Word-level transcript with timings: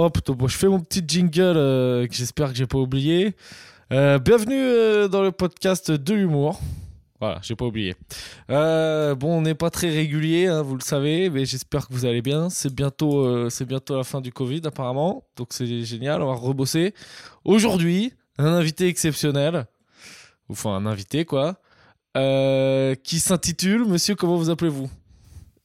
Hop, 0.00 0.24
donc, 0.24 0.48
je 0.48 0.56
fais 0.56 0.68
mon 0.68 0.78
petit 0.78 1.02
jingle 1.04 1.56
euh, 1.56 2.06
que 2.06 2.14
j'espère 2.14 2.50
que 2.50 2.54
j'ai 2.54 2.68
pas 2.68 2.78
oublié. 2.78 3.34
Euh, 3.92 4.20
bienvenue 4.20 4.54
euh, 4.54 5.08
dans 5.08 5.22
le 5.22 5.32
podcast 5.32 5.90
de 5.90 6.14
l'humour. 6.14 6.60
Voilà, 7.18 7.40
j'ai 7.42 7.56
pas 7.56 7.64
oublié. 7.64 7.96
Euh, 8.48 9.16
bon, 9.16 9.38
on 9.38 9.42
n'est 9.42 9.56
pas 9.56 9.70
très 9.70 9.90
régulier, 9.90 10.46
hein, 10.46 10.62
vous 10.62 10.76
le 10.76 10.82
savez, 10.82 11.30
mais 11.30 11.44
j'espère 11.46 11.88
que 11.88 11.92
vous 11.92 12.04
allez 12.04 12.22
bien. 12.22 12.48
C'est 12.48 12.72
bientôt, 12.72 13.26
euh, 13.26 13.50
c'est 13.50 13.64
bientôt 13.64 13.96
la 13.96 14.04
fin 14.04 14.20
du 14.20 14.32
Covid 14.32 14.60
apparemment, 14.66 15.24
donc 15.34 15.48
c'est 15.50 15.82
génial. 15.82 16.22
On 16.22 16.28
va 16.28 16.34
rebosser. 16.34 16.94
Aujourd'hui, 17.44 18.12
un 18.38 18.52
invité 18.52 18.86
exceptionnel, 18.86 19.66
enfin 20.48 20.76
un 20.76 20.86
invité 20.86 21.24
quoi, 21.24 21.56
euh, 22.16 22.94
qui 22.94 23.18
s'intitule. 23.18 23.84
Monsieur, 23.84 24.14
comment 24.14 24.36
vous 24.36 24.50
appelez-vous? 24.50 24.88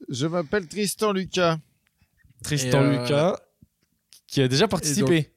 Je 0.09 0.25
m'appelle 0.25 0.67
Tristan 0.67 1.11
Lucas. 1.11 1.59
Tristan 2.43 2.81
euh, 2.81 2.99
Lucas, 2.99 3.37
qui 4.33 4.41
a 4.41 4.47
déjà 4.47 4.67
participé. 4.67 5.29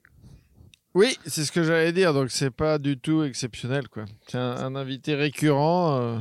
Oui, 0.94 1.18
c'est 1.26 1.44
ce 1.44 1.52
que 1.52 1.62
j'allais 1.62 1.92
dire, 1.92 2.14
donc 2.14 2.30
c'est 2.30 2.50
pas 2.50 2.78
du 2.78 2.98
tout 2.98 3.22
exceptionnel, 3.24 3.88
quoi. 3.88 4.06
C'est 4.26 4.38
un, 4.38 4.56
un 4.56 4.74
invité 4.76 5.14
récurrent. 5.14 6.00
euh, 6.00 6.18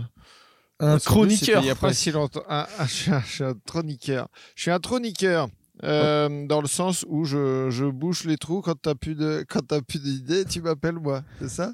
un 0.81 0.99
chroniqueur. 0.99 1.61
Il 1.63 1.67
y 1.67 1.69
a 1.69 1.75
pas 1.75 1.93
si 1.93 2.11
longtemps. 2.11 2.43
Je, 2.81 2.85
suis 2.93 3.11
un, 3.11 3.21
je 3.25 3.31
suis 3.31 3.43
un 3.45 3.53
chroniqueur. 3.65 4.27
Je 4.57 4.63
suis 4.63 4.71
un 4.71 4.79
chroniqueur. 4.79 5.47
euh, 5.85 6.45
Dans 6.47 6.59
le 6.59 6.67
sens 6.67 7.05
où 7.07 7.23
je, 7.23 7.69
je 7.69 7.85
bouche 7.85 8.25
les 8.25 8.35
trous 8.37 8.61
quand 8.61 8.75
t'as 8.81 8.95
plus 8.95 9.15
de 9.15 9.45
quand 9.47 9.61
t'as 9.65 9.79
plus 9.81 10.01
d'idées, 10.01 10.43
tu 10.43 10.61
m'appelles 10.61 10.99
moi, 10.99 11.23
c'est 11.39 11.49
ça? 11.49 11.71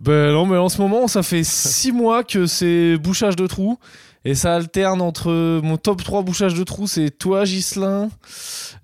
Ben 0.00 0.32
non, 0.32 0.46
mais 0.46 0.56
en 0.56 0.70
ce 0.70 0.80
moment, 0.80 1.06
ça 1.08 1.22
fait 1.22 1.44
6 1.44 1.92
mois 1.92 2.24
que 2.24 2.46
c'est 2.46 2.96
bouchage 2.96 3.36
de 3.36 3.46
trous. 3.46 3.78
Et 4.26 4.34
ça 4.34 4.54
alterne 4.54 5.00
entre 5.00 5.60
mon 5.62 5.78
top 5.78 6.02
3 6.04 6.22
bouchage 6.22 6.52
de 6.52 6.62
trous, 6.62 6.86
c'est 6.86 7.10
toi, 7.10 7.46
Gislin, 7.46 8.10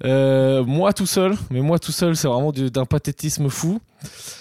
euh, 0.04 0.64
moi 0.64 0.94
tout 0.94 1.04
seul. 1.04 1.36
Mais 1.50 1.60
moi 1.60 1.78
tout 1.78 1.92
seul, 1.92 2.16
c'est 2.16 2.27
vraiment 2.27 2.52
du- 2.52 2.70
d'un 2.70 2.86
pathétisme 2.86 3.50
fou. 3.50 3.78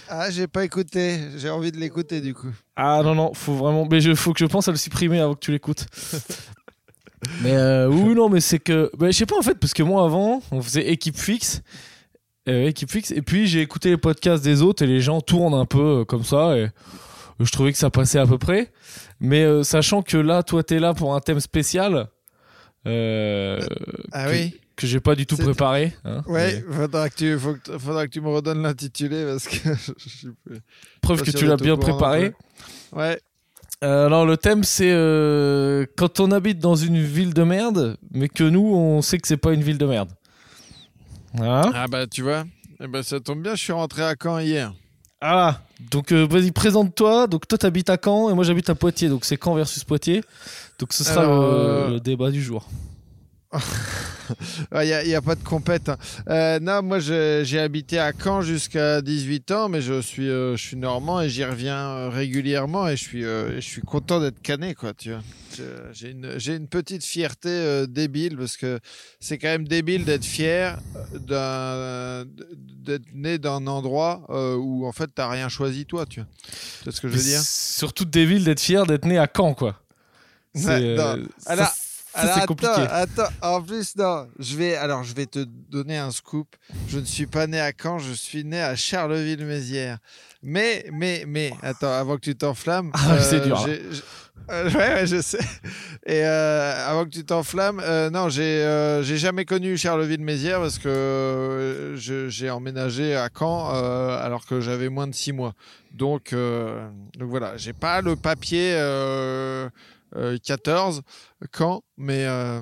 Ah, 0.08 0.32
j'ai 0.32 0.48
pas 0.48 0.64
écouté. 0.64 1.20
J'ai 1.38 1.50
envie 1.50 1.74
de 1.74 1.78
l'écouter 1.78 2.22
du 2.22 2.34
coup. 2.34 2.48
Ah 2.78 3.02
non, 3.04 3.14
non, 3.14 3.34
faut 3.34 3.56
vraiment. 3.56 3.86
Mais 3.92 4.02
il 4.02 4.16
faut 4.16 4.32
que 4.32 4.40
je 4.40 4.46
pense 4.46 4.70
à 4.70 4.72
le 4.72 4.78
supprimer 4.78 5.20
avant 5.20 5.34
que 5.34 5.40
tu 5.40 5.52
l'écoutes. 5.52 5.86
mais 7.42 7.54
euh, 7.56 7.88
oui, 7.90 8.14
non, 8.16 8.30
mais 8.30 8.40
c'est 8.40 8.60
que. 8.60 8.90
Je 9.02 9.12
sais 9.12 9.26
pas 9.26 9.38
en 9.38 9.42
fait, 9.42 9.56
parce 9.56 9.74
que 9.74 9.84
moi 9.84 10.06
avant, 10.06 10.42
on 10.52 10.62
faisait 10.62 10.88
équipe 10.90 11.18
fixe. 11.18 11.62
euh, 12.48 12.68
équipe 12.70 12.90
fixe. 12.92 13.12
Et 13.12 13.22
puis 13.22 13.48
j'ai 13.48 13.62
écouté 13.62 13.90
les 13.90 13.98
podcasts 13.98 14.44
des 14.44 14.62
autres 14.62 14.84
et 14.84 14.88
les 14.88 15.02
gens 15.02 15.20
tournent 15.22 15.56
un 15.56 15.66
peu 15.66 16.02
euh, 16.02 16.06
comme 16.06 16.24
ça. 16.24 16.56
Et 16.58 16.70
je 17.40 17.52
trouvais 17.52 17.72
que 17.74 17.78
ça 17.78 17.90
passait 17.90 18.20
à 18.20 18.26
peu 18.28 18.38
près. 18.38 18.72
Mais 19.20 19.44
euh, 19.44 19.64
sachant 19.64 20.02
que 20.02 20.18
là, 20.18 20.44
toi, 20.44 20.64
t'es 20.64 20.80
là 20.80 20.94
pour 20.94 21.16
un 21.16 21.20
thème 21.20 21.40
spécial. 21.40 22.08
euh, 22.88 23.60
Ah 24.12 24.26
que, 24.26 24.32
oui. 24.32 24.60
que 24.76 24.86
j'ai 24.88 25.00
pas 25.00 25.16
du 25.16 25.26
tout 25.26 25.38
préparé. 25.38 25.94
hein. 26.04 26.22
Ouais, 26.28 26.64
faudra 26.70 27.10
que 27.10 27.16
tu 27.16 27.40
faut 27.40 27.56
que- 27.56 27.78
faudra 27.78 28.06
que 28.08 28.12
tu 28.12 28.22
me 28.22 28.30
redonnes 28.30 28.62
l'intitulé 28.62 29.26
parce 29.26 29.48
que 29.48 29.74
je, 29.74 29.92
je 29.98 30.10
suis 30.10 30.28
plus- 30.46 30.60
Preuve 31.02 31.24
que 31.24 31.32
tu 31.32 31.46
l'as 31.46 31.56
bien 31.58 31.78
préparé. 31.78 32.34
Ouais. 32.92 33.20
Euh, 33.84 34.06
alors 34.06 34.26
le 34.26 34.38
thème 34.38 34.64
c'est 34.64 34.92
euh, 34.92 35.86
quand 35.98 36.20
on 36.20 36.32
habite 36.32 36.60
dans 36.60 36.76
une 36.76 37.02
ville 37.02 37.34
de 37.34 37.44
merde, 37.44 37.98
mais 38.12 38.30
que 38.30 38.44
nous 38.44 38.66
on 38.74 39.02
sait 39.02 39.18
que 39.18 39.28
c'est 39.28 39.36
pas 39.38 39.54
une 39.54 39.62
ville 39.64 39.78
de 39.78 39.86
merde. 39.86 40.10
Voilà. 41.34 41.70
Ah 41.74 41.88
bah 41.88 42.08
tu 42.08 42.22
vois, 42.22 42.46
eh 42.82 42.88
ben, 42.88 43.04
ça 43.04 43.20
tombe 43.20 43.42
bien, 43.42 43.56
je 43.56 43.62
suis 43.62 43.74
rentré 43.74 44.04
à 44.04 44.16
Caen 44.22 44.40
hier. 44.40 44.74
Ah, 45.28 45.60
donc 45.92 46.12
euh, 46.12 46.28
vas-y 46.30 46.52
présente-toi. 46.52 47.26
Donc 47.26 47.48
toi 47.48 47.58
t'habites 47.58 47.90
à 47.90 47.98
Caen 48.04 48.30
et 48.30 48.36
moi 48.36 48.44
j'habite 48.44 48.70
à 48.70 48.76
Poitiers. 48.76 49.10
Donc 49.10 49.26
c'est 49.26 49.44
Caen 49.44 49.56
versus 49.56 49.84
Poitiers. 49.84 50.24
Donc 50.78 50.94
ce 50.94 51.04
sera 51.04 51.22
Alors, 51.22 51.88
le, 51.88 51.94
le 51.96 52.00
débat 52.00 52.30
du 52.30 52.44
jour. 52.44 52.68
Il 54.74 55.08
n'y 55.08 55.14
a, 55.16 55.22
pas 55.22 55.36
de 55.36 55.44
compète. 55.44 55.90
hein. 55.90 55.98
Euh, 56.30 56.60
non, 56.60 56.82
moi 56.82 57.00
j'ai 57.00 57.60
habité 57.60 58.00
à 58.00 58.12
Caen 58.12 58.42
jusqu'à 58.42 59.02
18 59.02 59.52
ans, 59.52 59.70
mais 59.70 59.82
je 59.82 60.02
suis, 60.02 60.30
euh, 60.30 60.56
je 60.56 60.64
suis 60.64 60.78
normand 60.78 61.22
et 61.22 61.30
j'y 61.30 61.44
reviens 61.44 61.78
euh, 61.78 62.10
régulièrement 62.10 62.88
et 62.88 62.98
je 62.98 63.04
suis, 63.04 63.24
euh, 63.26 63.56
je 63.56 63.62
suis 63.62 63.82
content 63.82 64.20
d'être 64.20 64.42
cané, 64.42 64.74
quoi, 64.76 64.94
tu 64.94 65.12
vois. 65.12 65.22
J'ai 65.94 66.12
une, 66.12 66.38
une 66.48 66.68
petite 66.68 67.04
fierté 67.04 67.86
débile 67.88 68.36
parce 68.36 68.58
que 68.58 68.80
c'est 69.22 69.38
quand 69.38 69.48
même 69.48 69.68
débile 69.68 70.04
d'être 70.04 70.26
fier 70.26 70.78
d'un- 71.14 72.26
d'être 72.84 73.06
né 73.14 73.38
dans 73.38 73.56
un 73.56 73.68
endroit 73.68 74.26
où 74.58 74.86
en 74.86 74.92
fait 74.92 75.10
t'as 75.16 75.30
rien 75.30 75.48
choisi 75.48 75.86
toi, 75.86 76.06
tu 76.06 76.20
vois. 76.20 76.30
Tu 76.80 76.84
vois 76.84 76.92
ce 76.94 77.00
que 77.00 77.08
je 77.08 77.16
veux 77.16 77.24
dire? 77.24 77.42
Surtout 77.42 78.06
villes 78.14 78.44
d'être 78.44 78.60
fier 78.60 78.86
d'être 78.86 79.06
né 79.06 79.18
à 79.18 79.30
Caen 79.34 79.54
quoi. 79.54 79.80
Ouais, 80.56 80.82
euh, 80.98 81.26
ça, 81.38 81.74
Alors- 82.16 82.34
c'est 82.34 82.42
attends, 82.42 82.46
compliqué. 82.48 82.88
Attends, 82.90 83.30
en 83.42 83.62
plus, 83.62 83.96
non. 83.96 84.28
Je 84.40 84.56
vais, 84.56 84.76
alors, 84.76 85.04
je 85.04 85.14
vais 85.14 85.26
te 85.26 85.40
donner 85.70 85.98
un 85.98 86.12
scoop. 86.12 86.56
Je 86.88 87.00
ne 87.00 87.06
suis 87.06 87.28
pas 87.28 87.48
né 87.48 87.60
à 87.60 87.72
Caen, 87.72 88.00
je 88.00 88.14
suis 88.14 88.44
né 88.44 88.62
à 88.62 88.76
Charleville-Mézières. 88.76 89.98
Mais, 90.44 90.86
mais, 90.92 91.24
mais, 91.28 91.52
attends, 91.64 91.92
avant 91.92 92.16
que 92.16 92.22
tu 92.22 92.36
t'enflammes. 92.36 92.92
Ah, 92.94 93.20
c'est 93.20 93.40
dur, 93.42 93.58
j'ai- 93.66 93.82
j'ai- 93.92 94.02
euh, 94.52 94.70
ouais, 94.70 94.94
ouais, 94.94 95.08
je 95.08 95.22
sais. 95.22 95.40
Et 96.06 96.24
euh, 96.24 96.88
avant 96.88 97.06
que 97.06 97.10
tu 97.10 97.26
t'enflammes, 97.26 97.82
euh, 97.84 98.12
non, 98.12 98.30
j'ai 98.30 98.44
euh, 98.44 99.02
j'ai 99.02 99.18
jamais 99.18 99.44
connu 99.46 99.76
Charleville-Mézières 99.76 100.60
parce 100.60 100.78
que 100.78 100.88
euh, 100.88 101.96
je- 101.98 102.30
j'ai 102.30 102.52
emménagé 102.52 103.16
à 103.16 103.30
Caen 103.36 103.72
euh, 103.74 104.24
alors 104.24 104.46
que 104.46 104.62
j'avais 104.62 104.90
moins 104.90 105.08
de 105.08 105.16
six 105.16 105.34
mois. 105.34 105.54
Donc, 105.94 106.34
euh, 106.34 106.88
donc 107.18 107.30
voilà, 107.30 107.58
j'ai 107.58 107.74
pas 107.74 108.02
le 108.02 108.16
papier 108.16 108.74
euh, 108.76 109.66
euh, 109.66 109.70
14 110.44 111.02
Caen, 111.56 111.82
mais 111.98 112.26
euh, 112.26 112.60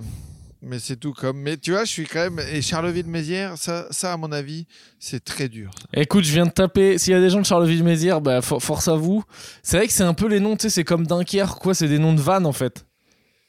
mais 0.62 0.80
c'est 0.80 0.96
tout 0.96 1.14
comme. 1.14 1.38
Mais 1.42 1.58
tu 1.58 1.72
vois, 1.72 1.84
je 1.86 1.90
suis 1.92 2.06
quand 2.08 2.30
même 2.30 2.40
et 2.52 2.62
Charleville-Mézières, 2.62 3.58
ça, 3.58 3.86
ça 3.92 4.14
à 4.14 4.18
mon 4.18 4.32
avis, 4.32 4.66
c'est 5.00 5.24
très 5.24 5.50
dur. 5.50 5.72
Écoute, 5.94 6.24
je 6.24 6.32
viens 6.32 6.46
de 6.46 6.52
taper. 6.52 6.98
S'il 6.98 7.12
y 7.14 7.16
a 7.16 7.20
des 7.20 7.30
gens 7.30 7.42
de 7.42 7.46
Charleville-Mézières, 7.46 8.22
bah, 8.22 8.42
for- 8.42 8.64
force 8.64 8.88
à 8.88 8.96
vous. 8.96 9.24
C'est 9.62 9.78
vrai 9.78 9.88
que 9.88 9.94
c'est 9.94 10.04
un 10.04 10.14
peu 10.14 10.28
les 10.28 10.40
noms, 10.40 10.56
tu 10.56 10.64
sais, 10.64 10.70
c'est 10.70 10.84
comme 10.84 11.06
Dunkerque, 11.06 11.60
quoi. 11.60 11.74
C'est 11.74 11.88
des 11.90 12.00
noms 12.00 12.14
de 12.14 12.22
vannes, 12.22 12.46
en 12.46 12.54
fait. 12.54 12.86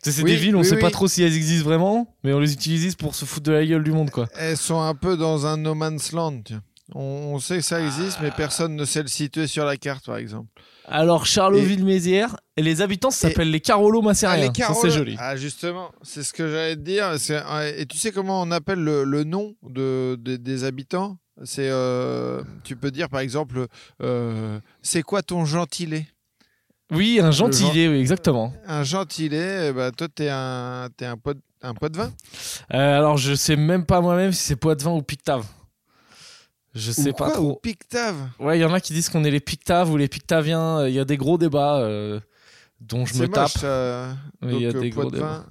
C'est 0.03 0.23
Oui, 0.23 0.33
des 0.33 0.37
villes, 0.37 0.55
on 0.57 0.59
oui, 0.61 0.67
sait 0.67 0.75
oui. 0.75 0.81
pas 0.83 0.91
trop 0.91 1.09
si 1.09 1.23
elles 1.23 1.35
existent 1.35 1.65
vraiment, 1.65 2.15
mais 2.25 2.35
on 2.35 2.39
les 2.41 2.53
utilise 2.53 2.95
pour 2.95 3.15
se 3.15 3.25
foutre 3.25 3.45
de 3.47 3.53
la 3.53 3.65
gueule 3.65 3.83
du 3.85 3.91
monde, 3.93 4.11
quoi. 4.11 4.29
Elles 4.37 4.59
sont 4.59 4.79
un 4.83 4.95
peu 4.95 5.17
dans 5.17 5.47
un 5.47 5.57
no 5.57 5.75
man's 5.75 6.13
land. 6.13 6.43
On, 6.95 7.01
on 7.35 7.39
sait 7.39 7.57
que 7.57 7.63
ça 7.63 7.83
existe, 7.83 8.21
mais 8.21 8.31
personne 8.31 8.77
ne 8.77 8.85
sait 8.85 9.03
le 9.03 9.09
situer 9.09 9.47
sur 9.47 9.65
la 9.65 9.77
carte, 9.77 10.05
par 10.07 10.17
exemple. 10.17 10.49
Alors, 10.87 11.25
Charleville-Mézières, 11.25 12.37
et 12.59 12.63
les 12.63 12.83
habitants 12.83 13.11
s'appellent 13.11 13.51
les 13.51 13.61
Carolo 13.61 14.01
Ah, 14.03 14.05
Massériens. 14.05 14.41
les 14.43 14.47
Ça, 14.49 14.53
Carols- 14.53 14.83
c'est 14.83 14.91
joli. 14.91 15.17
Ah, 15.19 15.35
justement, 15.37 15.91
c'est 16.03 16.23
ce 16.23 16.33
que 16.35 16.47
j'allais 16.51 16.77
te 16.77 16.83
dire. 16.83 17.13
Et 17.79 17.87
tu 17.87 17.97
sais 17.97 18.13
comment 18.13 18.43
on 18.43 18.51
appelle 18.51 18.81
le, 18.81 19.05
le 19.05 19.25
nom 19.25 19.55
de, 19.63 20.17
de- 20.21 20.37
des 20.37 20.65
habitants? 20.65 21.17
C'est, 21.43 21.69
euh, 21.71 22.43
tu 22.65 22.77
peux 22.77 22.91
dire 22.93 23.09
par 23.09 23.21
exemple, 23.21 23.67
euh, 24.03 24.61
c'est 24.83 25.03
quoi 25.03 25.23
ton 25.23 25.45
gentilé? 25.47 26.07
Oui, 26.93 27.19
un 27.21 27.31
gentilé, 27.33 27.89
oui, 27.89 27.99
exactement. 27.99 28.53
Un 28.69 28.85
gentilé, 28.85 29.69
eh 29.71 29.73
ben, 29.73 29.91
toi, 29.91 30.07
t'es 30.15 30.29
un, 30.31 30.89
t'es 30.97 31.07
un 31.07 31.17
pot, 31.17 31.37
un 31.63 31.75
pot 31.75 31.89
de 31.89 31.97
vin? 31.97 32.13
Euh, 32.73 32.99
alors, 32.99 33.17
je 33.17 33.35
sais 33.35 33.57
même 33.57 33.85
pas 33.87 34.01
moi-même 34.03 34.33
si 34.33 34.43
c'est 34.43 34.55
Poitvin 34.57 34.93
ou 34.93 35.03
Pictave. 35.03 35.47
Je 36.75 36.91
sais 36.93 37.11
Ou 37.11 37.15
pas 37.15 37.31
trop. 37.31 37.53
Ou 37.53 37.55
Pictave 37.57 38.17
Ouais, 38.41 38.59
il 38.59 38.61
y 38.63 38.65
en 38.65 38.73
a 38.75 38.81
qui 38.81 38.93
disent 38.93 39.09
qu'on 39.09 39.23
est 39.25 39.31
les 39.31 39.41
Pictaves 39.41 39.91
ou 39.91 39.97
les 39.97 40.09
Pictaviens. 40.09 40.81
Euh, 40.81 40.89
Il 40.89 40.95
y 40.95 40.99
a 40.99 41.05
des 41.05 41.17
gros 41.17 41.39
débats 41.39 41.79
euh, 41.79 42.19
dont 42.81 43.07
je 43.07 43.15
me 43.15 43.19
C'est 43.21 43.29
tape. 43.29 43.51
il 44.43 44.61
y 44.61 44.67
a 44.67 44.71
euh, 44.71 44.81
des 44.81 44.91
gros. 44.91 45.07
Enfin, 45.15 45.45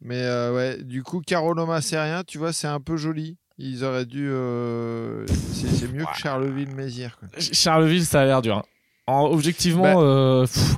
Mais 0.00 0.22
euh, 0.22 0.54
ouais, 0.54 0.82
du 0.82 1.02
coup, 1.02 1.20
Caroloma 1.20 1.80
Sérien, 1.80 2.24
tu 2.24 2.38
vois, 2.38 2.52
c'est 2.52 2.66
un 2.66 2.80
peu 2.80 2.96
joli. 2.96 3.36
Ils 3.58 3.84
auraient 3.84 4.06
dû. 4.06 4.26
euh, 4.30 5.26
C'est 5.52 5.68
c'est 5.68 5.88
mieux 5.92 6.04
que 6.04 6.16
Charleville-Mézières. 6.18 7.18
Charleville, 7.38 8.04
ça 8.04 8.22
a 8.22 8.24
l'air 8.24 8.42
dur. 8.42 8.56
hein. 8.58 8.64
En- 9.06 9.26
objectivement, 9.26 9.82
Bah- 9.94 10.00
euh, 10.00 10.46
pff, 10.46 10.76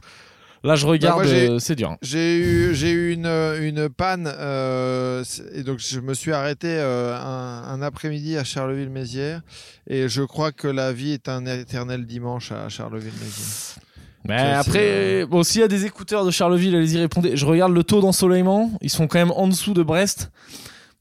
là 0.66 0.76
je 0.76 0.86
regarde, 0.86 1.24
j'ai- 1.26 1.48
euh, 1.48 1.58
c'est 1.58 1.74
dur. 1.76 1.90
hein. 1.92 1.96
J'ai 2.02 2.36
eu, 2.38 2.74
j'ai 2.74 2.90
eu 2.90 3.12
une, 3.12 3.26
une 3.26 3.88
panne 3.88 4.30
euh, 4.38 5.24
et 5.54 5.62
donc 5.62 5.78
je 5.78 6.00
me 6.00 6.12
suis 6.14 6.32
arrêté 6.32 6.68
euh, 6.70 7.16
un, 7.16 7.62
un 7.68 7.82
après-midi 7.82 8.36
à 8.36 8.44
Charleville-Mézières 8.44 9.40
et 9.88 10.08
je 10.08 10.22
crois 10.22 10.52
que 10.52 10.68
la 10.68 10.92
vie 10.92 11.12
est 11.12 11.28
un 11.28 11.46
éternel 11.46 12.06
dimanche 12.06 12.52
à 12.52 12.68
Charleville-Mézières. 12.68 13.82
Mais 14.28 14.40
après, 14.40 15.24
bon, 15.26 15.44
s'il 15.44 15.60
y 15.60 15.64
a 15.64 15.68
des 15.68 15.84
écouteurs 15.86 16.24
de 16.24 16.32
Charleville, 16.32 16.74
allez-y 16.74 16.98
répondez. 16.98 17.36
Je 17.36 17.46
regarde 17.46 17.72
le 17.72 17.84
taux 17.84 18.00
d'ensoleillement, 18.00 18.72
ils 18.80 18.90
sont 18.90 19.06
quand 19.06 19.18
même 19.20 19.30
en 19.30 19.46
dessous 19.46 19.72
de 19.72 19.84
Brest. 19.84 20.32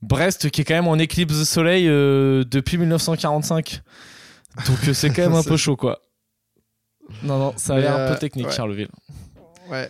Brest 0.03 0.51
qui 0.51 0.61
est 0.61 0.63
quand 0.63 0.75
même 0.75 0.87
en 0.87 0.99
éclipse 0.99 1.39
de 1.39 1.43
soleil 1.43 1.87
euh, 1.89 2.43
depuis 2.49 2.77
1945. 2.77 3.81
Donc 4.67 4.77
c'est 4.93 5.09
quand 5.09 5.23
même 5.23 5.33
un 5.35 5.41
peu 5.43 5.57
chaud 5.57 5.75
quoi. 5.75 6.01
Non, 7.23 7.39
non, 7.39 7.53
ça 7.57 7.75
a 7.75 7.79
l'air 7.79 7.95
un 7.95 8.13
peu 8.13 8.19
technique 8.19 8.47
ouais. 8.47 8.53
Charleville. 8.53 8.89
Ouais, 9.69 9.89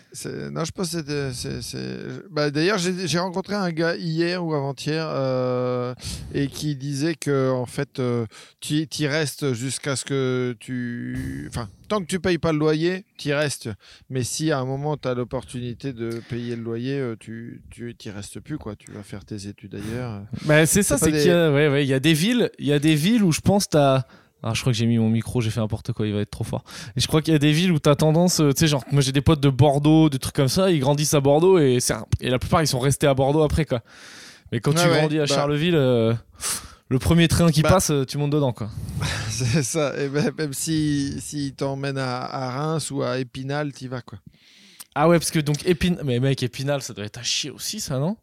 non, 0.51 0.63
je 0.63 0.72
pense 0.72 0.95
que 0.95 1.31
c'est. 1.33 2.30
Bah, 2.31 2.50
D'ailleurs, 2.50 2.77
j'ai 2.77 3.19
rencontré 3.19 3.56
un 3.56 3.72
gars 3.72 3.95
hier 3.95 4.45
ou 4.45 4.54
avant-hier 4.54 5.06
euh, 5.10 5.94
et 6.33 6.48
qui 6.48 6.75
disait 6.75 7.16
que 7.16 7.51
en 7.51 7.66
fait, 7.66 8.00
euh, 8.00 8.25
tu 8.60 8.88
y 9.00 9.07
restes 9.07 9.54
jusqu'à 9.54 9.95
ce 9.95 10.06
que 10.06 10.56
tu. 10.60 11.48
Enfin, 11.50 11.69
tant 11.88 12.00
que 12.00 12.06
tu 12.06 12.19
payes 12.19 12.38
pas 12.38 12.51
le 12.54 12.60
loyer, 12.60 13.06
tu 13.18 13.30
y 13.30 13.33
restes. 13.33 13.69
Mais 14.10 14.24
si 14.24 14.51
à 14.51 14.60
un 14.60 14.66
moment, 14.66 14.98
tu 14.98 15.07
as 15.07 15.13
l'opportunité 15.13 15.94
de 15.94 16.22
payer 16.30 16.56
le 16.56 16.63
loyer, 16.63 17.00
euh, 17.00 17.16
tu 17.19 17.62
tu 17.69 17.95
y 18.06 18.10
restes 18.10 18.39
plus, 18.39 18.57
quoi. 18.57 18.75
Tu 18.75 18.92
vas 18.92 19.04
faire 19.04 19.25
tes 19.25 19.48
études 19.48 19.75
ailleurs. 19.75 20.22
Bah, 20.45 20.66
c'est 20.66 20.83
ça, 20.83 20.98
C'est 20.98 21.12
pas 21.12 21.18
qu'il 21.18 21.27
y 21.27 21.31
a, 21.31 21.51
ouais, 21.51 21.68
ouais, 21.68 21.86
y 21.86 21.94
a 21.94 22.00
des 22.00 22.13
villes, 22.13 22.50
il 22.60 22.68
y 22.68 22.74
a 22.74 22.80
des 22.80 22.95
villes 22.95 23.24
où 23.24 23.31
je 23.31 23.42
pense 23.42 23.69
t'as. 23.69 24.04
Ah, 24.48 24.54
je 24.54 24.62
crois 24.62 24.72
que 24.72 24.78
j'ai 24.78 24.86
mis 24.86 25.00
mon 25.00 25.10
micro, 25.10 25.42
j'ai 25.42 25.50
fait 25.50 25.60
n'importe 25.60 25.92
quoi, 25.92 26.06
il 26.06 26.14
va 26.14 26.20
être 26.22 26.30
trop 26.30 26.44
fort. 26.44 26.64
Et 26.96 27.02
je 27.02 27.08
crois 27.08 27.24
qu'il 27.24 27.34
y 27.34 27.36
a 27.36 27.40
des 27.40 27.52
villes 27.52 27.72
où 27.72 27.80
t'as 27.80 27.96
tendance, 27.96 28.42
euh, 28.42 28.52
tu 28.52 28.60
sais, 28.60 28.68
genre, 28.68 28.84
moi 28.92 29.02
j'ai 29.02 29.12
des 29.12 29.22
potes 29.22 29.40
de 29.40 29.50
Bordeaux, 29.50 30.08
des 30.08 30.20
trucs 30.20 30.36
comme 30.36 30.50
ça, 30.50 30.70
ils 30.70 30.80
grandissent 30.80 31.16
à 31.16 31.20
Bordeaux 31.20 31.58
et, 31.58 31.80
la 32.22 32.38
plupart 32.38 32.62
ils 32.62 32.68
sont 32.68 32.80
restés 32.80 33.08
à 33.08 33.16
Bordeaux 33.16 33.42
après, 33.42 33.66
quoi. 33.66 33.82
Mais 34.52 34.60
quand 34.60 34.72
tu 34.74 34.88
ouais, 34.88 35.00
grandis 35.00 35.18
à 35.18 35.26
bah- 35.26 35.34
Charleville, 35.34 35.76
euh, 35.76 36.14
le 36.90 37.00
premier 37.00 37.28
train 37.28 37.50
qui 37.50 37.64
Bah- 37.64 37.70
passe, 37.70 37.90
euh, 37.90 38.06
tu 38.06 38.20
montes 38.20 38.30
dedans, 38.30 38.54
quoi. 38.54 38.70
c'est 39.32 39.64
ça. 39.64 40.00
Et 40.00 40.10
ben, 40.10 40.32
même 40.38 40.54
si, 40.54 41.20
si 41.22 41.54
t'emmène 41.54 41.98
à, 41.98 42.22
à 42.22 42.52
Reims 42.52 42.92
ou 42.92 43.02
à 43.02 43.18
Épinal, 43.18 43.74
t'y 43.74 43.88
vas, 43.88 44.04
quoi. 44.04 44.20
Ah 44.94 45.10
ouais, 45.10 45.18
parce 45.18 45.32
que 45.32 45.40
donc 45.40 45.66
Épinal, 45.66 46.04
mais 46.06 46.20
mec, 46.20 46.44
Épinal, 46.44 46.84
ça 46.84 46.94
doit 46.94 47.06
être 47.06 47.18
à 47.18 47.24
chier 47.24 47.50
aussi, 47.50 47.80
ça, 47.80 47.98
non? 47.98 48.16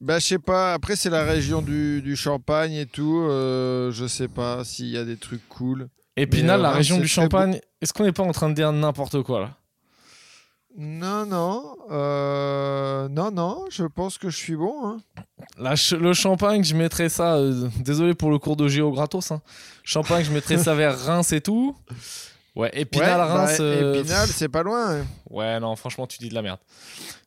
Bah, 0.00 0.18
je 0.18 0.26
sais 0.26 0.38
pas. 0.38 0.74
Après, 0.74 0.96
c'est 0.96 1.10
la 1.10 1.24
région 1.24 1.62
du, 1.62 2.02
du 2.02 2.16
Champagne 2.16 2.72
et 2.72 2.86
tout. 2.86 3.20
euh, 3.28 3.90
je 3.92 4.06
sais 4.06 4.28
pas 4.28 4.64
s'il 4.64 4.86
y 4.88 4.96
a 4.98 5.04
des 5.04 5.16
trucs 5.16 5.46
cool. 5.48 5.88
Épinal, 6.16 6.60
euh, 6.60 6.62
la 6.62 6.70
région 6.70 6.98
du 6.98 7.08
Champagne, 7.08 7.60
est-ce 7.82 7.92
qu'on 7.92 8.04
n'est 8.04 8.12
pas 8.12 8.22
en 8.22 8.32
train 8.32 8.48
de 8.48 8.54
dire 8.54 8.72
n'importe 8.72 9.22
quoi, 9.22 9.40
là? 9.40 9.50
Non, 10.78 11.24
non. 11.24 11.74
euh, 11.90 13.08
non, 13.08 13.30
non. 13.30 13.64
Je 13.70 13.84
pense 13.84 14.18
que 14.18 14.28
je 14.28 14.36
suis 14.36 14.56
bon. 14.56 14.74
hein. 14.86 14.96
La 15.58 15.74
ch- 15.76 15.98
le 15.98 16.12
champagne, 16.12 16.62
je 16.64 16.74
mettrais 16.74 17.08
ça. 17.08 17.36
euh, 17.36 17.68
désolé 17.80 18.12
pour 18.14 18.30
le 18.30 18.38
cours 18.38 18.56
de 18.56 18.68
géo 18.68 18.90
gratos. 18.92 19.30
Hein. 19.30 19.40
Champagne, 19.82 20.24
je 20.24 20.32
mettrais 20.32 20.58
ça 20.58 20.74
vers 20.74 20.98
Reims 20.98 21.32
et 21.32 21.40
tout. 21.40 21.74
Ouais, 22.54 22.70
Épinal, 22.74 23.08
Ouais, 23.10 23.16
bah, 23.16 23.26
Reims. 23.26 23.56
euh, 23.60 24.00
Épinal, 24.00 24.28
c'est 24.28 24.48
pas 24.50 24.62
loin. 24.62 24.96
hein. 25.00 25.06
Ouais, 25.30 25.58
non, 25.60 25.76
franchement, 25.76 26.06
tu 26.06 26.18
dis 26.18 26.28
de 26.28 26.34
la 26.34 26.42
merde. 26.42 26.58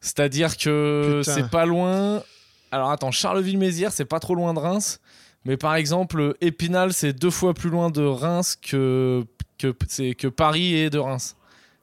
C'est-à-dire 0.01 0.55
que 0.57 1.21
c'est 1.23 1.49
pas 1.49 1.65
loin. 1.65 2.21
Alors 2.71 2.91
attends, 2.91 3.11
Charleville-Mézières, 3.11 3.91
c'est 3.91 4.05
pas 4.05 4.19
trop 4.19 4.35
loin 4.35 4.53
de 4.53 4.59
Reims. 4.59 4.99
Mais 5.45 5.57
par 5.57 5.75
exemple, 5.75 6.35
Épinal, 6.41 6.93
c'est 6.93 7.13
deux 7.13 7.29
fois 7.31 7.53
plus 7.53 7.69
loin 7.69 7.89
de 7.89 8.03
Reims 8.03 8.57
que, 8.61 9.23
que, 9.57 9.73
c'est 9.87 10.13
que 10.13 10.27
Paris 10.27 10.75
et 10.75 10.89
de 10.89 10.99
Reims. 10.99 11.35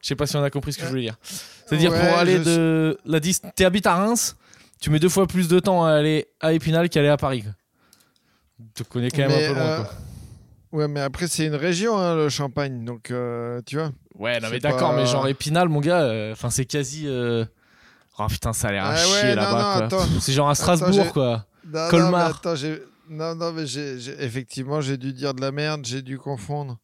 Je 0.02 0.08
sais 0.08 0.14
pas 0.14 0.26
si 0.26 0.36
on 0.36 0.42
a 0.42 0.50
compris 0.50 0.72
ce 0.72 0.78
que 0.78 0.84
je 0.84 0.90
voulais 0.90 1.02
dire. 1.02 1.16
C'est-à-dire 1.22 1.90
Ouais, 1.90 1.98
pour 1.98 2.18
aller 2.18 2.38
de. 2.38 2.98
La 3.06 3.18
dis... 3.18 3.36
T'habites 3.56 3.86
à 3.86 3.96
Reims, 3.96 4.36
tu 4.80 4.90
mets 4.90 4.98
deux 5.00 5.08
fois 5.08 5.26
plus 5.26 5.48
de 5.48 5.58
temps 5.58 5.84
à 5.84 5.92
aller 5.92 6.28
à 6.40 6.52
Épinal 6.52 6.88
qu'à 6.88 7.00
aller 7.00 7.08
à 7.08 7.16
Paris. 7.16 7.44
Tu 8.74 8.84
te 8.84 8.88
connais 8.88 9.10
quand 9.10 9.18
même 9.22 9.30
Mais, 9.30 9.46
un 9.46 9.52
peu 9.52 9.58
loin. 9.58 9.66
euh, 9.68 9.82
quoi. 9.82 9.90
Ouais, 10.72 10.88
mais 10.88 11.00
après, 11.00 11.26
c'est 11.26 11.46
une 11.46 11.54
région, 11.54 11.96
hein, 11.98 12.14
le 12.14 12.28
Champagne. 12.28 12.84
Donc, 12.84 13.10
euh, 13.10 13.60
tu 13.66 13.76
vois. 13.76 13.90
Ouais, 14.14 14.38
non, 14.40 14.48
mais 14.50 14.60
d'accord, 14.60 14.90
pas- 14.90 14.96
mais 14.96 15.06
genre 15.06 15.26
Épinal, 15.26 15.68
mon 15.68 15.80
gars, 15.80 16.02
euh, 16.02 16.32
enfin, 16.32 16.50
c'est 16.50 16.66
quasi. 16.66 17.06
Oh 18.18 18.26
putain, 18.28 18.52
ça 18.52 18.68
a 18.68 18.72
l'air 18.72 18.84
à 18.84 18.90
Ah 18.90 18.94
ouais, 18.94 19.20
chier 19.20 19.34
là-bas. 19.34 19.88
C'est 20.20 20.32
genre 20.32 20.48
à 20.48 20.54
Strasbourg, 20.54 21.12
quoi. 21.12 21.44
Non, 21.70 21.82
non, 21.84 21.88
Colmar. 21.90 22.10
mais 22.30 22.34
attends, 22.36 22.54
j'ai- 22.54 22.82
non, 23.10 23.34
non, 23.34 23.52
mais 23.52 23.66
j'ai, 23.66 23.98
j'ai- 23.98 24.22
effectivement, 24.24 24.80
j'ai 24.80 24.96
dû 24.96 25.12
dire 25.12 25.34
de 25.34 25.40
la 25.40 25.52
merde, 25.52 25.84
j'ai 25.84 26.00
dû 26.02 26.18
confondre. 26.18 26.78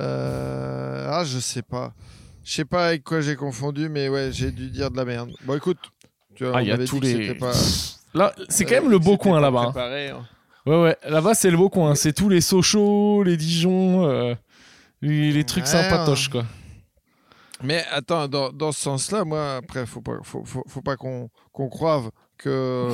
Euh, 0.00 1.06
Ah, 1.10 1.24
je 1.24 1.38
sais 1.38 1.62
pas. 1.62 1.92
Je 2.44 2.52
sais 2.52 2.64
pas 2.64 2.88
avec 2.88 3.02
quoi 3.04 3.20
j'ai 3.20 3.34
confondu, 3.36 3.88
mais 3.88 4.08
ouais, 4.08 4.30
j'ai 4.32 4.50
dû 4.52 4.70
dire 4.70 4.90
de 4.90 4.96
la 4.96 5.04
merde. 5.04 5.30
Bon, 5.44 5.56
écoute, 5.56 5.78
tu 6.34 6.44
vois, 6.44 6.54
Ah, 6.54 6.58
on 6.58 6.60
il 6.60 6.68
y 6.68 6.70
a 6.70 6.74
avait 6.74 6.84
tous 6.84 7.00
dit 7.00 7.14
les. 7.14 7.34
pas. 7.34 7.52
Là, 8.14 8.32
c'est 8.48 8.64
quand 8.64 8.74
euh, 8.76 8.80
même 8.82 8.90
le 8.90 8.98
beau 8.98 9.16
coin 9.16 9.40
là-bas. 9.40 9.60
hein. 9.60 9.64
préparé, 9.72 10.10
hein. 10.10 10.24
Ouais, 10.64 10.80
ouais. 10.82 10.96
Là-bas, 11.08 11.34
c'est 11.34 11.50
le 11.50 11.56
beau 11.56 11.68
coin. 11.70 11.94
C'est 11.94 12.12
tous 12.12 12.28
les 12.28 12.40
Sochaux, 12.40 13.22
les 13.22 13.36
Dijon, 13.36 14.06
euh, 14.08 14.34
les, 15.02 15.32
les 15.32 15.44
trucs 15.44 15.64
Ouais, 15.64 15.70
sympatoches, 15.70 16.28
quoi. 16.28 16.44
Mais 17.62 17.84
attends, 17.90 18.28
dans, 18.28 18.52
dans 18.52 18.72
ce 18.72 18.80
sens-là, 18.82 19.24
moi, 19.24 19.56
après, 19.56 19.86
faut 19.86 20.00
pas, 20.02 20.18
faut, 20.22 20.44
faut, 20.44 20.62
faut 20.68 20.82
pas 20.82 20.96
qu'on 20.96 21.30
qu'on 21.52 21.68
croive 21.68 22.10
que, 22.36 22.90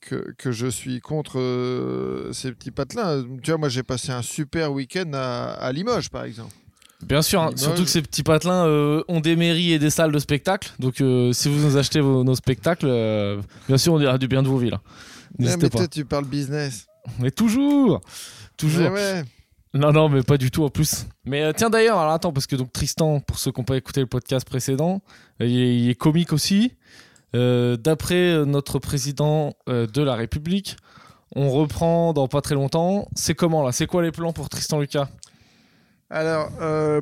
que, 0.00 0.34
que 0.36 0.50
je 0.50 0.66
suis 0.66 1.00
contre 1.00 1.38
euh, 1.38 2.32
ces 2.32 2.50
petits 2.52 2.72
patelins. 2.72 3.24
Tu 3.42 3.50
vois, 3.52 3.58
moi, 3.58 3.68
j'ai 3.68 3.84
passé 3.84 4.10
un 4.10 4.22
super 4.22 4.72
week-end 4.72 5.10
à, 5.14 5.52
à 5.52 5.70
Limoges, 5.72 6.10
par 6.10 6.24
exemple. 6.24 6.52
Bien 7.04 7.22
sûr, 7.22 7.40
hein, 7.42 7.46
Limoges. 7.50 7.60
surtout 7.62 7.82
que 7.84 7.88
ces 7.90 8.02
petits 8.02 8.22
patelins 8.24 8.66
euh, 8.66 9.04
ont 9.08 9.20
des 9.20 9.36
mairies 9.36 9.72
et 9.72 9.78
des 9.78 9.90
salles 9.90 10.12
de 10.12 10.18
spectacle. 10.18 10.72
Donc, 10.80 11.00
euh, 11.00 11.32
si 11.32 11.48
vous 11.48 11.60
nous 11.64 11.76
achetez 11.76 12.00
vos- 12.00 12.24
nos 12.24 12.34
spectacles, 12.34 12.88
bien 13.68 13.78
sûr, 13.78 13.92
on 13.94 13.98
dira 14.00 14.18
du 14.18 14.26
bien 14.26 14.42
de 14.42 14.48
vos 14.48 14.58
villes. 14.58 14.78
N'hésitez 15.38 15.62
mais 15.62 15.70
toi, 15.70 15.88
tu 15.88 16.04
parles 16.04 16.24
business. 16.26 16.86
Mais 17.20 17.30
toujours 17.30 18.00
Toujours 18.56 18.90
Ouais, 18.90 18.90
ouais. 18.90 19.22
Non, 19.74 19.90
non, 19.90 20.10
mais 20.10 20.22
pas 20.22 20.36
du 20.36 20.50
tout 20.50 20.64
en 20.64 20.68
plus. 20.68 21.06
Mais 21.24 21.42
euh, 21.42 21.52
tiens 21.56 21.70
d'ailleurs, 21.70 21.98
alors 21.98 22.12
attends, 22.12 22.32
parce 22.32 22.46
que 22.46 22.56
donc 22.56 22.72
Tristan, 22.72 23.20
pour 23.20 23.38
ceux 23.38 23.52
qui 23.52 23.60
n'ont 23.60 23.64
pas 23.64 23.76
écouté 23.76 24.00
le 24.00 24.06
podcast 24.06 24.46
précédent, 24.46 25.00
euh, 25.40 25.46
il, 25.46 25.88
est, 25.88 25.94
comique 25.94 26.32
aussi. 26.32 26.74
Euh, 27.34 27.78
D'après 27.78 28.44
notre 28.44 28.78
président 28.78 29.54
de 29.66 30.02
la 30.02 30.14
République, 30.14 30.76
on 31.34 31.50
reprend 31.50 32.12
dans 32.12 32.28
pas 32.28 32.42
très 32.42 32.54
longtemps. 32.54 33.08
C'est 33.14 33.34
comment 33.34 33.64
là? 33.64 33.72
C'est 33.72 33.86
quoi 33.86 34.02
les 34.02 34.12
plans 34.12 34.34
pour 34.34 34.50
Tristan 34.50 34.78
Lucas? 34.80 35.08
Alors, 36.10 36.50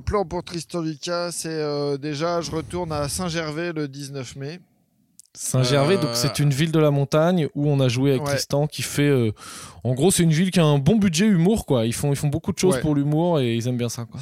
plan 0.04 0.24
pour 0.24 0.44
Tristan 0.44 0.82
Lucas, 0.82 1.32
c'est 1.32 1.98
déjà, 1.98 2.40
je 2.40 2.52
retourne 2.52 2.92
à 2.92 3.08
Saint-Gervais 3.08 3.72
le 3.72 3.88
19 3.88 4.36
mai. 4.36 4.60
Saint-Gervais, 5.34 5.94
Euh, 5.96 6.00
donc 6.02 6.10
c'est 6.14 6.38
une 6.40 6.50
ville 6.50 6.72
de 6.72 6.78
la 6.80 6.90
montagne 6.90 7.48
où 7.54 7.68
on 7.68 7.78
a 7.80 7.88
joué 7.88 8.10
avec 8.10 8.22
Ouais. 8.22 8.30
Tristan 8.30 8.66
qui 8.66 8.82
fait. 8.82 9.02
euh, 9.08 9.32
en 9.84 9.94
gros, 9.94 10.10
c'est 10.10 10.22
une 10.24 10.32
ville 10.32 10.50
qui 10.50 10.58
a 10.60 10.64
un 10.64 10.78
bon 10.78 10.96
budget 10.96 11.26
humour 11.26 11.66
quoi. 11.66 11.86
Ils 11.86 11.92
font, 11.94 12.12
ils 12.12 12.16
font 12.16 12.28
beaucoup 12.28 12.52
de 12.52 12.58
choses 12.58 12.74
Ouais. 12.74 12.80
pour 12.80 12.94
l'humour 12.94 13.38
et 13.40 13.54
ils 13.54 13.68
aiment 13.68 13.76
bien 13.78 13.88
ça 13.88 14.04
quoi. 14.10 14.20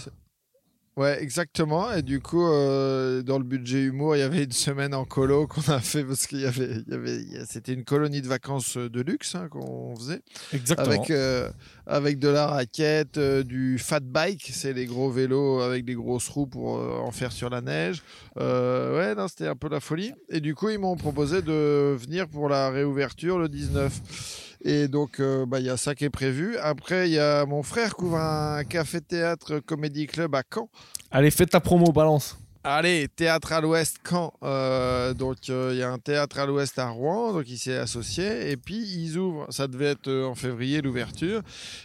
Ouais, 0.98 1.22
exactement. 1.22 1.92
Et 1.92 2.02
du 2.02 2.20
coup, 2.20 2.44
euh, 2.44 3.22
dans 3.22 3.38
le 3.38 3.44
budget 3.44 3.84
humour, 3.84 4.16
il 4.16 4.18
y 4.18 4.22
avait 4.22 4.42
une 4.42 4.50
semaine 4.50 4.94
en 4.94 5.04
colo 5.04 5.46
qu'on 5.46 5.72
a 5.72 5.78
fait 5.78 6.02
parce 6.02 6.26
qu'il 6.26 6.40
y 6.40 6.44
avait, 6.44 6.82
il 6.88 7.40
y 7.40 7.46
c'était 7.46 7.72
une 7.72 7.84
colonie 7.84 8.20
de 8.20 8.26
vacances 8.26 8.76
euh, 8.76 8.90
de 8.90 9.00
luxe 9.00 9.36
hein, 9.36 9.46
qu'on 9.48 9.94
faisait 9.94 10.22
Exactement. 10.52 10.88
avec 10.90 11.10
euh, 11.10 11.50
avec 11.86 12.18
de 12.18 12.26
la 12.26 12.48
raquette, 12.48 13.16
euh, 13.16 13.44
du 13.44 13.78
fat 13.78 14.00
bike, 14.00 14.50
c'est 14.52 14.72
les 14.72 14.86
gros 14.86 15.08
vélos 15.08 15.60
avec 15.60 15.84
des 15.84 15.94
grosses 15.94 16.28
roues 16.28 16.48
pour 16.48 16.72
en 16.72 17.12
faire 17.12 17.30
sur 17.30 17.48
la 17.48 17.60
neige. 17.60 18.02
Ouais, 18.36 19.14
c'était 19.28 19.46
un 19.46 19.54
peu 19.54 19.68
la 19.68 19.78
folie. 19.78 20.12
Et 20.30 20.40
du 20.40 20.56
coup, 20.56 20.68
ils 20.68 20.80
m'ont 20.80 20.96
proposé 20.96 21.42
de 21.42 21.94
venir 21.96 22.26
pour 22.26 22.48
la 22.48 22.70
réouverture 22.70 23.38
le 23.38 23.48
19. 23.48 24.47
Et 24.64 24.88
donc, 24.88 25.20
euh, 25.20 25.46
bah, 25.46 25.60
il 25.60 25.66
y 25.66 25.70
a 25.70 25.76
ça 25.76 25.94
qui 25.94 26.04
est 26.04 26.10
prévu. 26.10 26.56
Après, 26.58 27.08
il 27.08 27.14
y 27.14 27.18
a 27.18 27.46
mon 27.46 27.62
frère 27.62 27.94
qui 27.94 28.04
ouvre 28.04 28.16
un 28.18 28.64
café-théâtre 28.64 29.60
comédie 29.60 30.06
club 30.06 30.34
à 30.34 30.42
Caen. 30.52 30.68
Allez, 31.10 31.30
faites 31.30 31.50
ta 31.50 31.60
promo, 31.60 31.92
balance. 31.92 32.38
Allez, 32.64 33.08
théâtre 33.08 33.52
à 33.52 33.60
l'ouest 33.60 33.98
Caen. 34.06 34.32
Euh, 34.42 35.14
donc 35.14 35.36
euh, 35.48 35.70
il 35.72 35.78
y 35.78 35.82
a 35.82 35.90
un 35.90 35.98
théâtre 35.98 36.38
à 36.40 36.44
l'ouest 36.44 36.78
à 36.78 36.88
Rouen, 36.90 37.32
donc 37.32 37.44
il 37.48 37.56
s'est 37.56 37.76
associé 37.78 38.50
et 38.50 38.56
puis 38.58 38.76
ils 38.76 39.16
ouvrent. 39.16 39.46
Ça 39.48 39.68
devait 39.68 39.92
être 39.92 40.08
euh, 40.08 40.26
en 40.26 40.34
février 40.34 40.82
l'ouverture 40.82 41.40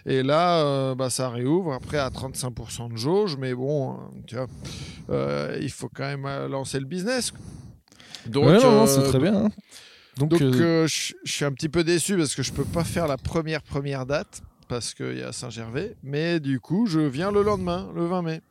et 0.06 0.24
là 0.24 0.94
bah, 0.96 1.10
ça 1.10 1.30
réouvre 1.30 1.74
après 1.74 2.00
à 2.00 2.10
35% 2.10 2.92
de 2.92 2.98
jauge, 2.98 3.38
mais 3.38 3.54
bon, 3.54 3.94
euh, 3.94 3.96
tu 4.28 4.36
vois, 4.36 4.48
il 5.62 5.70
faut 5.70 5.90
quand 5.94 6.04
même 6.18 6.28
lancer 6.50 6.80
le 6.80 6.86
business. 6.86 7.32
Donc, 8.26 8.46
ouais, 8.46 8.58
non, 8.58 8.72
non, 8.72 8.88
c'est 8.88 9.04
très 9.04 9.20
bien. 9.20 9.46
hein. 9.46 9.50
Donc, 10.18 10.30
donc 10.30 10.42
euh, 10.42 10.54
euh, 10.62 10.88
je 10.88 11.14
je 11.24 11.32
suis 11.32 11.46
un 11.46 11.52
petit 11.52 11.70
peu 11.70 11.84
déçu 11.84 12.18
parce 12.18 12.36
que 12.36 12.44
je 12.44 12.54
peux 12.54 12.66
pas 12.66 12.84
faire 12.84 13.08
la 13.08 13.18
première 13.18 13.62
première 13.62 14.06
date 14.06 14.42
parce 14.68 14.94
qu'il 14.94 15.18
y 15.18 15.24
a 15.24 15.32
Saint-Gervais, 15.32 15.96
mais 16.04 16.40
du 16.40 16.60
coup 16.60 16.86
je 16.86 17.00
viens 17.00 17.32
le 17.32 17.42
lendemain, 17.42 17.90
le 17.96 18.06
20 18.06 18.22
mai. 18.22 18.42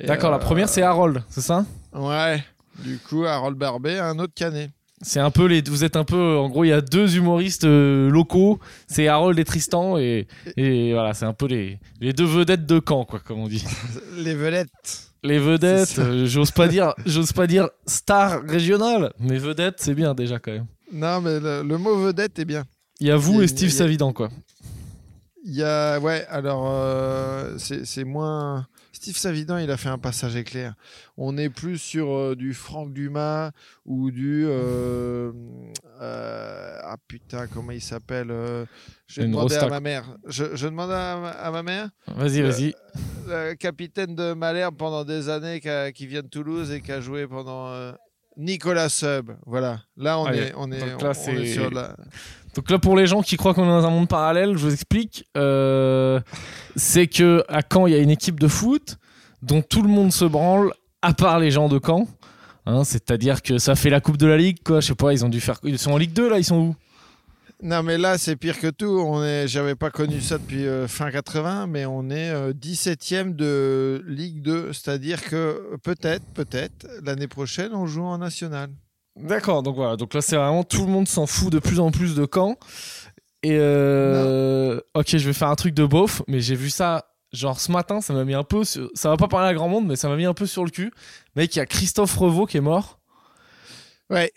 D'accord, 0.00 0.30
la 0.30 0.36
euh, 0.36 0.40
première 0.40 0.68
c'est 0.68 0.82
Harold, 0.82 1.22
c'est 1.28 1.40
ça? 1.40 1.66
Ouais. 1.92 2.42
Du 2.78 2.98
coup, 2.98 3.24
Harold 3.24 3.56
Barbet, 3.58 3.98
un 3.98 4.18
autre 4.18 4.32
canet. 4.34 4.70
C'est 5.02 5.20
un 5.20 5.30
peu 5.30 5.46
les. 5.46 5.62
Vous 5.62 5.84
êtes 5.84 5.96
un 5.96 6.04
peu. 6.04 6.36
En 6.38 6.48
gros, 6.48 6.64
il 6.64 6.68
y 6.68 6.72
a 6.72 6.80
deux 6.80 7.16
humoristes 7.16 7.64
euh, 7.64 8.08
locaux. 8.08 8.60
C'est 8.86 9.08
Harold 9.08 9.38
et 9.38 9.44
Tristan 9.44 9.98
et, 9.98 10.28
et 10.56 10.92
voilà, 10.92 11.12
c'est 11.12 11.24
un 11.24 11.32
peu 11.32 11.46
les, 11.46 11.80
les 12.00 12.12
deux 12.12 12.24
vedettes 12.24 12.66
de 12.66 12.80
Caen, 12.86 13.04
quoi, 13.04 13.18
comme 13.18 13.40
on 13.40 13.48
dit. 13.48 13.64
Les 14.16 14.34
vedettes. 14.34 15.10
Les 15.24 15.38
vedettes. 15.38 15.98
Euh, 15.98 16.26
j'ose 16.26 16.52
pas 16.52 16.68
dire, 16.68 16.94
j'ose 17.04 17.32
pas 17.32 17.46
dire 17.46 17.68
star 17.86 18.42
régionale, 18.42 19.12
mais 19.18 19.38
vedettes, 19.38 19.76
c'est 19.78 19.94
bien 19.94 20.14
déjà 20.14 20.38
quand 20.38 20.52
même. 20.52 20.66
Non, 20.92 21.20
mais 21.20 21.40
le, 21.40 21.62
le 21.62 21.78
mot 21.78 21.96
vedette 21.96 22.38
est 22.38 22.44
bien. 22.44 22.64
Il 23.00 23.06
y 23.06 23.10
a 23.10 23.16
vous 23.16 23.42
et 23.42 23.48
Steve 23.48 23.68
a- 23.70 23.72
Savidan, 23.72 24.12
quoi. 24.12 24.30
Il 25.44 25.54
y 25.54 25.62
a. 25.64 25.98
Ouais, 25.98 26.24
alors, 26.28 26.68
euh, 26.70 27.56
c'est 27.58 28.04
moins. 28.04 28.66
Steve 28.92 29.16
Savidan, 29.16 29.58
il 29.58 29.70
a 29.70 29.76
fait 29.76 29.88
un 29.88 29.98
passage 29.98 30.36
éclair. 30.36 30.74
On 31.16 31.36
est 31.36 31.48
plus 31.48 31.78
sur 31.78 32.12
euh, 32.12 32.36
du 32.36 32.54
Franck 32.54 32.92
Dumas 32.92 33.50
ou 33.84 34.10
du. 34.12 34.44
euh, 34.46 35.32
ah 36.00 36.96
putain, 37.08 37.46
comment 37.48 37.72
il 37.72 37.80
s'appelle 37.80 38.28
Je 39.08 39.22
demander 39.22 39.56
à 39.56 39.68
ma 39.68 39.80
mère. 39.80 40.16
Je, 40.26 40.54
je 40.54 40.66
demande 40.66 40.90
à, 40.92 41.16
ma- 41.18 41.30
à 41.30 41.50
ma 41.50 41.62
mère. 41.62 41.88
Vas-y, 42.06 42.42
vas-y. 42.42 42.74
Le 43.26 43.54
capitaine 43.54 44.14
de 44.14 44.34
Malherbe 44.34 44.76
pendant 44.76 45.04
des 45.04 45.28
années, 45.28 45.60
qui, 45.60 45.68
a- 45.68 45.90
qui 45.92 46.06
vient 46.06 46.22
de 46.22 46.28
Toulouse 46.28 46.70
et 46.70 46.80
qui 46.80 46.92
a 46.92 47.00
joué 47.00 47.26
pendant. 47.26 47.66
Nicolas 48.36 48.88
Sub, 48.88 49.30
voilà. 49.46 49.80
Là, 49.96 50.18
on 50.18 50.24
Allez, 50.26 50.38
est, 50.38 50.52
on 50.56 50.70
est, 50.72 50.78
donc 50.78 51.02
là, 51.02 51.08
on- 51.08 51.10
on 51.10 51.14
c'est- 51.14 51.34
est 51.34 51.52
sur 51.52 51.70
la. 51.70 51.96
Donc 52.54 52.70
là, 52.70 52.78
pour 52.78 52.96
les 52.96 53.06
gens 53.06 53.22
qui 53.22 53.36
croient 53.36 53.54
qu'on 53.54 53.64
est 53.64 53.80
dans 53.80 53.86
un 53.86 53.90
monde 53.90 54.08
parallèle, 54.08 54.56
je 54.56 54.64
vous 54.66 54.72
explique. 54.72 55.24
euh, 55.36 56.20
c'est 56.76 57.06
que 57.06 57.44
à 57.48 57.60
Caen, 57.70 57.86
il 57.86 57.92
y 57.92 57.96
a 57.96 57.98
une 57.98 58.10
équipe 58.10 58.38
de 58.40 58.48
foot 58.48 58.98
dont 59.42 59.62
tout 59.62 59.82
le 59.82 59.88
monde 59.88 60.12
se 60.12 60.24
branle, 60.24 60.70
à 61.02 61.14
part 61.14 61.38
les 61.38 61.50
gens 61.50 61.68
de 61.68 61.80
Caen. 61.84 62.06
Hein, 62.66 62.84
C'est-à-dire 62.84 63.42
que 63.42 63.58
ça 63.58 63.74
fait 63.74 63.90
la 63.90 64.00
Coupe 64.00 64.16
de 64.18 64.26
la 64.26 64.36
Ligue, 64.36 64.58
quoi. 64.64 64.80
Je 64.80 64.86
sais 64.88 64.94
pas, 64.94 65.12
ils 65.12 65.24
ont 65.24 65.28
dû 65.28 65.40
faire. 65.40 65.58
Ils 65.64 65.78
sont 65.78 65.92
en 65.92 65.96
Ligue 65.96 66.12
2, 66.12 66.28
là, 66.30 66.38
ils 66.38 66.44
sont 66.44 66.56
où? 66.58 66.76
Non, 67.62 67.84
mais 67.84 67.96
là, 67.96 68.18
c'est 68.18 68.34
pire 68.34 68.58
que 68.58 68.66
tout. 68.66 69.00
On 69.06 69.22
est, 69.22 69.46
j'avais 69.46 69.76
pas 69.76 69.90
connu 69.90 70.20
ça 70.20 70.38
depuis 70.38 70.66
euh, 70.66 70.88
fin 70.88 71.12
80, 71.12 71.68
mais 71.68 71.86
on 71.86 72.10
est 72.10 72.30
euh, 72.30 72.52
17e 72.52 73.36
de 73.36 74.02
Ligue 74.04 74.42
2. 74.42 74.72
C'est-à-dire 74.72 75.22
que 75.22 75.76
peut-être, 75.84 76.24
peut-être, 76.34 76.88
l'année 77.04 77.28
prochaine, 77.28 77.72
on 77.72 77.86
joue 77.86 78.02
en 78.02 78.18
national. 78.18 78.70
D'accord, 79.14 79.62
donc 79.62 79.76
voilà. 79.76 79.96
Donc 79.96 80.12
là, 80.12 80.20
c'est 80.20 80.34
vraiment 80.34 80.64
tout 80.64 80.84
le 80.84 80.90
monde 80.90 81.06
s'en 81.06 81.26
fout 81.26 81.52
de 81.52 81.60
plus 81.60 81.78
en 81.78 81.92
plus 81.92 82.16
de 82.16 82.26
Caen. 82.32 82.56
Et 83.44 83.56
euh, 83.58 84.80
ok, 84.94 85.16
je 85.16 85.26
vais 85.26 85.32
faire 85.32 85.48
un 85.48 85.54
truc 85.54 85.74
de 85.74 85.84
beauf, 85.84 86.22
mais 86.26 86.40
j'ai 86.40 86.56
vu 86.56 86.68
ça 86.68 87.06
genre 87.32 87.60
ce 87.60 87.72
matin, 87.72 88.00
ça 88.00 88.12
m'a 88.12 88.24
mis 88.24 88.34
un 88.34 88.44
peu. 88.44 88.64
Sur... 88.64 88.90
Ça 88.94 89.08
va 89.08 89.16
pas 89.16 89.28
parler 89.28 89.48
à 89.48 89.54
grand 89.54 89.68
monde, 89.68 89.86
mais 89.86 89.96
ça 89.96 90.08
m'a 90.08 90.16
mis 90.16 90.24
un 90.24 90.34
peu 90.34 90.46
sur 90.46 90.64
le 90.64 90.70
cul. 90.70 90.92
Mec, 91.36 91.54
il 91.54 91.60
y 91.60 91.62
a 91.62 91.66
Christophe 91.66 92.16
Revaux 92.16 92.46
qui 92.46 92.56
est 92.56 92.60
mort. 92.60 92.98
Ouais. 94.10 94.32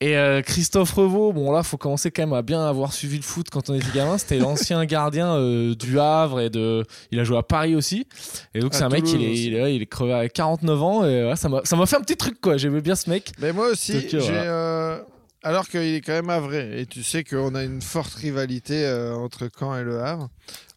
Et 0.00 0.16
euh, 0.16 0.42
Christophe 0.42 0.92
Revaux, 0.92 1.32
bon 1.32 1.50
là, 1.50 1.64
faut 1.64 1.76
commencer 1.76 2.12
quand 2.12 2.22
même 2.22 2.32
à 2.32 2.42
bien 2.42 2.64
avoir 2.64 2.92
suivi 2.92 3.16
le 3.16 3.24
foot 3.24 3.48
quand 3.50 3.68
on 3.68 3.74
était 3.74 3.90
gamin. 3.92 4.16
C'était 4.16 4.38
l'ancien 4.38 4.84
gardien 4.86 5.34
euh, 5.34 5.74
du 5.74 5.98
Havre 5.98 6.40
et 6.40 6.50
de. 6.50 6.84
Il 7.10 7.18
a 7.18 7.24
joué 7.24 7.36
à 7.36 7.42
Paris 7.42 7.74
aussi. 7.74 8.06
Et 8.54 8.60
donc 8.60 8.74
c'est 8.74 8.84
un 8.84 8.90
mec, 8.90 9.02
il 9.12 9.22
est, 9.24 9.34
il, 9.36 9.54
est, 9.56 9.74
il 9.74 9.82
est 9.82 9.86
crevé 9.86 10.12
à 10.12 10.28
49 10.28 10.82
ans. 10.82 11.04
Et 11.04 11.20
voilà, 11.22 11.34
ça 11.34 11.48
m'a 11.48 11.62
ça 11.64 11.74
m'a 11.74 11.86
fait 11.86 11.96
un 11.96 12.00
petit 12.02 12.16
truc 12.16 12.40
quoi. 12.40 12.56
J'aimais 12.56 12.80
bien 12.80 12.94
ce 12.94 13.10
mec. 13.10 13.32
Mais 13.40 13.52
moi 13.52 13.70
aussi, 13.70 13.94
Donc, 13.94 14.14
euh, 14.14 14.20
j'ai. 14.20 14.32
voilà. 14.32 15.04
Alors 15.42 15.68
qu'il 15.68 15.80
est 15.80 16.00
quand 16.00 16.20
même 16.22 16.42
vrai. 16.42 16.80
Et 16.80 16.86
tu 16.86 17.02
sais 17.02 17.24
qu'on 17.24 17.54
a 17.54 17.62
une 17.64 17.82
forte 17.82 18.14
rivalité 18.14 18.84
euh, 18.86 19.14
entre 19.14 19.48
Caen 19.58 19.76
et 19.76 19.82
Le 19.84 20.00
Havre. 20.00 20.28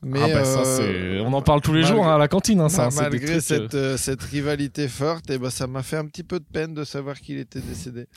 Mais 0.03 0.19
ah 0.23 0.27
bah 0.29 0.43
ça, 0.45 0.63
euh. 0.81 1.21
On 1.23 1.31
en 1.33 1.43
parle 1.43 1.61
tous 1.61 1.73
les 1.73 1.81
malgré- 1.81 1.95
jours 1.95 2.07
hein, 2.07 2.15
à 2.15 2.17
la 2.17 2.27
cantine. 2.27 2.59
Hein, 2.59 2.69
ça, 2.69 2.89
des 2.89 2.95
malgré 2.95 3.19
trucs, 3.19 3.29
euh, 3.35 3.39
cette, 3.39 3.75
euh, 3.75 3.97
cette 3.97 4.23
rivalité 4.23 4.87
forte, 4.87 5.29
et 5.29 5.37
ben, 5.37 5.51
ça 5.51 5.67
m'a 5.67 5.83
fait 5.83 5.97
un 5.97 6.05
petit 6.07 6.23
peu 6.23 6.39
de 6.39 6.45
peine 6.51 6.73
de 6.73 6.83
savoir 6.83 7.19
qu'il 7.19 7.37
était 7.37 7.59
décédé. 7.59 8.07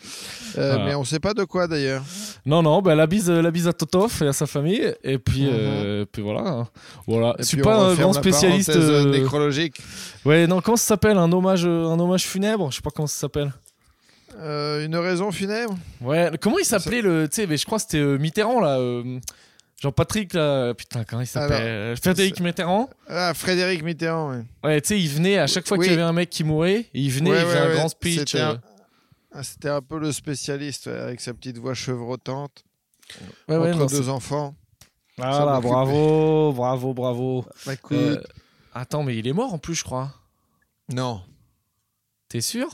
Voilà. 0.55 0.85
Mais 0.87 0.95
on 0.95 1.05
sait 1.05 1.21
pas 1.21 1.35
de 1.35 1.45
quoi 1.45 1.67
d'ailleurs. 1.69 2.03
Non, 2.47 2.63
non, 2.63 2.81
bah, 2.81 2.95
la, 2.95 3.07
bise, 3.07 3.29
la 3.31 3.51
bise 3.51 3.69
à 3.69 3.75
Totov 3.75 4.23
et 4.23 4.29
à 4.29 4.33
sa 4.33 4.47
famille. 4.47 4.95
Et 5.05 5.19
puis, 5.19 5.45
Mhm. 5.45 6.07
puis 6.11 6.23
voilà. 6.23 6.41
hein. 6.49 6.69
voilà. 7.07 7.35
Et 7.39 7.43
Je 7.43 7.49
suis 7.49 7.57
puis, 7.59 7.65
pas 7.65 7.77
un 7.77 7.95
grand 7.95 8.15
spécialiste. 8.15 8.75
nécrologique. 8.75 9.77
Ouais, 10.25 10.47
non, 10.47 10.63
comment 10.63 10.79
ça 10.79 10.87
s'appelle? 10.87 11.19
Un 11.19 11.31
hommage, 11.33 11.67
un 11.67 11.99
hommage 12.01 12.25
funèbre? 12.25 12.71
Je 12.71 12.77
sais 12.77 12.83
pas 12.83 12.91
comment 12.91 13.07
ça 13.07 13.19
s'appelle. 13.21 13.53
Euh, 14.39 14.85
une 14.85 14.97
raison 14.97 15.31
funèbre 15.31 15.75
Ouais, 16.01 16.31
comment 16.41 16.59
il 16.59 16.65
s'appelait 16.65 17.03
le. 17.03 17.29
Tu 17.29 17.37
sais, 17.37 17.47
mais 17.47 17.57
je 17.57 17.65
crois 17.67 17.79
que 17.79 17.83
c'était 17.83 17.99
euh, 17.99 18.19
Mitterrand 18.19 18.61
là. 18.61 18.79
euh, 18.79 19.21
Jean-Patrick 19.81 20.33
là. 20.35 20.73
Putain, 20.75 21.05
comment 21.05 21.23
il 21.23 21.27
s'appelle 21.27 21.53
Alors, 21.57 21.69
Euh, 21.93 21.97
Frédéric 21.97 22.41
Mitterrand. 22.41 22.89
Ah, 23.09 23.33
Frédéric 23.35 23.83
Mitterrand, 23.83 24.31
ouais. 24.33 24.45
Ouais, 24.65 24.81
tu 24.81 24.89
sais, 24.89 25.01
il 25.01 25.09
venait 25.09 25.39
à 25.39 25.47
chaque 25.47 25.67
fois 25.69 25.77
Oui. 25.77 25.85
qu'il 25.87 25.93
y 25.93 25.99
avait 25.99 26.09
un 26.09 26.13
mec 26.13 26.31
qui 26.31 26.43
mourait, 26.45 26.87
il 26.95 27.11
venait, 27.11 27.31
Ouais, 27.31 27.41
il 27.41 27.45
faisait 27.47 27.55
ouais, 27.61 27.61
un 27.67 27.69
ouais. 27.69 27.75
grand 27.77 27.89
speech. 27.89 28.19
C'était 28.21 28.41
euh, 28.41 28.53
un- 28.55 28.61
ah, 29.35 29.43
C'était 29.43 29.69
un 29.69 29.83
peu 29.83 29.99
le 29.99 30.11
spécialiste, 30.13 30.87
ouais, 30.87 30.99
avec 30.99 31.21
sa 31.21 31.35
petite 31.35 31.59
voix 31.59 31.75
chevrotante, 31.75 32.65
ouais, 33.49 33.57
ouais, 33.57 33.69
entre 33.71 33.79
non, 33.79 33.87
deux 33.87 34.03
c'est- 34.05 34.09
enfants. 34.09 34.55
Voilà, 35.17 35.45
m'occupait. 35.61 35.69
bravo, 35.69 36.53
bravo, 36.53 36.95
bravo. 36.95 37.45
Bah, 37.67 37.75
écoute, 37.75 37.97
Euh, 37.99 38.23
Attends, 38.77 39.05
mais 39.05 39.17
il 39.17 39.29
est 39.29 39.33
mort 39.33 39.55
en 39.55 39.59
plus, 39.59 39.77
je 39.77 39.85
crois. 39.85 40.13
Non. 40.93 41.23
T'es 42.29 42.41
sûr? 42.41 42.69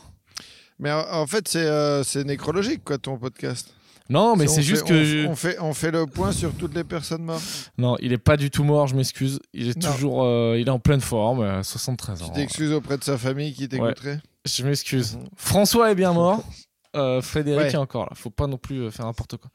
Mais 0.80 0.90
en, 0.90 1.04
en 1.12 1.26
fait, 1.26 1.46
c'est 1.46 1.64
euh, 1.64 2.02
nécrologique, 2.25 2.82
quoi, 2.84 2.99
ton 2.99 3.16
podcast. 3.18 3.75
Non, 4.08 4.34
mais 4.34 4.49
c'est 4.49 4.56
fait- 4.56 4.62
juste 4.62 4.82
on- 4.87 4.88
que. 4.88 5.04
je- 5.04 5.26
On 5.28 5.37
fait, 5.37 5.56
on 5.60 5.72
fait 5.72 5.90
le 5.92 6.04
point 6.06 6.32
sur 6.32 6.52
toutes 6.54 6.75
les 6.75 6.82
personnes 6.82 7.22
mortes. 7.22 7.70
Non, 7.78 7.96
il 8.00 8.12
est 8.12 8.18
pas 8.18 8.37
du 8.37 8.50
tout 8.50 8.64
mort, 8.64 8.88
je 8.88 8.96
m'excuse. 8.96 9.38
Il 9.54 9.68
est 9.68 9.80
Non. 9.80 9.92
toujours. 9.92 10.25
euh, 10.25 10.56
il 10.58 10.66
est 10.66 10.70
en 10.70 10.80
pleine 10.80 11.00
forme, 11.00 11.42
euh, 11.42 11.62
73 11.62 12.18
Tu 12.18 12.25
ans. 12.25 12.30
t'excuses 12.30 12.72
auprès 12.72 12.99
de 12.99 13.04
sa 13.04 13.16
famille 13.18 13.52
qui 13.54 13.68
t'écouterait 13.68 14.18
Je 14.46 14.64
m'excuse. 14.64 15.14
Mhm. 15.16 15.28
François 15.37 15.92
est 15.92 15.94
bien 15.94 16.12
mort. 16.12 16.42
Euh, 16.96 17.22
Frédéric 17.22 17.60
Ouais. 17.66 17.70
est 17.72 17.76
encore 17.76 18.02
là. 18.06 18.10
Faut 18.16 18.30
pas 18.30 18.49
non 18.49 18.56
plus 18.58 18.80
euh, 18.80 18.90
faire 18.90 19.06
n'importe 19.06 19.37
quoi. 19.37 19.49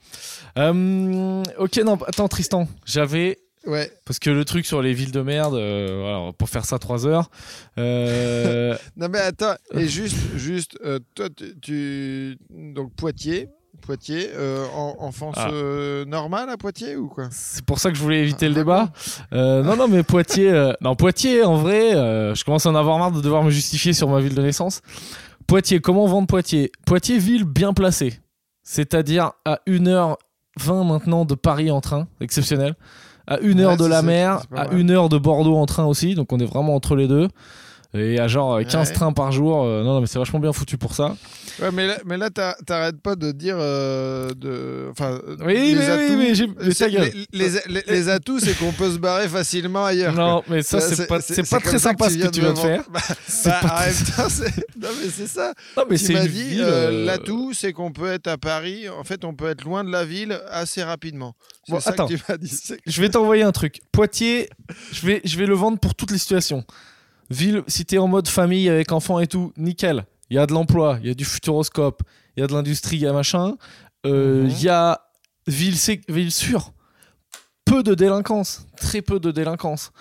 Euh, 0.57 1.43
ok, 1.57 1.75
non, 1.83 1.97
attends, 2.07 2.29
Tristan. 2.29 2.65
J'avais. 2.85 3.39
Ouais. 3.65 3.91
Parce 4.05 4.19
que 4.19 4.29
le 4.29 4.45
truc 4.45 4.65
sur 4.65 4.81
les 4.81 4.93
villes 4.93 5.11
de 5.11 5.21
merde, 5.21 5.55
euh, 5.55 6.31
pas 6.33 6.45
faire 6.45 6.65
ça 6.65 6.77
3 6.79 7.07
heures. 7.07 7.29
Euh, 7.77 8.75
Non, 8.97 9.07
mais 9.09 9.19
attends, 9.19 9.55
et 9.73 9.87
juste, 9.87 10.17
juste 10.35 10.77
euh, 10.85 10.99
toi, 11.15 11.27
tu, 11.35 11.53
tu- 11.61 12.37
Donc, 12.49 12.93
Poitiers. 12.95 13.49
Poitiers, 13.81 14.29
euh, 14.33 14.65
en- 14.73 14.95
enfance 14.99 15.35
Ah. 15.37 15.51
normale 16.07 16.49
à 16.49 16.57
Poitiers 16.57 16.95
ou 16.95 17.07
quoi? 17.07 17.27
C'est 17.31 17.63
pour 17.65 17.77
ça 17.79 17.91
que 17.91 17.97
je 17.97 18.01
voulais 18.01 18.21
éviter 18.21 18.47
le 18.47 18.53
Ah, 18.53 18.57
débat. 18.57 18.91
Non, 19.31 19.75
non, 19.75 19.87
mais 19.87 20.01
Poitiers. 20.01 20.73
non, 20.81 20.95
Poitiers, 20.95 21.43
en 21.43 21.55
vrai, 21.57 21.91
je 21.91 22.43
commence 22.45 22.65
à 22.65 22.69
en 22.69 22.75
avoir 22.75 22.97
marre 22.97 23.11
de 23.11 23.21
devoir 23.21 23.43
me 23.43 23.49
justifier 23.51 23.93
sur 23.93 24.09
ma 24.09 24.21
ville 24.21 24.33
de 24.33 24.41
naissance. 24.41 24.81
Poitiers, 25.45 25.81
comment 25.81 26.07
vendre 26.07 26.25
Poitiers? 26.27 26.71
Poitiers, 26.85 27.19
ville 27.19 27.43
bien 27.43 27.73
placée. 27.73 28.19
C'est-à-dire 28.63 29.33
à 29.43 29.59
1h20 29.67 30.83
maintenant 30.87 31.25
de 31.25 31.35
Paris 31.35 31.69
en 31.69 31.81
train, 31.81 32.07
exceptionnel. 32.21 32.75
À 33.27 33.39
1 33.41 33.59
heure 33.59 33.71
Ouais, 33.71 33.77
de 33.77 33.85
la 33.85 34.01
mer, 34.01 34.41
à. 34.55 34.67
1 34.71 34.89
heure 34.89 35.09
de 35.09 35.17
Bordeaux 35.17 35.55
en 35.55 35.65
train 35.65 35.85
aussi, 35.85 36.15
donc 36.15 36.31
on 36.31 36.39
est 36.39 36.45
vraiment 36.45 36.75
entre 36.75 36.95
les 36.95 37.07
deux. 37.07 37.27
Et 37.95 38.19
à 38.19 38.27
genre 38.27 38.55
euh, 38.55 38.63
15 38.63 38.89
Ouais. 38.89 38.93
trains 38.93 39.13
par 39.13 39.31
jour. 39.31 39.63
euh, 39.63 39.83
non, 39.83 39.93
non, 39.95 40.01
mais 40.01 40.07
c'est 40.07 40.19
vachement 40.19 40.39
bien 40.39 40.51
foutu 40.53 40.77
pour 40.77 40.93
ça. 40.93 41.15
Ouais, 41.61 41.71
mais 41.71 41.87
là, 41.87 41.97
mais 42.05 42.17
là 42.17 42.29
t'ar- 42.29 42.57
t'arrêtes 42.65 42.99
pas 43.01 43.15
de 43.15 43.31
dire. 43.31 43.55
euh, 43.57 44.29
de, 44.35 44.87
enfin, 44.91 45.21
Oui, 45.45 45.53
les 45.53 45.75
mais, 45.75 45.79
oui, 45.79 45.85
atouts, 45.85 46.17
mais 46.17 46.35
j'ai. 46.35 46.47
mais 46.47 46.99
les, 47.31 47.49
les- 47.49 47.59
les- 47.67 47.83
les 47.87 48.09
atouts, 48.09 48.39
c'est 48.41 48.53
qu'on 48.57 48.73
peut 48.73 48.91
se 48.91 48.97
barrer 48.97 49.29
facilement 49.29 49.85
ailleurs. 49.85 50.13
quoi. 50.13 50.23
Non, 50.23 50.43
mais 50.49 50.61
ça, 50.63 50.81
c'est 50.81 51.07
pas, 51.07 51.21
c'est 51.21 51.49
pas 51.49 51.59
très 51.61 51.79
sympa 51.79 52.09
ce 52.09 52.17
que 52.17 52.27
tu 52.27 52.41
viens 52.41 52.53
de 52.53 52.59
faire. 52.59 52.83
Bah, 52.91 52.99
C'est 53.27 53.49
bah, 53.49 53.59
pas 53.61 53.67
très- 53.69 53.91
c'est- 54.29 54.65
non, 54.81 54.89
mais 55.01 55.09
c'est 55.09 55.27
ça. 55.27 55.53
Non, 55.77 55.83
mais 55.89 55.97
Tu 55.97 56.05
c'est 56.05 56.13
m'as 56.13 56.21
dit, 56.21 56.27
ville. 56.27 56.61
euh, 56.61 56.89
euh, 56.91 57.05
l'atout, 57.05 57.53
c'est 57.53 57.71
qu'on 57.71 57.91
peut 57.91 58.11
être 58.11 58.27
à 58.27 58.37
Paris. 58.37 58.89
En 58.89 59.03
fait, 59.05 59.23
on 59.23 59.33
peut 59.33 59.47
être 59.49 59.63
loin 59.63 59.83
de 59.85 59.89
la 59.91 60.03
ville 60.03 60.37
assez 60.49 60.83
rapidement. 60.83 61.33
Bon, 61.69 61.77
attends. 61.85 62.07
Je 62.85 63.01
vais 63.01 63.09
t'envoyer 63.09 63.43
un 63.43 63.51
truc. 63.53 63.79
Poitiers, 63.93 64.49
je 64.91 65.05
vais, 65.05 65.21
je 65.23 65.37
vais 65.37 65.45
le 65.45 65.55
vendre 65.55 65.79
pour 65.79 65.95
toutes 65.95 66.11
les 66.11 66.17
situations. 66.17 66.63
Ville, 67.29 67.63
si 67.67 67.85
t'es 67.85 67.97
en 67.97 68.07
mode 68.07 68.27
famille 68.27 68.69
avec 68.69 68.91
enfants 68.91 69.19
et 69.19 69.27
tout, 69.27 69.51
nickel. 69.57 70.05
Il 70.29 70.35
y 70.35 70.39
a 70.39 70.45
de 70.45 70.53
l'emploi, 70.53 70.97
il 71.01 71.07
y 71.07 71.11
a 71.11 71.13
du 71.13 71.25
futuroscope, 71.25 72.01
il 72.35 72.41
y 72.41 72.43
a 72.43 72.47
de 72.47 72.53
l'industrie, 72.53 72.97
il 72.97 73.01
y 73.03 73.07
a 73.07 73.13
machin. 73.13 73.55
Euh, 74.05 74.43
Il 74.47 74.53
Mhm. 74.55 74.59
y 74.61 74.69
a 74.69 75.01
ville, 75.47 76.31
sûre. 76.31 76.71
Peu 77.65 77.81
de 77.81 77.95
délinquance, 77.95 78.67
très 78.77 79.01
peu 79.01 79.19
de 79.19 79.31
délinquance. 79.31 79.91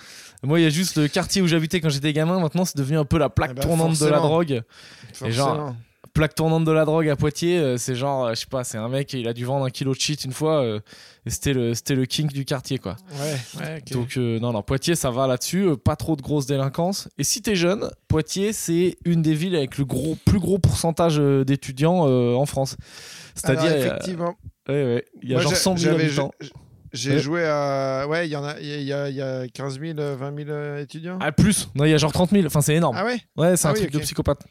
Moi, 0.42 0.60
il 0.60 0.64
y 0.64 0.66
a 0.66 0.70
juste 0.70 0.96
le 0.98 1.08
quartier 1.08 1.40
où 1.40 1.46
j'habitais 1.46 1.80
quand 1.80 1.88
j'étais 1.88 2.12
gamin. 2.12 2.38
Maintenant, 2.38 2.66
c'est 2.66 2.76
devenu 2.76 2.98
un 2.98 3.06
peu 3.06 3.16
la 3.16 3.30
plaque 3.30 3.52
Eh 3.52 3.54
ben, 3.54 3.62
tournante 3.62 3.98
de 3.98 4.04
la 4.04 4.18
forcément. 4.18 4.28
drogue. 4.28 4.62
Et 5.24 5.30
genre, 5.32 5.48
Forcément. 5.56 5.76
Plaque 6.14 6.34
tournante 6.34 6.64
de 6.64 6.72
la 6.72 6.84
drogue 6.86 7.08
à 7.08 7.16
Poitiers, 7.16 7.58
euh, 7.58 7.76
c'est 7.76 7.94
genre, 7.94 8.26
euh, 8.26 8.30
je 8.34 8.40
sais 8.40 8.46
pas, 8.46 8.64
c'est 8.64 8.78
un 8.78 8.88
mec, 8.88 9.12
il 9.12 9.28
a 9.28 9.32
dû 9.34 9.44
vendre 9.44 9.66
un 9.66 9.70
kilo 9.70 9.92
de 9.92 10.00
shit 10.00 10.24
une 10.24 10.32
fois, 10.32 10.62
euh, 10.62 10.80
et 11.26 11.30
c'était 11.30 11.52
le, 11.52 11.74
c'était 11.74 11.94
le 11.94 12.06
king 12.06 12.28
du 12.28 12.44
quartier, 12.44 12.78
quoi. 12.78 12.96
Ouais, 13.12 13.60
ouais, 13.60 13.78
ok. 13.84 13.92
Donc, 13.92 14.16
euh, 14.16 14.38
non, 14.38 14.52
non, 14.52 14.62
Poitiers, 14.62 14.94
ça 14.94 15.10
va 15.10 15.26
là-dessus, 15.26 15.64
euh, 15.66 15.76
pas 15.76 15.96
trop 15.96 16.16
de 16.16 16.22
grosse 16.22 16.46
délinquance. 16.46 17.08
Et 17.18 17.24
si 17.24 17.42
t'es 17.42 17.56
jeune, 17.56 17.90
Poitiers, 18.08 18.52
c'est 18.52 18.96
une 19.04 19.20
des 19.22 19.34
villes 19.34 19.56
avec 19.56 19.76
le 19.76 19.84
gros, 19.84 20.16
plus 20.24 20.38
gros 20.38 20.58
pourcentage 20.58 21.18
euh, 21.18 21.44
d'étudiants 21.44 22.06
euh, 22.08 22.34
en 22.34 22.46
France. 22.46 22.76
C'est-à-dire, 23.34 23.72
effectivement, 23.74 24.36
ouais, 24.68 24.84
ouais, 24.84 25.04
il 25.22 25.28
y 25.28 25.32
a 25.32 25.36
moi, 25.36 25.42
genre 25.42 25.52
j'a- 25.52 25.58
100 25.58 25.76
000 25.76 25.92
j'avais- 25.92 26.04
habitants. 26.06 26.30
J'ai 26.92 27.14
Ouais. 27.14 27.18
joué 27.18 27.44
à. 27.44 28.06
Ouais, 28.08 28.28
il 28.28 28.30
y 28.30 28.36
en 28.36 28.44
a, 28.44 28.54
il 28.60 28.82
y 28.84 28.92
a, 28.92 29.08
il 29.08 29.16
y 29.16 29.20
a 29.20 29.48
15 29.48 29.80
000, 29.80 29.98
euh, 29.98 30.14
20 30.14 30.36
000 30.36 30.48
euh, 30.50 30.80
étudiants. 30.80 31.18
Ah, 31.20 31.32
plus 31.32 31.68
Non, 31.74 31.84
il 31.84 31.90
y 31.90 31.92
a 31.92 31.96
genre 31.98 32.12
30 32.12 32.30
000, 32.30 32.46
enfin, 32.46 32.60
c'est 32.60 32.76
énorme. 32.76 32.96
Ah 32.96 33.04
ouais? 33.04 33.18
Ouais, 33.36 33.56
c'est 33.56 33.66
Ah 33.66 33.70
un 33.70 33.74
oui, 33.74 33.80
truc 33.80 33.90
de 33.90 33.96
ok. 33.96 34.04
psychopathe. 34.04 34.44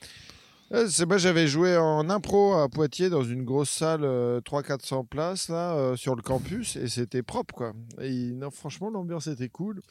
Euh, 0.74 0.88
C'est 0.90 1.06
moi, 1.06 1.18
j'avais 1.18 1.46
joué 1.48 1.78
en 1.78 2.10
impro 2.10 2.54
à 2.56 2.68
Poitiers 2.68 3.10
dans 3.10 3.24
une 3.24 3.44
grosse 3.44 3.70
salle, 3.70 4.02
euh, 4.04 4.42
300-400 4.42 5.06
places, 5.08 5.50
là, 5.50 5.74
euh, 5.76 5.96
sur 5.96 6.16
le 6.16 6.22
campus, 6.24 6.76
et 6.78 6.88
c'était 6.88 7.22
propre, 7.22 7.54
quoi. 7.54 7.74
Et 8.02 8.32
non, 8.34 8.50
franchement, 8.50 8.90
l'ambiance 8.90 9.28
était 9.28 9.50
cool, 9.50 9.82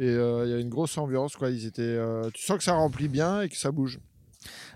et 0.00 0.08
euh, 0.08 0.44
il 0.46 0.50
y 0.50 0.54
a 0.54 0.58
une 0.58 0.68
grosse 0.68 0.98
ambiance, 0.98 1.36
quoi. 1.36 1.50
Ils 1.50 1.66
étaient, 1.66 1.82
euh, 1.82 2.28
tu 2.34 2.44
sens 2.44 2.58
que 2.58 2.64
ça 2.64 2.72
remplit 2.72 3.08
bien 3.08 3.42
et 3.42 3.48
que 3.48 3.56
ça 3.56 3.70
bouge. 3.70 4.00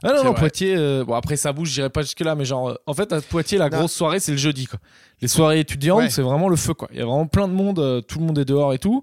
Ah 0.05 0.11
non, 0.11 0.23
non, 0.23 0.31
vrai. 0.31 0.39
Poitiers, 0.39 0.77
euh, 0.77 1.05
bon 1.05 1.15
après 1.15 1.35
ça 1.35 1.53
bouge, 1.53 1.71
j'irai 1.71 1.91
pas 1.91 2.03
jusque-là, 2.03 2.37
mais 2.37 2.45
genre, 2.45 2.69
euh, 2.69 2.75
en 2.87 2.95
fait, 2.95 3.13
à 3.13 3.21
Poitiers, 3.21 3.59
la 3.59 3.69
Non. 3.69 3.79
grosse 3.79 3.93
soirée, 3.93 4.21
c'est 4.21 4.31
le 4.31 4.39
jeudi, 4.39 4.67
quoi. 4.67 4.79
Les 5.21 5.27
soirées 5.27 5.59
étudiantes, 5.59 5.99
Ouais. 6.03 6.11
c'est 6.11 6.23
vraiment 6.23 6.49
le 6.49 6.55
feu, 6.55 6.75
quoi. 6.75 6.87
Il 6.93 6.99
y 6.99 7.03
a 7.03 7.07
vraiment 7.07 7.27
plein 7.27 7.49
de 7.49 7.53
monde, 7.53 7.81
euh, 7.81 8.01
tout 8.01 8.21
le 8.21 8.27
monde 8.27 8.39
est 8.39 8.45
dehors 8.45 8.73
et 8.73 8.79
tout. 8.79 9.03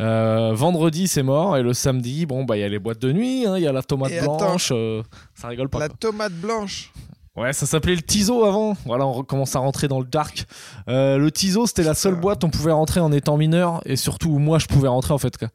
Euh, 0.00 0.52
vendredi, 0.54 1.08
c'est 1.08 1.22
mort. 1.22 1.56
Et 1.56 1.62
le 1.62 1.72
samedi, 1.72 2.24
bon, 2.26 2.44
bah, 2.44 2.56
il 2.56 2.60
y 2.60 2.64
a 2.64 2.68
les 2.68 2.78
boîtes 2.78 3.00
de 3.00 3.12
nuit, 3.12 3.46
hein, 3.46 3.56
il 3.56 3.62
y 3.62 3.66
a 3.66 3.72
la 3.72 3.82
tomate 3.82 4.12
Et 4.12 4.20
blanche. 4.20 4.70
euh, 4.72 5.02
ça 5.34 5.48
rigole 5.48 5.68
pas. 5.68 5.78
La 5.80 5.88
quoi. 5.88 5.96
tomate 5.98 6.32
blanche. 6.34 6.92
Ouais, 7.36 7.52
ça 7.52 7.66
s'appelait 7.66 7.94
le 7.94 8.02
Tizo 8.02 8.44
avant. 8.44 8.76
Voilà, 8.84 9.06
on 9.06 9.12
recommence 9.12 9.54
à 9.54 9.60
rentrer 9.60 9.86
dans 9.86 10.00
le 10.00 10.06
dark. 10.06 10.44
Euh, 10.88 11.18
le 11.18 11.30
Tizo, 11.30 11.66
c'était 11.66 11.84
la 11.84 11.94
seule 11.94 12.16
boîte 12.16 12.42
où 12.42 12.48
on 12.48 12.50
pouvait 12.50 12.72
rentrer 12.72 12.98
en 13.00 13.12
étant 13.12 13.36
mineur. 13.36 13.80
Et 13.84 13.94
surtout, 13.96 14.30
où 14.30 14.38
moi, 14.38 14.58
je 14.58 14.66
pouvais 14.66 14.88
rentrer 14.88 15.14
en 15.14 15.18
fait. 15.18 15.36
Quoi. 15.36 15.48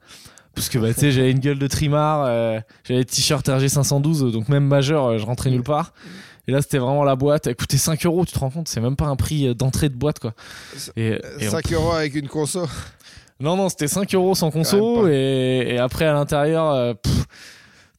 Parce 0.56 0.70
que, 0.70 0.78
bah, 0.78 0.94
tu 0.94 1.00
sais, 1.02 1.12
j'avais 1.12 1.32
une 1.32 1.40
gueule 1.40 1.60
de 1.60 1.68
trimard. 1.68 2.24
euh, 2.26 2.60
j'avais 2.86 3.00
le 3.00 3.06
t-shirt 3.06 3.46
RG512. 3.48 4.32
Donc, 4.32 4.48
même 4.50 4.66
majeur, 4.66 5.18
je 5.18 5.26
rentrais 5.26 5.50
nulle 5.50 5.64
part. 5.64 5.94
Et 6.48 6.52
là, 6.52 6.62
c'était 6.62 6.78
vraiment 6.78 7.04
la 7.04 7.16
boîte. 7.18 7.48
Elle 7.48 7.56
coûtait 7.56 7.78
5 7.78 8.06
euros, 8.06 8.26
tu 8.26 8.34
te 8.34 8.40
rends 8.40 8.50
compte 8.50 8.68
C'est 8.68 8.82
même 8.82 8.96
pas 8.98 9.06
un 9.08 9.16
prix 9.16 9.54
d'entrée 9.56 9.90
de 9.90 9.96
boîte, 9.96 10.20
quoi. 10.20 10.34
Et, 10.96 11.20
et 11.40 11.48
on- 11.48 11.52
5 11.52 11.72
euros 11.74 11.92
avec 11.94 12.16
une 12.16 12.28
conso. 12.30 12.66
Non, 13.40 13.56
non, 13.58 13.70
c'était 13.70 13.88
5 13.88 14.14
euros 14.16 14.36
sans 14.36 14.52
conso. 14.52 15.08
Et, 15.08 15.74
et 15.76 15.78
après, 15.80 16.06
à 16.06 16.14
l'intérieur, 16.14 16.72
euh, 16.72 16.94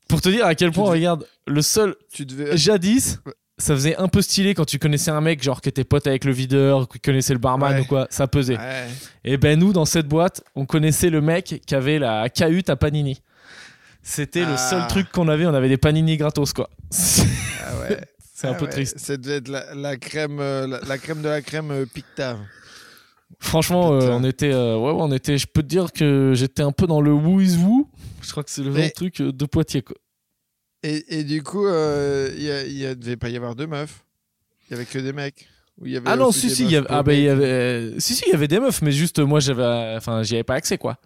pour 0.08 0.20
te 0.20 0.28
dire 0.28 0.46
à 0.46 0.54
quel 0.54 0.70
point, 0.72 0.88
regarde, 0.90 1.26
le 1.46 1.60
seul, 1.62 1.94
Tu 2.12 2.24
devais. 2.24 2.56
jadis, 2.56 3.18
ça 3.58 3.74
faisait 3.74 3.96
un 3.96 4.08
peu 4.08 4.22
stylé 4.22 4.54
quand 4.54 4.64
tu 4.64 4.78
connaissais 4.78 5.10
un 5.10 5.20
mec, 5.20 5.42
genre 5.42 5.60
qui 5.60 5.68
était 5.68 5.84
pote 5.84 6.06
avec 6.06 6.24
le 6.24 6.32
videur, 6.32 6.88
qui 6.88 6.98
connaissait 7.00 7.32
le 7.34 7.38
barman 7.38 7.74
Ouais. 7.74 7.80
ou 7.80 7.84
quoi, 7.84 8.06
ça 8.10 8.26
pesait. 8.26 8.56
Ouais. 8.56 8.86
Et 9.24 9.36
ben 9.36 9.58
nous, 9.58 9.72
dans 9.72 9.84
cette 9.84 10.06
boîte, 10.08 10.42
on 10.54 10.66
connaissait 10.66 11.10
le 11.10 11.20
mec 11.20 11.60
qui 11.66 11.74
avait 11.74 11.98
la 11.98 12.28
cahute 12.28 12.70
à 12.70 12.76
Panini. 12.76 13.20
C'était 14.02 14.40
le 14.44 14.54
Ah. 14.54 14.56
seul 14.70 14.86
truc 14.88 15.10
qu'on 15.12 15.28
avait, 15.28 15.46
on 15.46 15.54
avait 15.54 15.68
des 15.68 15.78
Panini 15.78 16.16
gratos 16.16 16.52
quoi. 16.52 16.68
C'est 16.90 17.26
Ah 17.66 17.80
ouais. 17.80 17.96
un 18.44 18.50
Ah 18.50 18.54
peu 18.54 18.66
ouais. 18.66 18.70
triste. 18.70 18.98
Ça 18.98 19.16
devait 19.16 19.36
être 19.36 19.48
la, 19.48 19.74
la 19.74 19.96
crème, 19.96 20.38
euh, 20.40 20.66
la, 20.66 20.80
la 20.86 20.98
crème 20.98 21.22
de 21.22 21.28
la 21.28 21.40
crème 21.40 21.70
euh, 21.70 21.86
Pictave. 21.86 22.38
Franchement, 23.40 23.92
euh, 23.92 24.08
on 24.10 24.24
était, 24.24 24.52
euh, 24.52 24.76
ouais, 24.76 24.90
ouais, 24.92 24.98
on 25.00 25.12
était. 25.12 25.38
Je 25.38 25.46
peux 25.46 25.62
te 25.62 25.66
dire 25.68 25.92
que 25.92 26.32
j'étais 26.34 26.62
un 26.62 26.72
peu 26.72 26.86
dans 26.86 27.00
le 27.00 27.12
woo 27.12 27.40
is 27.40 27.56
woo. 27.56 27.88
Je 28.22 28.30
crois 28.30 28.42
que 28.44 28.50
c'est 28.50 28.62
le 28.62 28.70
vrai 28.70 28.90
truc 28.90 29.20
euh, 29.20 29.32
de 29.32 29.44
Poitiers 29.46 29.82
quoi. 29.82 29.96
Et, 30.82 31.18
et 31.18 31.24
du 31.24 31.42
coup, 31.42 31.66
euh, 31.66 32.30
il 32.68 32.84
a- 32.86 32.94
devait 32.94 33.16
pas 33.16 33.28
y 33.30 33.36
avoir 33.36 33.54
de 33.54 33.66
meufs. 33.66 34.04
Il 34.68 34.72
y 34.72 34.76
avait 34.76 34.84
que 34.86 34.98
des 34.98 35.12
mecs. 35.12 35.48
Ou 35.80 35.86
il 35.86 35.92
y 35.92 35.96
avait 35.96 36.08
Ah 36.08 36.16
non, 36.16 36.30
si 36.30 36.48
si, 36.50 36.66
y 36.66 36.76
avait, 36.76 36.86
ah, 36.90 37.02
bah, 37.02 37.12
il 37.14 37.20
y 37.20 37.22
mecs. 37.22 37.30
avait, 37.32 37.44
euh, 37.46 37.98
si 37.98 38.14
si, 38.14 38.24
il 38.26 38.30
y 38.32 38.34
avait 38.34 38.48
des 38.48 38.60
meufs, 38.60 38.80
mais 38.82 38.92
juste 38.92 39.18
moi 39.18 39.40
j'avais, 39.40 39.94
enfin, 39.96 40.22
j'y 40.22 40.34
avais 40.34 40.44
pas 40.44 40.54
accès 40.54 40.78
quoi. 40.78 40.98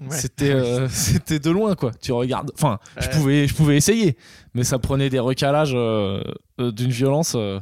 Ouais. 0.00 0.16
C'était, 0.16 0.50
euh, 0.50 0.88
c'était 0.90 1.38
de 1.38 1.50
loin 1.50 1.74
quoi. 1.76 1.92
Tu 2.00 2.10
regardes, 2.12 2.50
enfin, 2.54 2.78
je 2.98 3.08
pouvais, 3.10 3.46
je 3.46 3.54
pouvais 3.54 3.76
essayer, 3.76 4.16
mais 4.54 4.64
ça 4.64 4.78
prenait 4.78 5.10
des 5.10 5.20
recalages 5.20 5.72
euh, 5.74 6.22
euh, 6.60 6.72
d'une 6.72 6.90
violence. 6.90 7.34
euh. 7.36 7.60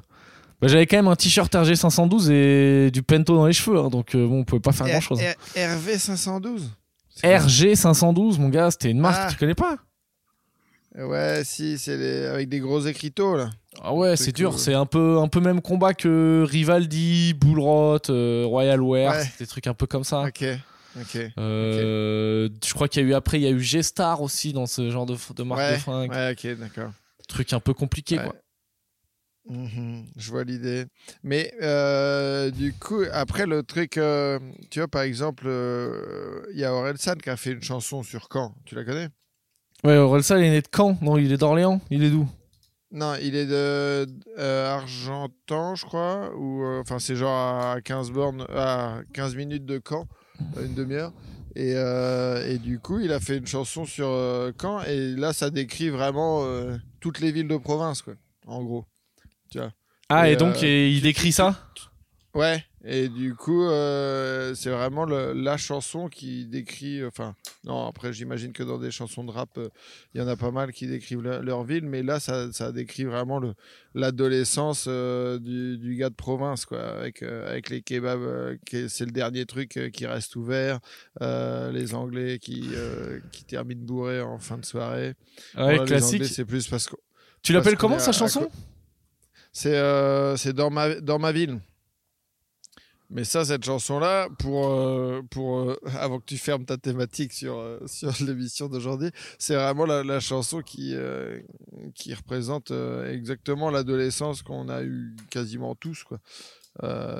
Bah, 0.63 0.69
j'avais 0.69 0.87
quand 0.87 0.97
même 0.97 1.09
un 1.09 1.17
t-shirt 1.17 1.53
RG 1.55 1.75
512 1.75 2.31
et 2.31 2.91
du 2.93 3.03
pento 3.03 3.35
dans 3.37 3.47
les 3.47 3.53
cheveux, 3.53 3.79
hein, 3.79 3.89
donc 3.91 4.15
euh, 4.15 4.27
bon, 4.27 4.41
on 4.41 4.45
pouvait 4.45 4.61
pas 4.61 4.73
faire 4.73 4.87
R- 4.87 4.91
grand 4.93 5.01
chose. 5.01 5.21
R- 5.21 5.35
RV 5.57 5.99
512 5.99 6.71
C'est 7.11 7.27
quoi 7.29 7.39
RG 7.41 7.75
512, 7.75 8.39
mon 8.39 8.49
gars, 8.49 8.71
c'était 8.71 8.91
une 8.91 9.01
marque, 9.01 9.23
Ah. 9.25 9.29
tu 9.31 9.37
connais 9.37 9.55
pas 9.57 9.77
Ouais, 10.95 11.41
si, 11.45 11.79
c'est 11.79 11.97
les... 11.97 12.27
avec 12.27 12.49
des 12.51 12.61
gros 12.61 12.81
écriteaux 12.81 13.37
là. 13.37 13.51
Ah 13.83 13.95
ouais, 13.95 14.15
C'est 14.17 14.25
c'est 14.27 14.33
dur, 14.33 14.51
cool. 14.51 14.59
c'est 14.59 14.75
un 14.75 14.85
peu, 14.85 15.19
un 15.19 15.29
peu 15.29 15.41
même 15.41 15.63
combat 15.63 15.95
que 15.95 16.45
Rivaldi, 16.47 17.33
Bullrot, 17.35 17.99
euh, 18.11 18.45
Royal 18.47 18.81
Wear, 18.83 19.15
Ouais. 19.15 19.25
des 19.39 19.47
trucs 19.47 19.67
un 19.67 19.73
peu 19.75 19.87
comme 19.87 20.05
ça. 20.05 20.23
Ok, 20.25 20.45
ok. 21.01 21.19
Euh, 21.39 22.51
Je 22.65 22.75
crois 22.75 22.89
qu'il 22.89 23.03
y 23.03 23.07
a 23.07 23.09
eu 23.09 23.15
après, 23.15 23.39
il 23.41 23.43
y 23.45 23.47
a 23.47 23.51
eu 23.51 23.61
G-Star 23.61 24.21
aussi 24.21 24.53
dans 24.53 24.67
ce 24.67 24.91
genre 24.91 25.07
de, 25.07 25.17
de 25.35 25.43
marque 25.43 25.61
Ouais, 25.61 25.73
de 25.73 25.79
fringues. 25.79 26.11
ouais, 26.13 26.33
ok, 26.39 26.59
d'accord. 26.59 26.91
Truc 27.27 27.53
un 27.55 27.61
peu 27.61 27.73
compliqué 27.73 28.19
Ouais. 28.19 28.25
quoi. 28.25 28.35
Mhm, 29.49 30.07
je 30.17 30.31
vois 30.31 30.45
l'idée. 30.45 30.85
Mais 31.23 31.53
euh, 31.63 32.51
du 32.51 32.73
coup, 32.73 33.03
après 33.13 33.47
le 33.47 33.63
truc, 33.63 33.99
euh, 33.99 34.39
tu 34.71 34.79
vois, 34.79 34.89
par 34.89 35.03
exemple, 35.03 35.45
euh, 35.47 36.43
il 36.53 36.61
y 36.61 36.65
a 36.65 36.73
Orelsan 36.73 37.17
qui 37.17 37.29
a 37.29 37.37
fait 37.37 37.53
une 37.53 37.63
chanson 37.63 38.03
sur 38.03 38.29
Caen. 38.33 38.55
Tu 38.65 38.75
la 38.75 38.85
connais? 38.85 39.09
Ouais, 39.85 39.97
Orelsan, 39.97 40.37
il 40.39 40.45
est 40.45 40.51
né 40.51 40.61
de 40.63 40.69
Caen 40.75 40.97
Non, 41.03 41.19
il 41.19 41.33
est 41.33 41.37
d'Orléans 41.39 41.81
Il 41.91 42.05
est 42.05 42.11
d'où? 42.11 42.29
Non, 42.93 43.15
il 43.21 43.35
est 43.35 43.47
de 43.47 44.07
Argentan, 44.39 45.75
je 45.75 45.85
crois. 45.87 46.31
Ou 46.37 46.65
enfin, 46.81 46.99
c'est 46.99 47.17
genre 47.17 47.37
à 47.37 47.81
15 47.81 48.13
bornes, 48.13 48.47
à 48.55 49.01
15 49.13 49.35
minutes 49.35 49.65
de 49.65 49.81
Caen, 49.87 50.07
une 50.63 50.75
demi-heure. 50.75 51.13
Et, 51.57 51.73
et 51.73 52.59
du 52.59 52.79
coup, 52.79 53.01
il 53.01 53.13
a 53.13 53.19
fait 53.19 53.39
une 53.39 53.47
chanson 53.47 53.87
sur 53.87 54.09
Caen. 54.61 54.83
Et 54.83 55.17
là, 55.17 55.33
ça 55.33 55.49
décrit 55.51 55.89
vraiment 55.89 56.45
toutes 57.01 57.21
les 57.21 57.33
villes 57.33 57.49
de 57.49 57.57
province, 57.57 58.03
quoi. 58.03 58.15
En 58.47 58.63
gros. 58.63 58.85
Ah, 60.09 60.29
et, 60.29 60.33
Et, 60.33 60.37
donc 60.37 60.57
euh, 60.57 60.67
et 60.67 60.91
il 60.91 61.03
décrit 61.03 61.33
ça 61.33 61.69
Ouais, 62.35 62.65
et 62.83 63.11
du 63.11 63.35
coup, 63.35 63.63
euh, 63.67 64.55
c'est 64.55 64.71
vraiment 64.71 65.05
le- 65.05 65.35
la 65.35 65.59
chanson 65.59 66.09
qui 66.09 66.47
décrit. 66.47 67.05
Enfin, 67.05 67.35
non, 67.65 67.87
après, 67.87 68.15
j'imagine 68.15 68.55
que 68.55 68.63
dans 68.63 68.79
des 68.79 68.91
chansons 68.91 69.23
de 69.23 69.31
rap, 69.31 69.51
euh, 69.59 69.69
il 70.15 70.21
y 70.21 70.25
en 70.25 70.29
a 70.29 70.35
pas 70.35 70.51
mal 70.51 70.73
qui 70.73 70.87
décrivent 70.87 71.21
le- 71.21 71.41
leur 71.43 71.63
ville, 71.63 71.85
mais 71.85 72.03
là, 72.03 72.21
ça, 72.21 72.51
ça 72.51 72.73
décrit 72.73 73.05
vraiment 73.05 73.39
le- 73.39 73.53
l'adolescence 73.95 74.87
euh, 74.89 75.39
du, 75.39 75.77
du 75.77 75.95
gars 75.97 76.09
de 76.09 76.15
province, 76.15 76.65
quoi, 76.65 76.81
avec, 76.81 77.23
avec 77.23 77.69
les 77.69 77.83
kebabs, 77.83 78.57
c'est 78.89 79.05
le 79.05 79.13
dernier 79.13 79.45
truc 79.45 79.91
qui 79.93 80.07
reste 80.07 80.35
ouvert, 80.37 80.81
les 81.21 81.95
Anglais 81.95 82.39
qui, 82.39 82.71
qui 83.31 83.45
terminent 83.45 83.85
bourrés 83.85 84.23
en 84.23 84.39
fin 84.39 84.57
de 84.57 84.65
soirée. 84.65 85.13
Ouais, 85.59 85.77
là, 85.77 85.83
les 85.83 85.87
classique. 85.87 86.25
C'est 86.25 86.47
plus 86.47 86.67
parce 86.67 86.87
que 86.89 86.97
Tu 87.43 87.53
l'appelles 87.53 87.77
comment 87.77 87.99
sa 87.99 88.13
chanson 88.13 88.51
c'est 89.53 89.77
euh, 89.77 90.37
c'est 90.37 90.55
dans 90.55 90.71
ma 90.71 91.01
dans 91.01 91.19
ma 91.19 91.33
ville. 91.33 91.61
Mais 93.15 93.25
ça, 93.25 93.45
cette 93.45 93.63
chanson-là, 93.63 94.31
pour, 94.39 94.69
euh, 94.71 95.21
pour 95.31 95.59
euh, 95.59 95.79
avant 96.01 96.19
que 96.19 96.25
tu 96.25 96.39
fermes 96.39 96.65
ta 96.65 96.79
thématique 96.79 97.35
sur, 97.35 97.79
sur 97.87 98.11
l'émission 98.25 98.69
d'aujourd'hui, 98.69 99.11
c'est 99.39 99.55
vraiment 99.55 99.85
la, 99.85 100.03
la 100.03 100.19
chanson 100.19 100.63
qui, 100.63 100.95
qui 101.95 102.15
représente 102.15 102.73
exactement 103.07 103.71
l'adolescence 103.71 104.43
qu'on 104.43 104.71
a 104.71 104.83
eu 104.83 105.15
quasiment 105.29 105.75
tous, 105.75 106.05
quoi, 106.05 106.21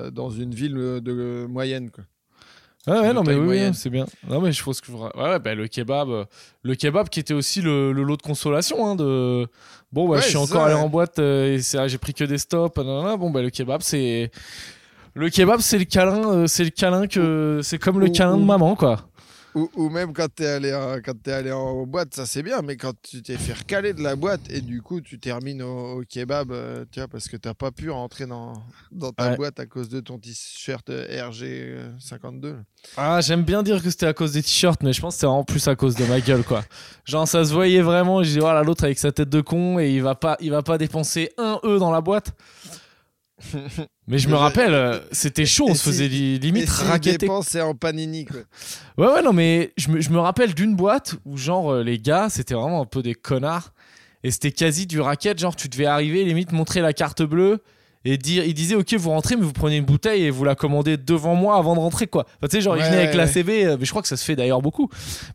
dans 0.09 0.31
une 0.31 0.55
ville 0.55 0.73
de 0.73 1.45
moyenne, 1.47 1.91
quoi. 1.91 2.05
Ouais, 2.85 2.99
ouais, 2.99 3.13
non, 3.13 3.23
mais 3.23 3.35
oui, 3.35 3.73
c'est 3.73 3.89
bien. 3.89 4.05
Non, 4.27 4.41
mais 4.41 4.51
je 4.51 4.61
pense 4.61 4.81
que. 4.81 4.91
Ouais, 4.91 5.09
ouais, 5.15 5.39
bah, 5.39 5.55
le 5.55 5.67
kebab. 5.67 6.09
euh, 6.09 6.25
Le 6.63 6.75
kebab 6.75 7.07
qui 7.09 7.19
était 7.21 7.33
aussi 7.33 7.61
le, 7.61 7.93
le 7.93 8.03
lot 8.03 8.17
de 8.17 8.21
consolation. 8.21 8.85
Hein, 8.85 8.95
de... 8.95 9.47
Bon, 9.93 10.07
bah, 10.09 10.15
Ouais, 10.15 10.21
je 10.21 10.27
suis 10.27 10.37
encore 10.37 10.61
ça, 10.61 10.65
allé 10.65 10.75
ouais. 10.75 10.81
en 10.81 10.89
boîte 10.89 11.19
euh, 11.19 11.57
et 11.57 11.77
ah, 11.77 11.87
j'ai 11.87 11.97
pris 11.97 12.13
que 12.13 12.25
des 12.25 12.37
stops. 12.37 12.75
nanana. 12.77 13.15
Bon, 13.15 13.29
bah, 13.29 13.41
le 13.41 13.49
kebab, 13.49 13.81
c'est. 13.81 14.31
Le 15.15 15.29
kebab, 15.29 15.59
c'est 15.61 15.77
le 15.77 15.85
câlin, 15.85 16.27
euh, 16.29 16.47
c'est 16.47 16.63
le 16.65 16.71
câlin 16.71 17.07
que. 17.07 17.61
C'est 17.63 17.77
comme 17.77 17.99
le 18.01 18.09
câlin 18.09 18.37
de 18.37 18.43
maman, 18.43 18.75
quoi. 18.75 18.99
Ou, 19.55 19.69
ou 19.75 19.89
même 19.89 20.13
quand 20.13 20.27
t'es 20.33 20.47
allé, 20.47 20.73
en- 20.73 20.95
quand 21.03 21.13
t'es 21.21 21.31
allé 21.31 21.51
en 21.51 21.85
boîte, 21.85 22.13
ça 22.15 22.25
c'est 22.25 22.41
bien, 22.41 22.61
mais 22.63 22.75
quand 22.75 22.93
tu 23.03 23.21
t'es 23.21 23.37
fait 23.37 23.53
recaler 23.53 23.93
de 23.93 24.01
la 24.01 24.15
boîte 24.15 24.41
et 24.49 24.61
du 24.61 24.81
coup 24.81 24.99
tu 24.99 25.19
termines 25.19 25.61
au, 25.61 25.99
au 25.99 26.03
kebab, 26.09 26.51
euh, 26.51 26.85
tu 26.91 26.99
vois, 26.99 27.07
parce 27.07 27.27
que 27.27 27.37
t'as 27.37 27.53
pas 27.53 27.69
pu 27.71 27.89
rentrer 27.91 28.25
dans, 28.25 28.53
dans 28.91 29.11
ta 29.11 29.29
Ouais. 29.29 29.35
boîte 29.37 29.59
à 29.59 29.65
cause 29.67 29.89
de 29.89 29.99
ton 29.99 30.17
t-shirt 30.17 30.89
euh, 30.89 31.29
RG52. 31.29 32.55
Ah, 32.97 33.21
j'aime 33.21 33.43
bien 33.43 33.63
dire 33.63 33.81
que 33.81 33.89
c'était 33.89 34.07
à 34.07 34.13
cause 34.13 34.33
des 34.33 34.41
t-shirts, 34.41 34.81
mais 34.83 34.93
je 34.93 35.01
pense 35.01 35.15
que 35.15 35.19
c'est 35.21 35.25
vraiment 35.27 35.43
plus 35.43 35.67
à 35.67 35.75
cause 35.75 35.95
de 35.95 36.05
ma 36.05 36.19
gueule, 36.19 36.43
quoi. 36.43 36.63
Genre, 37.05 37.27
ça 37.27 37.45
se 37.45 37.53
voyait 37.53 37.81
vraiment. 37.81 38.23
Je 38.23 38.31
dis, 38.31 38.39
voilà, 38.39 38.63
l'autre 38.63 38.83
avec 38.83 38.97
sa 38.99 39.11
tête 39.11 39.29
de 39.29 39.41
con 39.41 39.79
et 39.79 39.91
il 39.91 40.01
va 40.01 40.15
pas, 40.15 40.35
il 40.39 40.51
va 40.51 40.61
pas 40.63 40.77
dépenser 40.77 41.31
un 41.37 41.59
E 41.63 41.77
dans 41.79 41.91
la 41.91 42.01
boîte. 42.01 42.31
Mais 44.07 44.17
je 44.17 44.27
me 44.29 44.35
rappelle, 44.35 44.73
euh, 44.73 44.99
c'était 45.11 45.45
chaud, 45.45 45.67
on 45.69 45.75
se 45.75 45.83
faisait 45.83 46.07
limite 46.07 46.69
raqueter. 46.69 47.27
c'est 47.45 47.61
en 47.61 47.73
panini, 47.75 48.25
quoi. 48.25 48.41
Ouais, 48.97 49.13
ouais, 49.15 49.21
non, 49.21 49.31
mais 49.33 49.71
je 49.77 49.89
me, 49.89 50.01
je 50.01 50.09
me 50.09 50.19
rappelle 50.19 50.53
d'une 50.53 50.75
boîte 50.75 51.15
où, 51.25 51.37
genre, 51.37 51.71
euh, 51.71 51.83
les 51.83 51.99
gars, 51.99 52.27
c'était 52.29 52.53
vraiment 52.53 52.81
un 52.81 52.85
peu 52.85 53.01
des 53.01 53.13
connards. 53.15 53.73
Et 54.23 54.31
c'était 54.31 54.51
quasi 54.51 54.87
du 54.87 54.99
racket. 55.01 55.37
Genre, 55.39 55.55
tu 55.55 55.67
devais 55.69 55.85
arriver, 55.85 56.23
limite, 56.23 56.51
montrer 56.51 56.81
la 56.81 56.93
carte 56.93 57.21
bleue 57.23 57.61
et 58.05 58.17
dire. 58.17 58.45
Ils 58.45 58.53
disaient, 58.53 58.75
OK, 58.75 58.93
vous 58.93 59.09
rentrez, 59.09 59.35
mais 59.35 59.43
vous 59.43 59.51
prenez 59.53 59.77
une 59.77 59.85
bouteille 59.85 60.23
et 60.23 60.29
vous 60.29 60.43
la 60.45 60.55
commandez 60.55 60.95
devant 60.97 61.35
moi 61.35 61.57
avant 61.57 61.73
de 61.75 61.79
rentrer, 61.79 62.07
quoi. 62.07 62.25
Enfin, 62.37 62.47
tu 62.49 62.57
sais, 62.57 62.61
genre, 62.61 62.75
ils 62.77 62.81
Ouais, 62.81 62.89
venaient 62.89 63.03
avec 63.03 63.15
la. 63.15 63.27
CB, 63.27 63.65
euh, 63.65 63.77
mais 63.79 63.85
je 63.85 63.89
crois 63.89 64.01
que 64.01 64.07
ça 64.07 64.15
se 64.17 64.23
fait 64.23 64.35
d'ailleurs 64.35 64.61
beaucoup. 64.61 64.89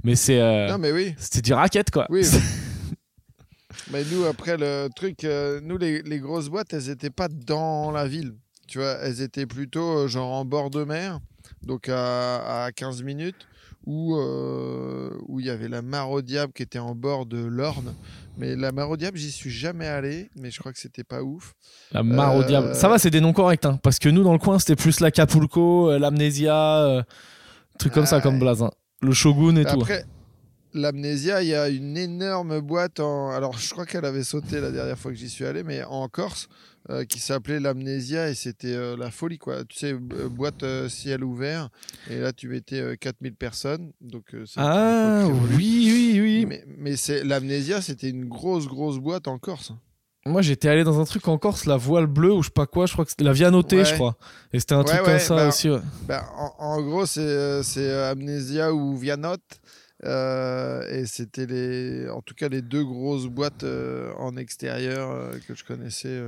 Mais 0.05 0.15
c'est. 0.17 0.41
euh, 0.41 0.69
Non, 0.69 0.79
mais 0.79 0.93
oui. 0.93 1.15
C'était 1.19 1.43
du 1.43 1.53
racket, 1.53 1.91
quoi. 1.91 2.07
Oui. 2.11 2.23
Mais 3.93 4.03
nous, 4.13 4.25
après, 4.27 4.57
le 4.57 4.89
truc, 4.95 5.25
euh, 5.25 5.61
nous, 5.63 5.79
les, 5.79 6.03
les 6.03 6.19
grosses 6.19 6.49
boîtes, 6.49 6.73
elles 6.75 6.91
étaient 6.91 7.11
pas 7.11 7.29
dans 7.29 7.91
la 7.91 8.07
ville. 8.07 8.35
Tu 8.67 8.79
vois, 8.79 8.99
elles 9.03 9.23
étaient 9.23 9.47
plutôt 9.47 10.01
euh, 10.01 10.09
genre 10.09 10.31
en 10.33 10.45
bord 10.45 10.69
de 10.69 10.85
mer, 10.85 11.21
donc 11.63 11.89
à, 11.89 12.65
à 12.65 12.73
15 12.73 13.03
minutes, 13.03 13.47
où 13.87 14.15
euh, 14.17 15.11
où 15.27 15.41
il 15.41 15.47
y 15.47 15.51
avait 15.51 15.69
la 15.69 15.81
Mare 15.81 16.11
au 16.11 16.21
Diable 16.21 16.53
qui 16.53 16.63
était 16.63 16.79
en 16.79 16.95
bord 16.95 17.25
de 17.25 17.39
l'Orne. 17.43 17.95
Mais 18.37 18.55
la 18.57 18.71
Mare 18.73 18.91
au 18.91 18.97
Diable, 18.99 19.17
j'y 19.17 19.31
suis 19.33 19.51
jamais 19.51 19.87
allé, 19.87 20.29
mais 20.39 20.51
je 20.51 20.59
crois 20.61 20.73
que 20.75 20.79
c'était 20.79 21.03
pas 21.05 21.23
ouf. 21.23 21.55
La 21.93 22.03
mare 22.03 22.37
au 22.37 22.45
diable. 22.45 22.75
Ça 22.75 22.89
va, 22.89 22.99
c'est 22.99 23.11
des 23.11 23.21
noms 23.23 23.33
corrects, 23.33 23.65
hein, 23.65 23.81
parce 23.83 23.99
que 23.99 24.09
nous, 24.11 24.23
dans 24.23 24.33
le 24.35 24.39
coin, 24.39 24.59
c'était 24.59 24.77
plus 24.77 25.01
l'Acapulco, 25.01 25.97
l'Amnésia, 25.99 27.07
trucs 27.79 27.95
comme 27.95 28.07
ça, 28.07 28.21
comme 28.21 28.39
blaze. 28.39 28.63
hein. 28.63 28.71
Le 29.01 29.13
Shogun 29.13 29.57
et 29.57 29.65
tout. 29.65 29.81
Après, 29.81 30.05
l'Amnésia, 30.79 31.43
il 31.43 31.49
y 31.49 31.55
a 31.55 31.69
une 31.69 31.97
énorme 31.97 32.61
boîte 32.61 33.01
en. 33.01 33.31
Alors, 33.31 33.59
je 33.59 33.71
crois 33.71 33.85
qu'elle 33.87 34.05
avait 34.05 34.25
sauté 34.25 34.61
la 34.61 34.71
dernière 34.71 34.99
fois 34.99 35.11
que 35.11 35.17
j'y 35.17 35.29
suis 35.29 35.45
allé, 35.45 35.63
mais 35.63 35.83
en 35.85 36.09
Corse, 36.09 36.49
euh, 36.91 37.05
qui 37.05 37.19
s'appelait 37.19 37.61
l'Amnésia 37.61 38.29
et 38.31 38.35
c'était 38.35 38.75
euh, 38.75 38.97
la 38.97 39.11
folie, 39.11 39.39
quoi. 39.39 39.65
Tu 39.65 39.77
sais, 39.79 39.93
euh, 39.93 40.29
boîte 40.29 40.63
euh, 40.63 40.89
ciel 40.89 41.23
ouvert 41.25 41.69
et 42.11 42.19
là, 42.19 42.33
tu 42.33 42.49
mettais 42.49 42.81
euh, 42.81 42.97
4000 42.97 43.35
personnes. 43.35 43.93
Donc, 44.01 44.35
Ah 44.57 45.25
oui, 45.57 45.91
oui, 45.93 46.21
oui. 46.23 46.47
Mais, 46.47 46.65
mais 46.79 46.97
c'est 46.97 47.25
l'Amnésia, 47.25 47.81
c'était 47.81 48.09
une 48.11 48.25
grosse, 48.27 48.67
grosse 48.67 48.99
boîte 48.99 49.29
en 49.29 49.39
Corse. 49.39 49.73
Moi, 50.27 50.43
j'étais 50.43 50.69
allé 50.69 50.85
dans 50.85 51.01
un 51.01 51.05
truc 51.05 51.27
en 51.29 51.39
Corse, 51.39 51.65
la 51.65 51.77
voile 51.79 52.07
bleue 52.07 52.33
ou 52.35 52.43
je 52.43 52.49
sais 52.49 52.53
pas 52.53 52.67
quoi, 52.67 52.85
je 52.87 52.93
crois 52.93 53.05
que 53.07 53.11
c'était 53.11 53.25
la 53.25 53.33
Via 53.33 53.51
Notée, 53.51 53.79
Ouais. 53.79 53.85
je 53.85 53.95
crois. 53.95 54.19
Et 54.53 54.61
c'était 54.61 54.75
un 54.75 54.79
Ouais, 54.81 54.85
truc 54.85 54.99
ouais, 55.01 55.05
comme 55.13 55.19
ça 55.21 55.37
bah, 55.37 55.49
aussi. 55.49 55.69
Ben, 56.07 56.21
en, 56.37 56.53
en 56.59 56.83
gros, 56.83 57.07
c'est 57.07 57.21
euh, 57.23 58.11
Amnesia 58.11 58.75
ou 58.75 58.97
Vianote. 58.97 59.41
Euh, 60.05 60.83
et 60.91 61.07
c'était 61.07 61.47
les, 61.47 62.09
en 62.09 62.21
tout 62.23 62.35
cas 62.35 62.49
les 62.49 62.63
deux 62.63 62.85
grosses 62.85 63.27
boîtes 63.27 63.65
euh, 63.65 64.13
en 64.19 64.37
extérieur 64.37 65.11
euh, 65.11 65.33
que 65.47 65.55
je 65.55 65.65
connaissais. 65.65 66.21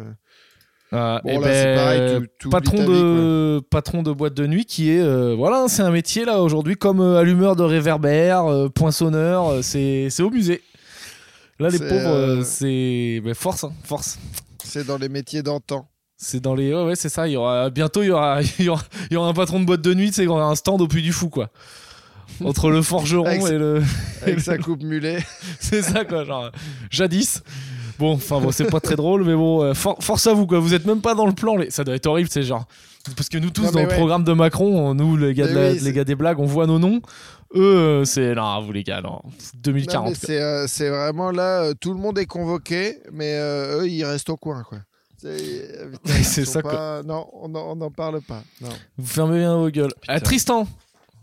Ah, 0.92 1.20
Bon, 1.22 1.30
eh 1.30 1.34
là, 1.38 1.52
c'est 1.52 1.64
ben, 1.64 1.76
pareil, 1.76 2.20
tu- 2.20 2.28
tu 2.38 2.46
oublies 2.48 2.50
patron 2.60 2.76
vie, 2.78 2.86
de 2.88 3.60
patron 3.70 4.02
de 4.02 4.12
boîte 4.12 4.34
de 4.34 4.46
nuit 4.48 4.64
qui 4.64 4.90
est 4.90 5.34
voilà, 5.36 5.66
c'est 5.68 5.82
un 5.82 5.90
métier 5.92 6.24
là 6.24 6.42
aujourd'hui 6.42 6.74
comme 6.76 7.00
allumeur 7.00 7.54
de 7.54 7.62
réverbère, 7.62 8.44
poinçonneur, 8.74 9.62
c'est 9.62 10.08
au 10.20 10.30
musée. 10.30 10.62
Là 11.60 11.68
les 11.68 11.78
pauvres, 11.78 12.42
c'est 12.42 13.20
ben, 13.22 13.34
force, 13.34 13.64
hein, 13.64 13.72
force. 13.84 14.18
C'est 14.64 14.84
dans 14.86 14.98
les 14.98 15.08
métiers 15.08 15.42
d'antan. 15.42 15.88
C'est 16.16 16.40
dans 16.40 16.54
les 16.54 16.74
ouais, 16.74 16.84
ouais 16.84 16.96
c'est 16.96 17.08
ça. 17.08 17.28
Il 17.28 17.32
y 17.32 17.36
aura 17.36 17.70
bientôt 17.70 18.02
il 18.02 18.06
y 18.06 18.10
aura 18.10 18.40
il 18.58 18.64
y 18.64 18.68
aura, 18.68 18.82
il 19.10 19.14
y 19.14 19.16
aura 19.16 19.28
un 19.28 19.32
patron 19.34 19.60
de 19.60 19.64
boîte 19.66 19.82
de 19.82 19.94
nuit, 19.94 20.10
c'est 20.12 20.26
un 20.26 20.54
stand 20.54 20.80
au 20.80 20.88
puy 20.88 21.02
du 21.02 21.12
fou 21.12 21.28
quoi. 21.28 21.50
Entre 22.44 22.70
le 22.70 22.82
forgeron 22.82 23.24
Avec 23.26 23.42
et 23.42 23.58
le 23.58 23.82
Avec 24.22 24.40
sa 24.40 24.56
coupe 24.58 24.82
mulet. 24.82 25.18
c'est 25.60 25.82
ça 25.82 26.04
quoi 26.04 26.24
genre 26.24 26.50
jadis. 26.90 27.42
Bon, 27.98 28.14
enfin 28.14 28.40
bon, 28.40 28.50
c'est 28.50 28.64
pas 28.70 28.80
très 28.80 28.96
drôle, 28.96 29.24
mais 29.24 29.34
bon, 29.34 29.62
euh, 29.62 29.74
for- 29.74 29.98
force 30.02 30.26
à 30.26 30.32
vous 30.32 30.46
quoi. 30.46 30.58
Vous 30.58 30.72
êtes 30.72 30.86
même 30.86 31.02
pas 31.02 31.14
dans 31.14 31.26
le 31.26 31.32
plan. 31.32 31.56
Les... 31.56 31.70
Ça 31.70 31.84
doit 31.84 31.94
être 31.94 32.06
horrible, 32.06 32.30
c'est 32.32 32.42
genre 32.42 32.66
parce 33.16 33.28
que 33.28 33.38
nous 33.38 33.50
tous 33.50 33.62
Non, 33.64 33.70
dans 33.72 33.82
le 33.82 33.88
programme 33.88 34.24
de 34.24 34.32
Macron, 34.32 34.90
on- 34.90 34.94
nous 34.94 35.16
les 35.16 35.34
gars, 35.34 35.46
de 35.48 35.54
Mais 35.54 35.68
la- 35.68 35.72
oui, 35.72 35.78
les 35.80 35.92
gars 35.92 36.04
des 36.04 36.14
blagues, 36.14 36.38
on 36.38 36.46
voit 36.46 36.66
nos 36.66 36.78
noms. 36.78 37.00
Eux, 37.54 37.60
euh, 37.76 38.04
c'est 38.04 38.34
non, 38.34 38.62
vous 38.62 38.72
les 38.72 38.84
gars, 38.84 39.00
non, 39.02 39.20
c'est 39.38 39.54
Non, 39.54 39.60
2040. 39.62 40.04
mais 40.06 40.10
quoi. 40.12 40.18
c'est 40.22 40.40
euh, 40.40 40.66
c'est 40.68 40.88
vraiment 40.88 41.30
là, 41.30 41.62
euh, 41.64 41.74
tout 41.78 41.92
le 41.92 41.98
monde 41.98 42.18
est 42.18 42.26
convoqué, 42.26 42.98
mais 43.12 43.34
euh, 43.34 43.80
eux, 43.82 43.88
ils 43.88 44.04
restent 44.04 44.30
au 44.30 44.36
coin. 44.36 44.62
quoi. 44.62 44.78
C'est 45.18 46.44
ça, 46.46 46.62
pas- 46.62 47.02
Non, 47.02 47.26
on 47.34 47.48
n'en 47.76 47.90
parle 47.90 48.20
pas. 48.22 48.42
Non. 48.62 48.68
Vous 48.96 49.06
fermez 49.06 49.38
bien 49.40 49.56
vos 49.56 49.68
gueules. 49.70 49.92
Putain. 50.00 50.12
Ah, 50.14 50.20
Tristan. 50.20 50.66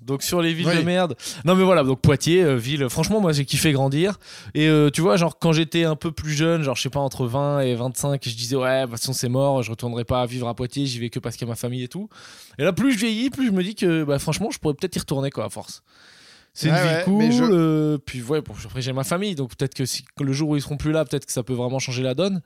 Donc 0.08 0.24
sur 0.24 0.42
les 0.42 0.54
villes 0.54 0.68
Oui. 0.68 0.78
de 0.78 0.82
merde. 0.84 1.16
Non 1.46 1.54
mais 1.56 1.64
voilà, 1.64 1.84
donc 1.84 2.02
Poitiers, 2.02 2.42
euh, 2.44 2.56
ville. 2.56 2.88
Franchement, 2.90 3.20
moi 3.22 3.34
j'ai 3.34 3.46
kiffé 3.46 3.72
grandir. 3.74 4.18
Et 4.56 4.68
euh, 4.68 4.90
tu 4.90 5.02
vois, 5.02 5.18
genre 5.18 5.38
quand 5.38 5.52
j'étais 5.52 5.84
un 5.84 5.96
peu 5.98 6.12
plus 6.12 6.32
jeune, 6.34 6.64
genre 6.64 6.76
je 6.76 6.82
sais 6.82 6.90
pas 6.90 7.02
entre 7.02 7.28
20 7.28 7.60
et 7.60 7.76
25, 7.76 8.22
je 8.24 8.30
disais 8.36 8.56
ouais, 8.56 8.82
de 8.82 8.86
toute 8.88 8.92
façon 9.00 9.14
c'est 9.14 9.30
mort, 9.30 9.62
je 9.64 9.70
retournerai 9.70 10.06
pas 10.06 10.26
vivre 10.26 10.48
à 10.48 10.56
Poitiers, 10.56 10.86
j'y 10.86 11.00
vais 11.00 11.10
que 11.10 11.20
parce 11.20 11.36
qu'il 11.36 11.46
y 11.46 11.50
a 11.50 11.52
ma 11.52 11.56
famille 11.58 11.84
et 11.84 11.88
tout. 11.90 12.10
Et 12.58 12.64
là, 12.64 12.74
plus 12.74 12.94
je 12.94 12.98
vieillis, 12.98 13.30
plus 13.30 13.48
je 13.48 13.52
me 13.52 13.62
dis 13.62 13.76
que 13.76 14.04
bah, 14.06 14.18
franchement, 14.18 14.50
je 14.50 14.58
pourrais 14.60 14.74
peut-être 14.74 14.96
y 14.96 15.00
retourner 15.00 15.30
quoi 15.30 15.46
à 15.46 15.50
force. 15.50 15.84
C'est 16.54 16.70
une 16.70 16.76
ville 16.76 16.84
ouais, 16.86 17.02
cool. 17.06 17.14
mais 17.18 17.32
je- 17.32 17.44
euh, 17.44 17.98
puis 18.04 18.24
ouais, 18.24 18.42
bon, 18.42 18.54
après 18.66 18.82
j'ai 18.82 18.92
ma 18.94 19.04
famille, 19.04 19.36
donc 19.36 19.56
peut-être 19.56 19.76
que 19.76 19.86
si 19.86 20.06
le 20.20 20.32
jour 20.34 20.50
où 20.50 20.56
ils 20.56 20.62
seront 20.62 20.78
plus 20.78 20.92
là, 20.92 21.06
peut-être 21.06 21.26
que 21.28 21.32
ça 21.32 21.44
peut 21.44 21.54
vraiment 21.54 21.78
changer 21.78 22.02
la 22.02 22.16
donne. 22.16 22.42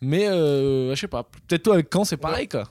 Mais 0.00 0.26
je 0.26 0.94
sais 0.96 1.08
pas. 1.08 1.24
Peut-être 1.48 1.62
toi 1.64 1.74
avec 1.74 1.88
Caen, 1.92 2.04
c'est 2.04 2.16
pareil 2.18 2.46
quoi. 2.46 2.68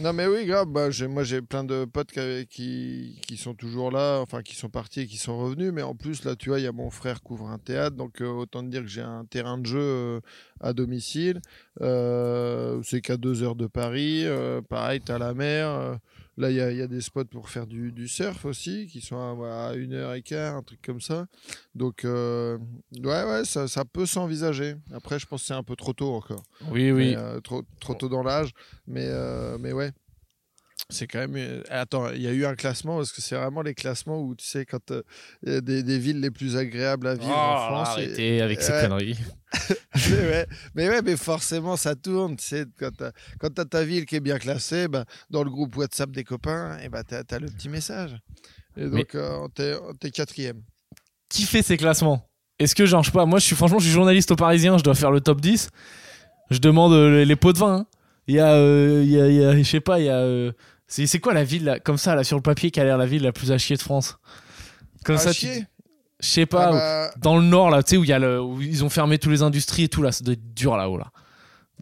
Non 0.00 0.12
mais 0.12 0.28
oui 0.28 0.46
grave, 0.46 0.66
bah, 0.68 0.90
j'ai- 0.92 1.08
moi 1.08 1.24
j'ai 1.24 1.42
plein 1.42 1.64
de 1.64 1.84
potes 1.84 2.12
qui, 2.48 3.18
qui, 3.26 3.36
sont 3.36 3.54
toujours 3.54 3.90
là, 3.90 4.20
enfin 4.20 4.42
qui 4.42 4.54
sont 4.54 4.68
partis 4.68 5.00
et 5.00 5.06
qui 5.08 5.16
sont 5.16 5.36
revenus, 5.38 5.72
mais 5.72 5.82
en 5.82 5.96
plus 5.96 6.24
là 6.24 6.36
tu 6.36 6.50
vois 6.50 6.60
il 6.60 6.64
y 6.64 6.68
a 6.68 6.72
mon 6.72 6.88
frère 6.90 7.16
qui 7.16 7.24
couvre 7.24 7.48
un 7.48 7.58
théâtre, 7.58 7.96
donc 7.96 8.20
euh, 8.22 8.26
autant 8.28 8.62
te 8.62 8.68
dire 8.68 8.82
que 8.82 8.86
j'ai 8.88 9.00
un 9.02 9.24
terrain 9.24 9.58
de 9.58 9.66
jeu 9.66 9.80
euh, 9.80 10.20
à 10.60 10.72
domicile, 10.72 11.40
Euh, 11.80 12.80
c'est 12.84 13.00
qu'à 13.00 13.16
deux 13.16 13.42
heures 13.42 13.56
de 13.56 13.66
Paris, 13.66 14.22
euh, 14.24 14.60
pareil 14.62 15.00
t'as 15.04 15.18
la 15.18 15.34
mer, 15.34 15.98
là 16.38 16.50
il 16.50 16.56
y 16.56 16.60
a, 16.60 16.70
il 16.70 16.78
y 16.78 16.82
a 16.82 16.86
des 16.86 17.02
spots 17.02 17.26
pour 17.26 17.50
faire 17.50 17.66
du, 17.66 17.92
du 17.92 18.08
surf 18.08 18.46
aussi, 18.46 18.86
qui 18.86 19.00
sont 19.02 19.42
à, 19.42 19.74
une 19.74 19.92
heure 19.92 20.14
et 20.14 20.22
quart, 20.22 20.56
un 20.56 20.62
truc 20.62 20.80
comme 20.82 21.00
ça, 21.00 21.26
donc 21.74 22.04
euh, 22.04 22.56
ouais 22.92 23.24
ouais 23.24 23.44
ça, 23.44 23.68
ça 23.68 23.84
peut 23.84 24.06
s'envisager, 24.06 24.76
après 24.92 25.18
je 25.18 25.26
pense 25.26 25.42
que 25.42 25.46
c'est 25.48 25.54
un 25.54 25.62
peu 25.62 25.76
trop 25.76 25.92
tôt 25.92 26.14
encore. 26.14 26.44
Oui, 26.70 26.90
oui. 26.90 27.14
Euh, 27.16 27.40
trop, 27.40 27.62
trop 27.80 27.94
tôt 27.94 28.08
dans 28.08 28.22
l'âge. 28.22 28.52
Mais, 28.86 29.06
euh, 29.06 29.58
mais 29.58 29.72
ouais. 29.72 29.92
C'est 30.90 31.06
quand 31.06 31.18
même. 31.18 31.36
euh, 31.36 31.62
Attends, 31.68 32.08
il 32.14 32.22
y 32.22 32.26
a 32.26 32.32
eu 32.32 32.46
un 32.46 32.54
classement 32.54 32.96
parce 32.96 33.12
que 33.12 33.20
c'est 33.20 33.36
vraiment 33.36 33.60
les 33.60 33.74
classements 33.74 34.22
où 34.22 34.34
tu 34.34 34.46
sais, 34.46 34.64
quand 34.64 34.90
euh, 34.90 35.02
des, 35.60 35.82
des 35.82 35.98
villes 35.98 36.18
les 36.20 36.30
plus 36.30 36.56
agréables 36.56 37.06
à 37.08 37.14
vivre 37.14 37.30
en 37.36 37.56
Oh, 37.56 37.84
France. 37.84 37.98
et- 37.98 38.04
arrêtez 38.06 38.40
avec 38.42 38.62
ces 38.62 38.72
Ouais. 38.72 38.80
conneries. 38.88 39.18
mais, 40.10 40.16
ouais, 40.16 40.46
mais 40.74 40.88
ouais, 40.88 41.02
mais 41.02 41.16
forcément, 41.18 41.76
ça 41.76 41.94
tourne. 41.94 42.36
Tu 42.36 42.44
sais, 42.46 42.64
quand 42.78 42.90
tu 43.54 43.60
as, 43.60 43.64
ta 43.66 43.84
ville 43.84 44.06
qui 44.06 44.16
est 44.16 44.20
bien 44.20 44.38
classée, 44.38 44.88
bah, 44.88 45.04
dans 45.28 45.44
le 45.44 45.50
groupe 45.50 45.76
WhatsApp 45.76 46.10
des 46.10 46.24
copains, 46.24 46.78
et 46.82 46.88
bah, 46.88 47.02
tu 47.04 47.14
as, 47.14 47.38
le 47.38 47.48
petit 47.48 47.68
message. 47.68 48.16
Et 48.78 48.84
Mais- 48.86 49.00
donc, 49.00 49.14
euh, 49.14 49.46
t'es 50.00 50.10
quatrième. 50.10 50.62
qui 51.28 51.42
fait 51.42 51.60
ces 51.62 51.76
classements? 51.76 52.26
Est-ce 52.58 52.74
que, 52.74 52.86
genre, 52.86 53.02
je 53.02 53.10
sais 53.10 53.12
pas, 53.14 53.26
moi, 53.26 53.38
je 53.40 53.44
suis 53.44 53.56
franchement, 53.56 53.78
je 53.78 53.84
suis 53.84 53.92
journaliste 53.92 54.30
au 54.30 54.36
Parisien, 54.36 54.78
je 54.78 54.82
dois 54.84 54.94
faire 54.94 55.10
le 55.10 55.20
top 55.20 55.42
10. 55.42 55.68
Je 56.50 56.58
demande 56.60 56.94
euh, 56.94 57.10
les, 57.18 57.24
les 57.26 57.36
pots 57.36 57.52
de 57.52 57.58
vin. 57.58 57.74
hein. 57.80 57.86
Il 58.26 58.34
y 58.36 58.40
a, 58.40 58.52
euh, 58.54 59.02
il 59.04 59.10
y 59.10 59.20
a, 59.20 59.28
y 59.28 59.44
a- 59.44 59.56
je 59.56 59.62
sais 59.62 59.80
pas, 59.80 60.00
il 60.00 60.06
y 60.06 60.08
a. 60.08 60.50
c'est 60.88 61.06
c'est 61.06 61.20
quoi 61.20 61.34
la 61.34 61.44
ville, 61.44 61.64
là, 61.64 61.78
comme 61.78 61.98
ça, 61.98 62.14
là, 62.16 62.24
sur 62.24 62.36
le 62.36 62.42
papier, 62.42 62.70
qui 62.72 62.80
a 62.80 62.84
l'air 62.84 62.98
la 62.98 63.06
ville 63.06 63.22
la 63.22 63.32
plus 63.32 63.52
à 63.52 63.58
chier 63.58 63.76
de 63.76 63.82
France? 63.82 64.18
Comme 65.04 65.16
À 65.16 65.18
ça, 65.18 65.32
tu- 65.32 65.40
chier? 65.46 65.66
Je 66.20 66.26
sais 66.26 66.46
pas, 66.46 66.70
Ah 66.70 66.72
bah, 66.72 67.14
dans 67.20 67.36
le 67.38 67.44
nord, 67.44 67.70
là, 67.70 67.80
tu 67.84 67.90
sais, 67.90 67.96
où, 67.96 68.02
il 68.02 68.10
y 68.10 68.12
a 68.12 68.18
le, 68.18 68.42
où 68.42 68.60
ils 68.60 68.82
ont 68.84 68.88
fermé 68.90 69.18
tous 69.18 69.30
les 69.30 69.42
industries 69.42 69.84
et 69.84 69.88
tout, 69.88 70.02
là, 70.02 70.10
ça 70.10 70.24
doit 70.24 70.32
être 70.32 70.52
dur 70.52 70.76
là-haut, 70.76 70.98
là. 70.98 71.12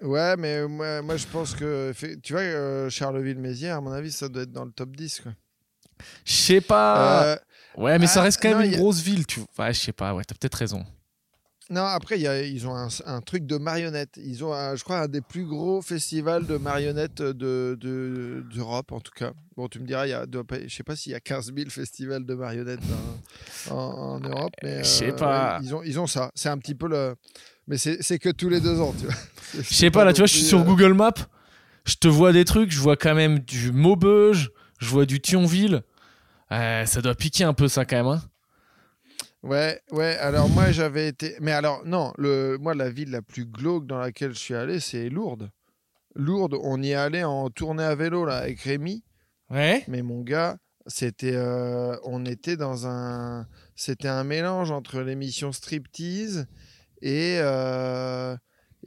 Ouais, 0.03 0.37
mais 0.37 0.69
moi, 0.69 1.01
moi, 1.01 1.17
je 1.17 1.27
pense 1.27 1.55
que. 1.55 1.91
Tu 2.23 2.35
vois, 2.35 2.43
euh, 2.43 2.91
Charleville-Mézières, 2.91 3.77
à 3.77 3.81
mon 3.81 3.93
avis, 3.93 4.13
ça 4.13 4.29
doit 4.29 4.43
être 4.43 4.53
dans 4.53 4.67
le 4.67 4.71
top 4.73 4.95
10. 4.95 5.21
Quoi. 5.23 5.33
Je 6.27 6.33
sais 6.35 6.61
pas. 6.61 7.25
Euh, 7.25 7.37
ouais, 7.79 7.99
mais 7.99 8.07
ça 8.07 8.21
ah, 8.21 8.25
reste 8.25 8.43
quand 8.43 8.51
même 8.51 8.59
non, 8.59 8.65
une 8.65 8.75
a- 8.75 8.77
grosse 8.77 9.01
ville, 9.01 9.27
tu 9.27 9.41
vois. 9.41 9.67
Ouais, 9.67 9.73
je 9.73 9.81
sais 9.81 9.93
pas, 9.93 10.13
ouais, 10.13 10.23
t'as 10.25 10.35
peut-être 10.35 10.55
raison. 10.57 10.85
Non, 11.69 11.83
après, 11.85 12.17
il 12.17 12.23
y 12.23 12.29
a- 12.29 12.43
ils 12.45 12.67
ont 12.69 12.77
un, 12.77 12.87
un 13.07 13.21
truc 13.21 13.45
de 13.45 13.57
marionnettes. 13.57 14.21
Ils 14.25 14.45
ont, 14.45 14.53
un- 14.55 14.77
je 14.77 14.85
crois, 14.85 15.01
un 15.01 15.09
des 15.09 15.21
plus 15.21 15.45
gros 15.45 15.83
festivals 15.83 16.47
de 16.47 16.57
marionnettes 16.59 17.21
de- 17.23 17.77
de- 17.81 18.45
d'Europe, 18.55 18.93
en 18.93 19.01
tout 19.01 19.11
cas. 19.13 19.33
Bon, 19.57 19.67
tu 19.67 19.81
me 19.81 19.87
diras, 19.87 20.07
il 20.07 20.11
y 20.11 20.13
a, 20.13 20.27
je 20.69 20.75
sais 20.75 20.85
pas 20.85 20.95
s'il 20.95 21.11
y 21.13 21.15
a 21.17 21.21
15 21.21 21.53
000 21.57 21.69
festivals 21.71 22.25
de 22.25 22.35
marionnettes 22.35 22.79
en, 23.71 23.75
en 23.75 24.21
Europe, 24.21 24.53
mais 24.63 24.83
euh, 25.09 25.13
pas. 25.13 25.59
ils, 25.63 25.75
ont, 25.75 25.83
ils 25.83 25.99
ont 25.99 26.07
ça. 26.07 26.31
C'est 26.35 26.49
un 26.49 26.59
petit 26.59 26.75
peu 26.77 26.89
le. 26.89 27.17
Mais 27.67 27.79
c'est 27.79 28.19
que 28.21 28.29
tous 28.29 28.49
les 28.49 28.61
deux 28.61 28.81
ans, 28.81 28.95
tu 28.97 29.07
vois. 29.07 29.15
Je 29.55 29.75
sais 29.75 29.91
pas, 29.91 30.05
là, 30.05 30.13
tu 30.13 30.21
vois, 30.21 30.27
je 30.27 30.35
suis 30.35 30.45
sur 30.45 30.63
Google 30.65 30.93
Maps, 30.93 31.11
je 31.85 31.97
te 31.97 32.07
vois 32.07 32.33
des 32.33 32.45
trucs, 32.45 32.71
je 32.71 32.79
vois 32.79 32.97
quand 32.97 33.15
même 33.15 33.41
du 33.41 33.73
Maubeuge, 33.73 34.51
je 34.79 34.87
vois 34.89 35.05
du 35.07 35.21
Thionville. 35.21 35.83
Euh, 36.53 36.85
ça 36.87 37.01
doit 37.01 37.15
piquer 37.17 37.43
un 37.45 37.55
peu, 37.55 37.67
ça, 37.67 37.85
quand 37.85 37.97
même. 37.97 38.07
Hein. 38.07 38.23
Ouais, 39.43 39.81
ouais. 39.93 40.17
Alors 40.17 40.49
moi, 40.49 40.71
j'avais 40.73 41.09
été. 41.09 41.37
Mais 41.41 41.53
alors, 41.53 41.85
non, 41.85 42.13
le... 42.19 42.57
moi, 42.59 42.75
la 42.75 42.91
ville 42.91 43.11
la 43.11 43.23
plus 43.23 43.47
glauque 43.47 43.87
dans 43.87 43.99
laquelle 43.99 44.33
je 44.33 44.39
suis 44.39 44.55
allé, 44.55 44.81
c'est 44.81 45.09
Lourdes. 45.09 45.51
Lourdes, 46.15 46.57
on 46.63 46.83
y 46.83 46.95
allé 46.95 47.25
en 47.25 47.51
tournée 47.51 47.85
à 47.85 47.95
vélo 47.95 48.25
là 48.25 48.39
avec 48.39 48.61
Rémi. 48.61 49.05
Ouais. 49.51 49.85
Mais 49.87 50.03
mon 50.03 50.23
gars, 50.23 50.57
c'était, 50.87 51.37
euh, 51.37 51.97
on 52.05 52.25
était 52.25 52.57
dans 52.57 52.87
un, 52.87 53.47
c'était 53.75 54.09
un 54.09 54.25
mélange 54.25 54.71
entre 54.71 55.01
l'émission 55.01 55.53
Striptease 55.53 56.47
et 57.03 57.39
euh, 57.41 58.37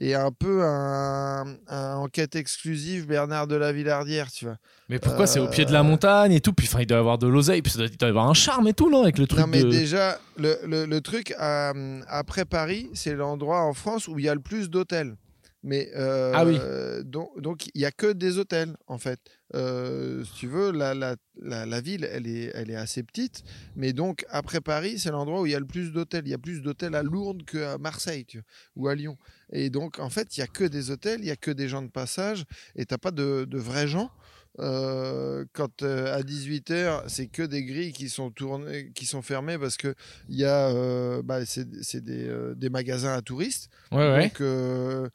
et 0.00 0.14
un 0.14 0.32
peu 0.32 0.64
un, 0.64 1.44
un 1.68 1.94
enquête 1.96 2.34
exclusive 2.34 3.06
Bernard 3.06 3.46
de 3.46 3.56
la 3.56 3.70
Villardière, 3.72 4.30
tu 4.32 4.46
vois. 4.46 4.56
Mais 4.88 4.98
pourquoi 4.98 5.26
c'est 5.26 5.38
au 5.40 5.46
pied 5.48 5.64
de 5.64 5.72
la 5.72 5.80
Euh, 5.80 5.84
montagne 5.84 6.32
et 6.32 6.40
tout? 6.40 6.52
Puis 6.52 6.66
enfin, 6.66 6.80
il 6.80 6.86
doit 6.86 6.96
y 6.96 7.00
avoir 7.00 7.18
de 7.18 7.28
l'oseille, 7.28 7.62
puis 7.62 7.70
ça 7.70 7.78
doit, 7.78 7.86
il 7.88 7.96
doit 7.96 8.08
y 8.08 8.10
avoir 8.10 8.28
un 8.28 8.34
charme 8.34 8.66
et 8.68 8.72
tout, 8.72 8.90
non 8.90 9.02
Avec 9.02 9.18
le 9.18 9.26
truc 9.26 9.40
non 9.40 9.46
mais 9.46 9.62
de. 9.62 9.70
déjà, 9.70 10.18
le, 10.36 10.58
le, 10.66 10.86
le 10.86 11.00
truc 11.00 11.34
euh, 11.40 12.00
après 12.08 12.44
Paris, 12.44 12.88
c'est 12.94 13.14
l'endroit 13.14 13.60
en 13.62 13.72
France 13.74 14.08
où 14.08 14.18
il 14.18 14.24
y 14.24 14.28
a 14.28 14.34
le 14.34 14.40
plus 14.40 14.68
d'hôtels. 14.70 15.14
Mais 15.62 15.90
euh, 15.94 16.32
Ah 16.34 16.44
oui. 16.46 16.58
donc 17.04 17.38
donc 17.40 17.66
il 17.74 17.80
y 17.82 17.84
a 17.84 17.90
que 17.92 18.12
des 18.12 18.38
hôtels 18.38 18.76
en 18.86 18.96
fait. 18.98 19.20
Euh, 19.54 20.24
si 20.24 20.32
tu 20.34 20.46
veux, 20.46 20.70
la, 20.70 20.94
la, 20.94 21.16
la, 21.42 21.66
la 21.66 21.80
ville, 21.80 22.08
elle 22.10 22.26
est, 22.28 22.50
elle 22.54 22.70
est 22.70 22.76
assez 22.76 23.02
petite, 23.02 23.42
mais 23.76 23.92
donc 23.92 24.24
après 24.30 24.60
Paris, 24.60 24.98
c'est 24.98 25.10
l'endroit 25.10 25.40
où 25.42 25.46
il 25.46 25.52
y 25.52 25.56
a 25.56 25.58
le 25.60 25.66
plus 25.66 25.92
d'hôtels. 25.92 26.22
Il 26.24 26.30
y 26.30 26.34
a 26.34 26.38
plus 26.38 26.62
d'hôtels 26.62 26.94
à 26.94 27.02
Lourdes 27.02 27.44
qu'à 27.44 27.76
Marseille 27.78 28.24
tu 28.24 28.38
vois, 28.38 28.44
ou 28.76 28.88
à 28.88 28.94
Lyon. 28.94 29.18
Et 29.52 29.68
donc 29.68 29.98
en 29.98 30.08
fait, 30.08 30.36
il 30.36 30.40
y 30.40 30.42
a 30.42 30.46
que 30.46 30.64
des 30.64 30.90
hôtels, 30.90 31.20
il 31.20 31.26
y 31.26 31.30
a 31.32 31.36
que 31.36 31.50
des 31.50 31.68
gens 31.68 31.82
de 31.82 31.90
passage, 31.90 32.44
et 32.76 32.86
t'as 32.86 32.98
pas 32.98 33.10
de, 33.10 33.44
de 33.44 33.58
vrais 33.58 33.88
gens. 33.88 34.10
Euh, 34.58 35.44
quand 35.52 35.82
euh, 35.84 36.12
à 36.14 36.22
18h, 36.22 37.04
c'est 37.06 37.28
que 37.28 37.42
des 37.42 37.64
grilles 37.64 37.92
qui 37.92 38.08
sont 38.08 38.30
tournées, 38.32 38.90
qui 38.94 39.06
sont 39.06 39.22
fermées 39.22 39.56
parce 39.58 39.76
que 39.76 39.94
il 40.28 40.36
y 40.36 40.44
a, 40.44 40.68
euh, 40.70 41.22
bah, 41.22 41.46
c'est 41.46 41.68
des, 42.02 42.26
euh, 42.26 42.54
des 42.56 42.68
magasins 42.68 43.14
à 43.14 43.22
touristes. 43.22 43.68
Ouais. 43.92 44.24
Donc, 44.24 44.40
euh, 44.40 45.08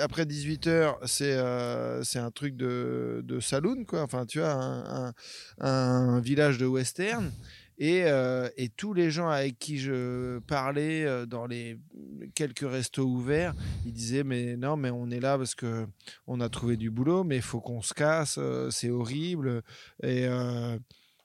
après 0.00 0.24
18h, 0.24 0.96
c'est 1.06 1.32
euh, 1.32 2.02
c'est 2.02 2.18
un 2.18 2.30
truc 2.30 2.56
de, 2.56 3.38
saloon, 3.40 3.84
quoi. 3.84 4.02
Enfin, 4.02 4.26
tu 4.26 4.38
vois, 4.38 5.12
un, 5.60 6.20
village 6.20 6.58
de 6.58 6.66
western. 6.66 7.30
Et, 7.76 8.04
euh, 8.04 8.48
et, 8.56 8.68
tous 8.68 8.94
les 8.94 9.10
gens 9.10 9.28
avec 9.28 9.58
qui 9.58 9.78
je 9.78 10.38
parlais 10.46 11.04
euh, 11.04 11.26
dans 11.26 11.44
les 11.44 11.76
quelques 12.36 12.70
restos 12.70 13.02
ouverts, 13.04 13.52
ils 13.84 13.92
disaient 13.92 14.22
mais 14.22 14.56
non 14.56 14.76
mais 14.76 14.90
on 14.90 15.10
est 15.10 15.18
là 15.18 15.36
parce 15.36 15.56
que 15.56 15.84
on 16.28 16.40
a 16.40 16.48
trouvé 16.48 16.76
du 16.76 16.90
boulot, 16.90 17.24
mais 17.24 17.34
il 17.34 17.42
faut 17.42 17.60
qu'on 17.60 17.82
se 17.82 17.92
casse, 17.92 18.38
c'est 18.70 18.90
horrible. 18.90 19.62
Et, 20.04 20.28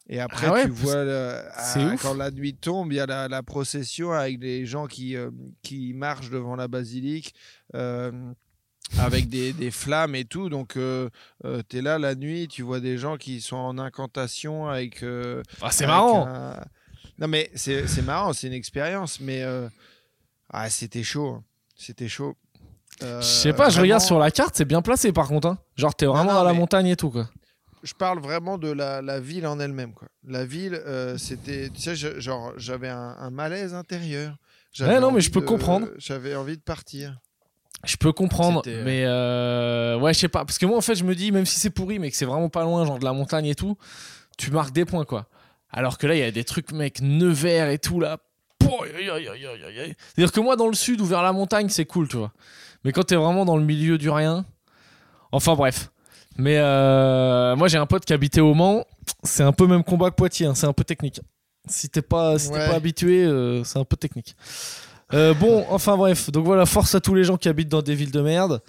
et 0.10 0.19
après 0.19 0.48
Ah 0.48 0.54
ouais, 0.54 0.65
tu 0.65 0.72
vois 0.72 1.04
le- 1.04 1.41
c'est 1.60 1.82
à- 1.82 1.93
ouf. 1.93 2.02
quand 2.02 2.13
la 2.15 2.32
nuit 2.32 2.56
tombe, 2.56 2.91
il 2.91 2.95
y 2.95 3.00
a 3.00 3.06
la, 3.06 3.28
la 3.28 3.43
procession 3.43 4.12
avec 4.12 4.39
des 4.39 4.65
gens 4.65 4.88
qui 4.88 5.15
qui 5.62 5.93
marchent 5.93 6.30
devant 6.32 6.56
la 6.56 6.67
basilique. 6.67 7.34
euh, 7.76 8.12
avec 8.98 9.30
des, 9.30 9.54
des 9.54 9.69
flammes 9.69 10.15
et 10.15 10.26
tout, 10.26 10.50
donc 10.50 10.74
tu 10.74 11.78
es 11.78 11.82
là 11.82 12.00
la 12.00 12.15
nuit, 12.15 12.48
tu 12.48 12.63
vois 12.63 12.80
des 12.80 12.98
gens 12.98 13.17
qui 13.17 13.39
sont 13.39 13.56
en 13.56 13.78
incantation 13.78 14.67
avec 14.67 15.04
euh, 15.04 15.43
Ah, 15.62 15.69
c'est 15.72 15.86
marrant. 15.86 16.28
un- 16.28 16.65
Non, 17.19 17.28
mais 17.28 17.52
c'est 17.54 18.02
marrant, 18.04 18.34
c'est 18.34 18.48
une 18.48 18.54
expérience, 18.54 19.19
mais 19.19 19.43
euh, 19.43 19.69
ah, 20.50 20.69
c'était 20.72 21.04
chaud. 21.04 21.28
hein. 21.28 21.43
C'était 21.76 22.08
chaud. 22.08 22.36
Euh, 23.04 23.22
Je 23.22 23.28
sais 23.28 23.54
pas, 23.54 23.69
je 23.69 23.80
regarde 23.80 24.02
sur 24.02 24.17
la 24.17 24.32
carte, 24.32 24.56
c'est 24.58 24.65
bien 24.65 24.82
placé 24.82 25.12
par 25.13 25.28
contre. 25.28 25.48
hein. 25.50 25.60
Genre, 25.78 25.93
t'es 25.93 26.06
vraiment 26.08 26.24
non, 26.24 26.34
dans 26.39 26.43
la 26.43 26.54
montagne 26.54 26.88
et 26.88 26.95
tout, 26.95 27.12
quoi. 27.12 27.30
Je 27.84 27.94
parle 27.94 28.20
vraiment 28.20 28.58
de 28.58 28.70
la, 28.70 29.02
la 29.02 29.20
ville 29.20 29.48
en 29.48 29.60
elle-même. 29.60 29.94
quoi. 29.94 30.08
La 30.28 30.46
ville, 30.46 30.74
euh, 30.86 31.18
c'était. 31.18 31.70
Tu 31.74 31.82
sais, 31.82 31.96
je- 31.96 32.20
genre, 32.20 32.52
j'avais 32.58 32.89
un, 32.89 33.15
un 33.20 33.30
malaise 33.30 33.74
intérieur. 33.74 34.36
J'avais 34.74 34.96
Ouais, 34.96 35.00
non, 35.00 35.08
mais 35.08 35.13
envie 35.15 35.22
je 35.26 35.32
peux 35.32 35.39
de- 35.42 35.46
comprendre. 35.46 35.88
J'avais 35.98 36.36
envie 36.36 36.58
de 36.58 36.62
partir. 36.62 37.18
Je 37.86 37.96
peux 37.96 38.12
comprendre, 38.12 38.62
C'était, 38.65 38.76
euh, 38.78 38.84
mais 38.84 39.04
euh, 39.06 39.98
ouais, 40.00 40.13
je 40.13 40.20
sais 40.20 40.28
pas. 40.28 40.44
Parce 40.44 40.58
que 40.58 40.65
moi, 40.65 40.78
en 40.78 40.82
fait, 40.82 40.96
je 40.96 41.06
me 41.06 41.15
dis, 41.15 41.32
même 41.32 41.46
si 41.46 41.58
c'est 41.60 41.70
pourri, 41.70 41.98
mais 42.00 42.12
que 42.12 42.18
c'est 42.18 42.26
vraiment 42.26 42.50
pas 42.50 42.63
loin, 42.63 42.86
genre 42.86 43.00
de 43.00 43.06
la 43.06 43.13
montagne 43.13 43.46
et 43.46 43.56
tout, 43.56 43.78
tu 44.38 44.52
marques 44.52 44.74
des 44.74 44.84
points, 44.84 45.06
quoi. 45.06 45.28
Alors 45.72 45.98
que 45.98 46.06
là, 46.06 46.15
il 46.15 46.20
y 46.20 46.24
a 46.24 46.32
des 46.32 46.44
trucs, 46.44 46.74
mec, 46.74 47.00
Nevers 47.02 47.70
et 47.70 47.80
tout, 47.80 48.02
là. 48.02 48.18
Pouh, 48.60 48.84
aïe, 48.84 49.10
aïe, 49.10 49.30
aïe, 49.30 49.46
aïe, 49.48 49.63
aïe, 49.65 49.80
aïe. 49.80 49.96
C'est-à-dire 50.13 50.34
que 50.34 50.42
moi, 50.42 50.58
dans 50.58 50.68
le 50.68 50.74
sud 50.74 51.00
ou 51.00 51.06
vers 51.06 51.24
la 51.24 51.32
montagne, 51.32 51.70
c'est 51.70 51.86
cool, 51.86 52.10
tu 52.10 52.18
vois. 52.18 52.34
Mais 52.84 52.92
quand 52.92 53.04
t'es 53.04 53.15
vraiment 53.15 53.46
dans 53.46 53.56
le 53.56 53.63
milieu 53.63 53.98
du 53.98 54.10
rien. 54.10 54.46
Enfin, 55.32 55.56
bref. 55.56 55.89
Mais 56.39 56.58
euh, 56.58 57.56
moi, 57.56 57.67
j'ai 57.67 57.78
un 57.78 57.86
pote 57.86 58.06
qui 58.06 58.13
habitait 58.13 58.41
au 58.41 58.54
Mans. 58.54 58.86
C'est 59.23 59.43
un 59.43 59.52
peu 59.52 59.67
même 59.67 59.84
combat 59.84 60.10
que 60.10 60.15
Poitiers, 60.15 60.45
hein, 60.47 60.56
c'est 60.56 60.67
un 60.67 60.73
peu 60.73 60.84
technique. 60.84 61.19
Si 61.67 61.89
t'es 61.89 62.02
pas, 62.02 62.39
si 62.39 62.49
t'es 62.49 62.56
Ouais. 62.58 62.67
pas 62.67 62.75
habitué, 62.75 63.23
euh, 63.25 63.63
c'est 63.63 63.78
un 63.78 63.84
peu 63.84 63.97
technique. 63.97 64.36
Euh, 65.13 65.34
bon, 65.34 65.65
enfin 65.69 65.97
bref, 65.97 66.32
donc 66.32 66.45
voilà, 66.45 66.65
force 66.65 66.93
à 66.95 67.02
tous 67.02 67.13
les 67.15 67.23
gens 67.23 67.36
qui 67.38 67.49
habitent 67.49 67.67
dans 67.69 67.82
des 67.82 67.95
villes 67.95 68.12
de 68.12 68.21
merde. 68.21 68.62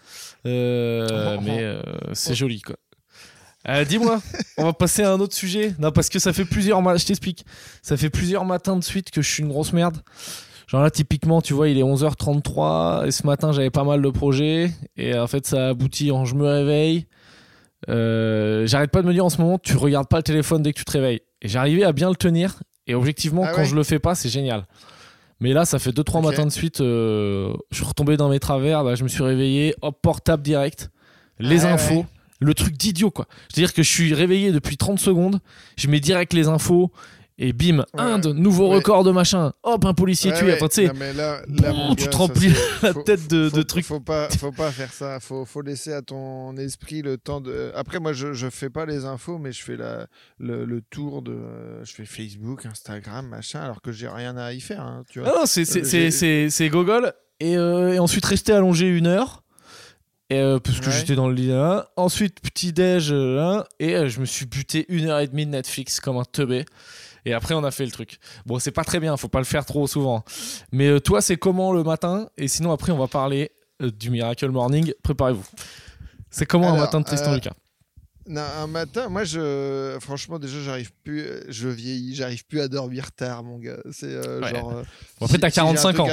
Euh, 0.47 1.37
mais 1.43 1.59
euh, 1.63 1.83
c'est 2.15 2.35
joli 2.35 2.61
quoi. 2.63 2.77
Euh, 3.69 3.85
Dis-moi, 3.85 4.21
on 4.57 4.65
va 4.65 4.73
passer 4.73 5.03
à 5.03 5.13
un 5.13 5.21
autre 5.21 5.35
sujet. 5.35 5.75
Non, 5.79 5.93
parce 5.93 6.09
que 6.09 6.19
ça 6.19 6.33
fait 6.33 6.47
plusieurs 6.47 6.81
ma- 6.81 6.97
je 6.97 7.05
t'explique. 7.05 7.45
Ça 7.83 7.97
fait 7.99 8.09
plusieurs 8.11 8.45
matins 8.47 8.77
de 8.77 8.83
suite 8.85 9.11
que 9.11 9.21
je 9.21 9.31
suis 9.31 9.43
une 9.43 9.51
grosse 9.51 9.73
merde. 9.75 9.99
Genre 10.67 10.83
là, 10.83 10.91
typiquement, 10.91 11.43
tu 11.43 11.53
vois, 11.53 11.69
il 11.69 11.77
est 11.79 11.83
11h33 11.83 13.07
et 13.07 13.11
ce 13.11 13.27
matin, 13.27 13.53
j'avais 13.53 13.71
pas 13.71 13.85
mal 13.85 14.01
de 14.01 14.09
projets. 14.09 14.71
Et 14.97 15.17
en 15.19 15.27
fait, 15.27 15.47
ça 15.47 15.69
aboutit 15.69 16.11
en 16.11 16.25
je 16.25 16.35
me 16.37 16.47
réveille. 16.47 17.07
Euh, 17.89 18.67
J'arrête 18.67 18.91
pas 18.91 19.03
de 19.03 19.07
me 19.07 19.13
dire 19.13 19.25
en 19.25 19.31
ce 19.31 19.41
moment, 19.41 19.59
tu 19.59 19.77
regardes 19.77 20.09
pas 20.09 20.19
le 20.19 20.23
téléphone 20.23 20.63
dès 20.63 20.73
que 20.73 20.79
tu 20.79 20.85
te 20.85 20.93
réveilles. 20.93 21.21
Et 21.43 21.49
j'arrivais 21.49 21.85
à 21.85 21.93
bien 21.93 22.11
le 22.11 22.17
tenir. 22.17 22.61
Et 22.87 22.95
objectivement, 22.95 23.45
Ah 23.47 23.53
quand 23.55 23.63
ouais 23.63 23.67
je 23.67 23.75
le 23.75 23.83
fais 23.85 23.99
pas, 23.99 24.15
c'est 24.15 24.29
génial. 24.29 24.67
Mais 25.41 25.53
là, 25.55 25.65
ça 25.65 25.79
fait 25.79 25.91
2-3 25.93 26.19
Ok. 26.19 26.25
matins 26.27 26.45
de 26.45 26.51
suite, 26.51 26.81
euh, 26.83 27.55
je 27.71 27.77
suis 27.77 27.85
retombé 27.87 28.17
dans 28.17 28.29
mes 28.29 28.41
travers. 28.41 28.85
Bah, 28.85 28.95
je 28.95 29.03
me 29.05 29.09
suis 29.09 29.23
réveillé, 29.23 29.75
hop, 29.81 29.99
portable 30.03 30.43
direct. 30.43 30.91
Les 31.39 31.65
Ah 31.65 31.73
infos. 31.75 31.95
ouais. 32.01 32.07
Le 32.43 32.55
truc 32.55 32.77
d'idiot, 32.77 33.11
quoi. 33.11 33.27
C'est-à-dire 33.49 33.73
que 33.75 33.83
je 33.83 33.91
suis 33.91 34.15
réveillé 34.15 34.51
depuis 34.51 34.77
30 34.79 34.99
secondes, 34.99 35.41
je 35.77 35.89
mets 35.89 36.01
direct 36.01 36.33
les 36.33 36.49
infos, 36.49 36.91
et 37.43 37.53
bim, 37.55 37.79
Ouais, 37.79 37.85
Inde, 38.03 38.27
nouveau 38.37 38.69
ouais. 38.69 38.77
record 38.77 39.03
de 39.03 39.11
machin. 39.11 39.53
Hop, 39.63 39.85
un 39.87 39.95
policier 39.95 40.31
Ouais, 40.31 40.39
tué. 40.39 40.53
Enfin, 40.53 40.69
tu 40.69 40.87
sais, 40.87 40.93
tu 41.97 42.09
te 42.09 42.17
remplis 42.17 42.53
la 42.83 42.93
faut- 42.93 43.03
tête 43.03 43.29
de, 43.29 43.49
faut, 43.49 43.57
de 43.57 43.63
trucs. 43.63 43.85
Faut 43.87 43.99
pas, 44.01 44.29
faut 44.39 44.53
pas 44.53 44.71
faire 44.71 44.93
ça. 44.93 45.19
Faut, 45.21 45.45
faut 45.45 45.63
laisser 45.63 45.93
à 45.93 46.03
ton 46.03 46.57
esprit 46.59 47.03
le 47.03 47.17
temps 47.17 47.41
de. 47.41 47.73
Après, 47.75 47.99
moi, 47.99 48.13
je, 48.13 48.35
je 48.35 48.49
fais 48.51 48.69
pas 48.71 48.85
les 48.87 49.05
infos, 49.07 49.39
mais 49.39 49.53
je 49.53 49.63
fais 49.63 49.77
la, 49.77 50.07
le, 50.39 50.65
le 50.65 50.83
tour 50.83 51.23
de. 51.23 51.37
Je 51.83 51.93
fais 51.93 52.05
Facebook, 52.05 52.67
Instagram, 52.67 53.27
machin, 53.27 53.61
alors 53.61 53.81
que 53.81 53.91
j'ai 53.91 54.09
rien 54.09 54.37
à 54.37 54.53
y 54.53 54.61
faire. 54.61 54.83
hein, 54.83 55.03
tu 55.11 55.21
vois. 55.21 55.33
Ah 55.35 55.39
non, 55.41 55.47
c'est- 55.47 55.77
Euh, 55.77 56.49
c'est- 56.51 56.69
gogol. 56.69 57.13
Et, 57.41 57.57
euh, 57.57 57.95
et 57.95 57.99
ensuite, 57.99 58.27
rester 58.27 58.53
allongé 58.53 58.87
une 58.87 59.07
heure. 59.07 59.43
Et, 60.29 60.39
euh, 60.39 60.59
parce 60.61 60.79
que 60.79 60.87
Ouais. 60.87 60.93
j'étais 60.93 61.15
dans 61.17 61.27
le 61.27 61.35
lit 61.35 61.49
là. 61.49 61.89
Ensuite, 61.97 62.41
petit-déj 62.41 63.11
euh, 63.13 63.35
là. 63.37 63.67
Et 63.81 63.97
euh, 63.97 64.09
je 64.09 64.21
me 64.21 64.27
suis 64.27 64.45
buté 64.47 64.85
une 64.91 65.07
heure 65.09 65.19
et 65.21 65.27
demie 65.27 65.47
de 65.47 65.51
Netflix 65.51 65.99
comme 66.01 66.19
un 66.19 66.25
teubé. 66.25 66.67
Et 67.25 67.33
après, 67.35 67.55
on 67.55 67.65
a 67.65 67.71
fait 67.71 67.85
le 67.85 67.91
truc. 67.91 68.19
Bon, 68.47 68.59
c'est 68.59 68.71
pas 68.71 68.85
très 68.85 69.01
bien, 69.01 69.17
faut 69.17 69.29
pas 69.29 69.39
le 69.41 69.45
faire 69.45 69.65
trop 69.67 69.87
souvent. 69.87 70.25
Mais 70.73 70.89
euh, 70.89 71.01
toi, 71.01 71.21
c'est 71.21 71.37
comment 71.37 71.73
le 71.73 71.83
matin? 71.83 72.29
Et 72.39 72.49
sinon, 72.49 72.73
après, 72.73 72.93
on 72.93 72.99
va 72.99 73.09
parler 73.09 73.51
euh, 73.83 73.91
du 73.91 74.11
Miracle 74.11 74.49
Morning. 74.51 74.93
Préparez-vous. 75.03 75.45
C'est 76.31 76.47
comment 76.47 76.73
un 76.73 76.77
matin 76.79 77.01
de 77.01 77.05
Tristan 77.05 77.33
euh, 77.33 77.35
Lucas? 77.35 77.53
Non, 78.29 78.43
un 78.61 78.67
matin, 78.69 79.09
moi, 79.09 79.25
je, 79.25 79.97
franchement, 80.01 80.39
déjà, 80.39 80.61
j'arrive 80.61 80.93
plus, 81.03 81.27
je 81.49 81.69
vieillis, 81.69 82.15
j'arrive 82.15 82.45
plus 82.47 82.61
à 82.61 82.69
dormir 82.69 83.11
tard, 83.13 83.43
mon 83.43 83.59
gars. 83.59 83.79
C'est 83.91 84.07
euh, 84.07 84.41
Ouais. 84.41 84.51
genre. 84.51 84.71
euh, 84.71 84.83
Bon, 85.19 85.27
après, 85.27 85.37
si- 85.37 85.41
t'as 85.41 85.51
si 85.51 85.55
j'ai 85.57 85.61
un 85.63 85.65
45 85.75 85.93
truc 85.95 86.01
ans. 86.01 86.07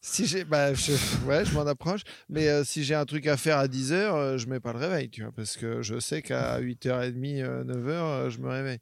Si 0.00 0.26
j'ai, 0.26 0.44
bah, 0.44 0.74
je, 0.74 0.92
ouais, 1.26 1.44
je 1.44 1.52
m'en 1.54 1.66
approche. 1.66 2.02
Mais 2.28 2.48
euh, 2.48 2.62
si 2.64 2.84
j'ai 2.84 2.94
un 2.94 3.04
truc 3.04 3.26
à 3.26 3.36
faire 3.36 3.58
à 3.58 3.66
10h, 3.66 3.92
euh, 3.92 4.38
je 4.38 4.46
mets 4.46 4.60
pas 4.60 4.72
le 4.72 4.78
réveil, 4.78 5.10
tu 5.10 5.22
vois, 5.22 5.32
parce 5.32 5.56
que 5.56 5.82
je 5.82 5.98
sais 5.98 6.22
qu'à 6.22 6.60
8h30, 6.60 7.64
9h, 7.64 8.30
je 8.30 8.38
me 8.38 8.48
réveille. 8.48 8.78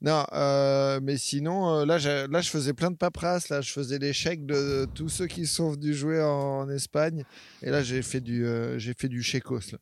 Non, 0.00 0.24
euh, 0.32 1.00
mais 1.02 1.16
sinon, 1.18 1.80
euh, 1.80 1.84
là, 1.84 1.98
là, 2.28 2.40
je 2.40 2.48
faisais 2.48 2.72
plein 2.74 2.90
de 2.92 2.96
paperasse. 2.96 3.48
Là, 3.48 3.60
je 3.60 3.72
faisais 3.72 3.98
les 3.98 4.12
chèques 4.12 4.46
de 4.46 4.86
tous 4.94 5.08
ceux 5.08 5.26
qui 5.26 5.46
sont 5.46 5.72
venus 5.72 5.96
jouer 5.96 6.22
en, 6.22 6.28
en 6.60 6.68
Espagne. 6.70 7.24
Et 7.62 7.70
là, 7.70 7.82
j'ai 7.82 8.02
fait 8.02 8.20
du, 8.20 8.46
euh, 8.46 8.78
j'ai 8.78 8.94
fait 8.96 9.08
du. 9.08 9.20
Là. 9.72 9.78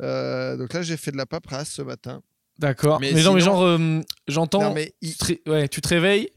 Euh, 0.00 0.56
donc 0.56 0.72
là, 0.72 0.80
j'ai 0.82 0.96
fait 0.96 1.12
de 1.12 1.18
la 1.18 1.26
paperasse 1.26 1.70
ce 1.70 1.82
matin. 1.82 2.22
D'accord. 2.58 3.00
Mais, 3.00 3.12
mais 3.12 3.22
non, 3.22 3.34
mais 3.34 3.40
sinon- 3.40 3.52
genre, 3.54 3.62
euh, 3.64 4.00
j'entends. 4.28 4.62
Non, 4.62 4.74
mais 4.74 4.94
te 5.18 5.24
ré- 5.24 5.42
ouais, 5.46 5.68
tu 5.68 5.80
te 5.82 5.88
réveilles. 5.88 6.30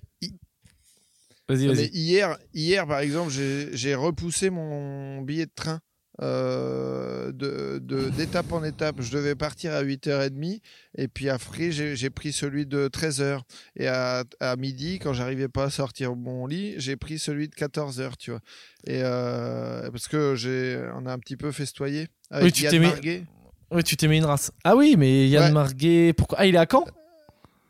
Vas-y, 1.47 1.67
vas-y. 1.67 1.89
hier, 1.93 2.37
hier, 2.53 2.87
par 2.87 2.99
exemple, 2.99 3.31
j'ai 3.31 3.95
repoussé 3.95 4.49
mon 4.49 5.21
billet 5.21 5.45
de 5.45 5.51
train 5.55 5.79
euh, 6.21 7.31
de- 7.33 7.79
de- 7.79 8.09
d'étape 8.09 8.51
en 8.53 8.63
étape. 8.63 8.95
Je 9.01 9.11
devais 9.11 9.35
partir 9.35 9.73
à 9.73 9.83
8h30 9.83 10.61
et 10.97 11.07
puis 11.09 11.29
après, 11.29 11.71
j'ai 11.71 11.95
j'ai 11.97 12.09
pris 12.09 12.31
celui 12.31 12.65
de 12.65 12.87
13h. 12.87 13.41
Et 13.75 13.87
à, 13.87 14.23
à 14.39 14.55
midi, 14.55 14.97
quand 14.99 15.11
j'arrivais 15.13 15.49
pas 15.49 15.65
à 15.65 15.69
sortir 15.69 16.15
de 16.15 16.21
mon 16.21 16.47
lit, 16.47 16.73
j'ai 16.77 16.95
pris 16.95 17.19
celui 17.19 17.49
de 17.49 17.53
14h, 17.55 18.11
tu 18.17 18.31
vois. 18.31 18.39
Et 18.87 19.01
euh, 19.03 19.91
parce 19.91 20.07
que 20.07 20.35
j'ai, 20.35 20.79
on 20.95 21.05
a 21.05 21.11
un 21.11 21.19
petit 21.19 21.35
peu 21.37 21.51
festoyé 21.51 22.07
avec 22.31 22.45
Oui, 22.45 22.51
tu 22.53 22.63
Yann 22.63 22.71
t'es 22.71 22.79
mis- 22.79 22.85
Marguet. 22.87 23.23
Ouais, 23.71 23.83
tu 23.83 23.97
t'es 23.97 24.07
mis 24.07 24.17
une 24.17 24.25
race. 24.25 24.51
Ah 24.63 24.75
oui, 24.77 24.95
mais 24.97 25.27
Yann 25.27 25.45
Ouais. 25.47 25.51
Marguet, 25.51 26.13
pourquoi? 26.13 26.37
Ah, 26.39 26.45
il 26.45 26.55
est 26.55 26.59
à 26.59 26.65
Caen? 26.71 26.85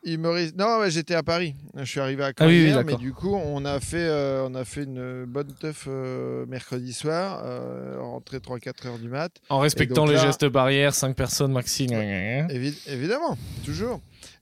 Humoriste. 0.05 0.55
Non, 0.57 0.79
ouais, 0.79 0.91
j'étais 0.91 1.15
à 1.15 1.23
Paris. 1.23 1.55
Je 1.75 1.83
suis 1.83 1.99
arrivé 1.99 2.23
à 2.23 2.27
Caen 2.27 2.33
Ah 2.39 2.47
oui, 2.47 2.71
oui, 2.71 2.83
mais 2.85 2.95
du 2.95 3.11
coup, 3.13 3.33
on 3.35 3.65
a 3.65 3.79
fait, 3.79 3.97
euh, 3.97 4.45
on 4.47 4.53
a 4.55 4.63
fait 4.63 4.83
une 4.83 5.25
bonne 5.25 5.51
teuf 5.53 5.85
euh, 5.87 6.45
mercredi 6.45 6.93
soir, 6.93 7.41
euh, 7.43 7.97
rentré 7.99 8.37
3-4 8.37 8.87
heures 8.87 8.99
du 8.99 9.09
mat. 9.09 9.31
En 9.49 9.59
respectant 9.59 10.03
donc 10.03 10.09
les 10.09 10.15
là- 10.15 10.25
gestes 10.25 10.45
barrières, 10.45 10.93
5 10.93 11.15
personnes 11.15 11.51
maxi. 11.51 11.87
gna. 11.87 12.47
Évi- 12.47 12.77
évidemment, 12.87 13.37
toujours. 13.65 13.99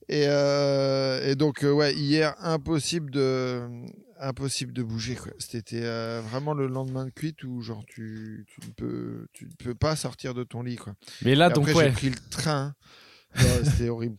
Et, 0.10 0.26
euh, 0.28 1.26
et 1.32 1.36
donc, 1.36 1.64
ouais, 1.64 1.94
hier, 1.94 2.36
impossible 2.42 3.10
de, 3.10 3.62
impossible 4.20 4.74
de 4.74 4.84
bouger. 4.84 5.18
C'était 5.40 5.82
vraiment 6.22 6.54
le 6.54 6.68
lendemain 6.68 7.06
de 7.06 7.10
cuite 7.12 7.44
où, 7.46 7.62
genre, 7.62 7.84
tu, 7.88 8.46
tu, 8.50 8.68
ne 8.68 8.74
peux, 8.74 9.28
tu 9.32 9.46
ne 9.46 9.52
peux 9.64 9.76
pas 9.76 9.96
sortir 9.96 10.34
de 10.34 10.44
ton 10.44 10.62
lit. 10.62 10.76
Quoi. 10.76 10.94
Mais 11.24 11.36
là, 11.36 11.50
Et 11.50 11.54
donc, 11.54 11.70
après, 11.70 11.80
ouais. 11.84 11.86
j'ai 11.86 11.92
pris 11.92 12.10
le 12.10 12.16
train. 12.30 12.76
Ouais, 13.38 13.62
C'était 13.64 13.90
horrible. 13.90 14.16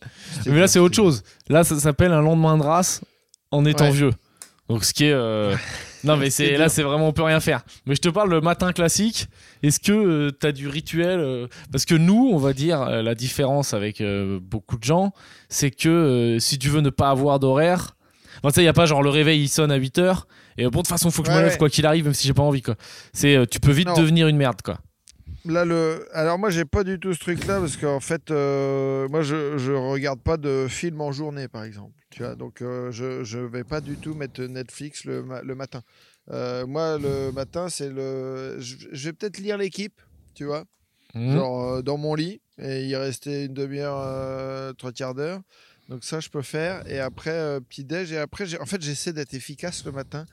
Mais 0.47 0.59
là, 0.61 0.67
c'est 0.69 0.79
autre 0.79 0.97
chose. 0.97 1.23
Là, 1.49 1.65
ça 1.65 1.79
s'appelle 1.79 2.13
un 2.13 2.21
lendemain 2.23 2.57
de 2.59 2.63
race 2.63 3.01
en 3.51 3.65
étant 3.65 3.85
Ouais. 3.87 3.91
vieux. 3.93 4.11
Donc, 4.69 4.85
ce 4.85 4.93
qui 4.95 5.05
est. 5.05 5.13
euh, 5.13 5.55
Non, 6.05 6.19
mais 6.19 6.29
C'est 6.29 6.59
là, 6.59 6.69
c'est 6.69 6.83
vraiment, 6.83 7.09
on 7.09 7.13
peut 7.13 7.23
rien 7.23 7.41
faire. 7.41 7.63
Mais 7.87 7.95
je 7.95 8.01
te 8.03 8.11
parle 8.11 8.29
le 8.31 8.43
matin 8.43 8.73
classique. 8.73 9.27
Est-ce 9.63 9.81
que 9.81 10.31
tu 10.39 10.47
as 10.47 10.53
du 10.53 10.69
rituel 10.69 11.19
euh, 11.21 11.47
Parce 11.73 11.87
que 11.87 11.95
nous, 11.95 12.29
on 12.33 12.37
va 12.37 12.53
dire, 12.53 12.83
euh, 12.83 13.01
la 13.01 13.15
différence 13.15 13.73
avec 13.73 14.03
euh, 14.03 14.39
beaucoup 14.43 14.77
de 14.77 14.85
gens, 14.85 15.13
c'est 15.49 15.71
que 15.71 15.89
euh, 15.89 16.39
si 16.41 16.59
tu 16.59 16.69
veux 16.69 16.83
ne 16.83 16.91
pas 16.91 17.09
avoir 17.09 17.39
d'horaire. 17.41 17.97
Enfin, 18.39 18.49
tu 18.49 18.55
sais, 18.57 18.61
il 18.61 18.65
n'y 18.65 18.69
a 18.69 18.75
pas 18.75 18.85
genre 18.85 19.03
le 19.03 19.09
réveil, 19.09 19.43
il 19.45 19.49
sonne 19.49 19.71
à 19.71 19.77
8 19.77 19.99
heures. 19.99 20.27
Et 20.59 20.67
euh, 20.67 20.71
bon, 20.71 20.81
de 20.81 20.83
toute 20.83 20.89
façon, 20.89 21.11
faut 21.11 21.23
que 21.23 21.29
je 21.31 21.35
me 21.35 21.41
lève 21.41 21.53
ouais. 21.53 21.57
quoi 21.59 21.71
qu'il 21.71 21.87
arrive, 21.87 22.05
même 22.05 22.13
si 22.15 22.27
j'ai 22.27 22.35
pas 22.35 22.43
envie, 22.43 22.61
quoi. 22.63 22.75
C'est, 23.15 23.37
euh, 23.37 23.47
tu 23.51 23.59
peux 23.61 23.73
vite 23.73 23.89
Non. 23.89 23.95
devenir 23.95 24.29
une 24.29 24.37
merde, 24.37 24.61
quoi. 24.63 24.79
Là, 25.45 25.65
le... 25.65 26.07
Alors 26.13 26.39
moi, 26.39 26.49
j'ai 26.51 26.65
pas 26.65 26.85
du 26.85 26.99
tout 26.99 27.13
ce 27.13 27.19
truc-là 27.21 27.61
parce 27.61 27.77
qu'en 27.77 28.01
fait, 28.01 28.31
euh, 28.31 29.09
moi, 29.09 29.23
je, 29.23 29.59
je 29.59 29.73
regarde 29.73 30.21
pas 30.23 30.37
de 30.39 30.67
film 30.69 31.01
en 31.03 31.13
journée, 31.13 31.49
par 31.49 31.65
exemple. 31.65 31.93
Tu 32.11 32.23
vois, 32.23 32.35
donc 32.35 32.63
euh, 32.63 32.91
je, 32.93 33.25
je 33.25 33.39
vais 33.39 33.65
pas 33.65 33.81
du 33.81 33.99
tout 33.99 34.15
mettre 34.15 34.43
Netflix 34.43 35.05
le, 35.05 35.23
ma- 35.23 35.43
le 35.43 35.55
matin. 35.55 35.83
Euh, 36.31 36.67
moi, 36.67 36.97
le 36.99 37.31
matin, 37.33 37.69
c'est 37.69 37.91
le. 37.91 38.57
Je, 38.61 38.77
je 38.91 39.09
vais 39.09 39.13
peut-être 39.13 39.39
lire 39.39 39.59
l'équipe, 39.59 40.01
tu 40.35 40.45
vois, 40.45 40.65
Mhm. 41.15 41.33
genre 41.33 41.83
dans 41.83 41.97
mon 41.97 42.15
lit 42.15 42.41
et 42.59 42.87
y 42.87 42.97
rester 42.97 43.45
une 43.45 43.55
demi-heure, 43.55 44.75
trois 44.77 44.93
quarts 44.93 45.15
d'heure. 45.15 45.41
Donc 45.89 46.03
ça, 46.05 46.21
je 46.21 46.29
peux 46.31 46.43
faire. 46.43 46.89
Et 46.91 46.99
après, 46.99 47.31
euh, 47.33 47.61
petit 47.61 47.85
déj. 47.85 48.13
Et 48.13 48.19
après, 48.19 48.59
en 48.59 48.65
fait, 48.65 48.81
j'essaie 48.81 49.13
d'être 49.13 49.35
efficace 49.35 49.85
le 49.85 49.93
matin 49.93 50.25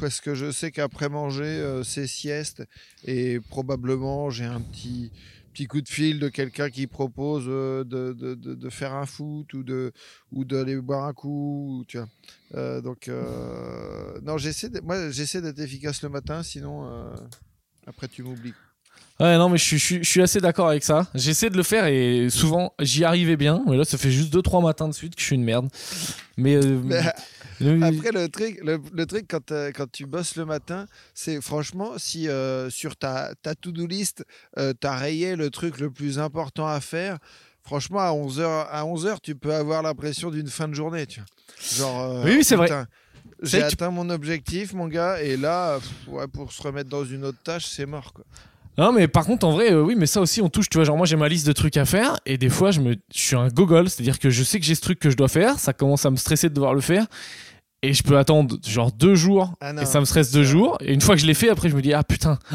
parce 0.00 0.20
que 0.20 0.34
je 0.34 0.50
sais 0.50 0.70
qu'après 0.70 1.08
manger, 1.08 1.44
euh, 1.44 1.82
c'est 1.84 2.06
sieste. 2.06 2.62
Et 3.04 3.38
probablement, 3.50 4.30
j'ai 4.30 4.44
un 4.46 4.60
petit, 4.60 5.12
petit 5.52 5.66
coup 5.66 5.80
de 5.80 5.88
fil 5.88 6.18
de 6.18 6.28
quelqu'un 6.28 6.70
qui 6.70 6.86
propose 6.86 7.44
euh, 7.46 7.84
de, 7.84 8.12
de- 8.12 8.34
de- 8.34 8.54
de 8.54 8.70
faire 8.70 8.94
un 8.94 9.06
foot 9.06 9.52
ou 9.54 9.62
de 9.62 9.92
ou 10.32 10.44
d'aller 10.44 10.76
boire 10.76 11.04
un 11.04 11.12
coup. 11.12 11.80
ou- 11.80 11.84
Tu 11.86 11.98
vois. 11.98 12.08
Euh, 12.56 12.80
donc, 12.80 13.08
non, 14.22 14.38
j'essaie 14.38 14.68
de- 14.68 14.80
moi, 14.80 15.10
j'essaie 15.10 15.40
d'être 15.42 15.60
efficace 15.60 16.02
le 16.02 16.08
matin. 16.08 16.42
Sinon, 16.42 16.88
après, 17.86 18.08
tu 18.08 18.22
m'oublies. 18.22 18.54
Ouais, 19.18 19.36
non, 19.36 19.50
mais 19.50 19.58
je 19.58 19.64
suis, 19.64 19.78
je 19.78 20.02
je 20.02 20.08
suis 20.08 20.22
assez 20.22 20.40
d'accord 20.40 20.68
avec 20.70 20.82
ça. 20.82 21.06
J'essaie 21.14 21.50
de 21.50 21.56
le 21.58 21.62
faire 21.62 21.84
et 21.84 22.30
souvent 22.30 22.72
j'y 22.80 23.04
arrivais 23.04 23.36
bien. 23.36 23.62
Mais 23.68 23.76
là, 23.76 23.84
ça 23.84 23.98
fait 23.98 24.10
juste 24.10 24.32
2-3 24.32 24.62
matins 24.62 24.88
de 24.88 24.94
suite 24.94 25.14
que 25.14 25.20
je 25.20 25.26
suis 25.26 25.36
une 25.36 25.44
merde. 25.44 25.68
Mais. 26.38 26.58
Après, 27.82 28.10
le 28.12 28.28
truc, 28.28 28.58
le, 28.62 28.78
le 28.92 29.06
truc 29.06 29.26
quand, 29.28 29.50
euh, 29.52 29.70
quand 29.74 29.90
tu 29.90 30.06
bosses 30.06 30.36
le 30.36 30.44
matin, 30.44 30.86
c'est 31.14 31.40
franchement, 31.40 31.92
si 31.98 32.28
euh, 32.28 32.70
sur 32.70 32.96
ta, 32.96 33.32
ta 33.42 33.54
to-do 33.54 33.86
list, 33.86 34.24
euh, 34.58 34.72
tu 34.80 34.86
as 34.86 34.96
rayé 34.96 35.36
le 35.36 35.50
truc 35.50 35.78
le 35.80 35.90
plus 35.90 36.18
important 36.18 36.66
à 36.66 36.80
faire, 36.80 37.18
franchement, 37.62 38.00
à 38.00 38.10
11h, 38.12 38.42
à 38.70 38.84
11h 38.84 39.16
tu 39.22 39.34
peux 39.34 39.54
avoir 39.54 39.82
l'impression 39.82 40.30
d'une 40.30 40.48
fin 40.48 40.68
de 40.68 40.74
journée. 40.74 41.06
Tu 41.06 41.20
vois. 41.20 41.78
Genre, 41.86 42.00
euh, 42.12 42.22
Oui, 42.24 42.36
oui, 42.38 42.44
c'est 42.44 42.56
vrai. 42.56 42.70
J'ai 43.42 43.58
tu- 43.58 43.64
atteint 43.64 43.90
mon 43.90 44.10
objectif, 44.10 44.72
mon 44.74 44.86
gars, 44.88 45.22
et 45.22 45.36
là, 45.36 45.78
pff, 45.78 45.90
ouais, 46.08 46.26
pour 46.28 46.52
se 46.52 46.62
remettre 46.62 46.90
dans 46.90 47.04
une 47.04 47.24
autre 47.24 47.38
tâche, 47.42 47.66
c'est 47.66 47.86
mort. 47.86 48.12
Quoi. 48.12 48.24
Non, 48.78 48.92
mais 48.92 49.08
par 49.08 49.26
contre, 49.26 49.46
en 49.46 49.50
vrai, 49.52 49.72
euh, 49.72 49.82
oui, 49.82 49.94
mais 49.96 50.06
ça 50.06 50.20
aussi, 50.20 50.40
on 50.40 50.48
touche. 50.48 50.68
Tu 50.70 50.78
vois, 50.78 50.84
genre, 50.84 50.96
moi, 50.96 51.04
j'ai 51.06 51.16
ma 51.16 51.28
liste 51.28 51.46
de 51.46 51.52
trucs 51.52 51.76
à 51.76 51.84
faire 51.84 52.18
et 52.24 52.38
des 52.38 52.48
fois, 52.48 52.70
je, 52.70 52.80
me, 52.80 52.94
je 53.14 53.20
suis 53.20 53.36
un 53.36 53.48
gogol. 53.48 53.90
C'est-à-dire 53.90 54.18
que 54.18 54.30
je 54.30 54.42
sais 54.42 54.58
que 54.60 54.64
j'ai 54.64 54.74
ce 54.74 54.80
truc 54.80 54.98
que 54.98 55.10
je 55.10 55.16
dois 55.16 55.28
faire. 55.28 55.58
Ça 55.58 55.72
commence 55.74 56.06
à 56.06 56.10
me 56.10 56.16
stresser 56.16 56.48
de 56.48 56.54
devoir 56.54 56.72
le 56.72 56.80
faire. 56.80 57.06
Et 57.82 57.92
je 57.94 58.02
peux 58.02 58.18
attendre, 58.18 58.58
genre, 58.66 58.92
deux 58.92 59.14
jours. 59.14 59.54
Ah 59.60 59.72
et 59.80 59.86
ça 59.86 60.00
me 60.00 60.04
stresse 60.04 60.30
deux 60.32 60.44
jours. 60.44 60.76
Et 60.80 60.92
une 60.92 61.00
fois 61.00 61.14
que 61.14 61.20
je 61.22 61.26
l'ai 61.26 61.34
fait, 61.34 61.48
après, 61.48 61.68
je 61.70 61.76
me 61.76 61.82
dis, 61.82 61.92
ah 61.92 62.04
putain. 62.04 62.38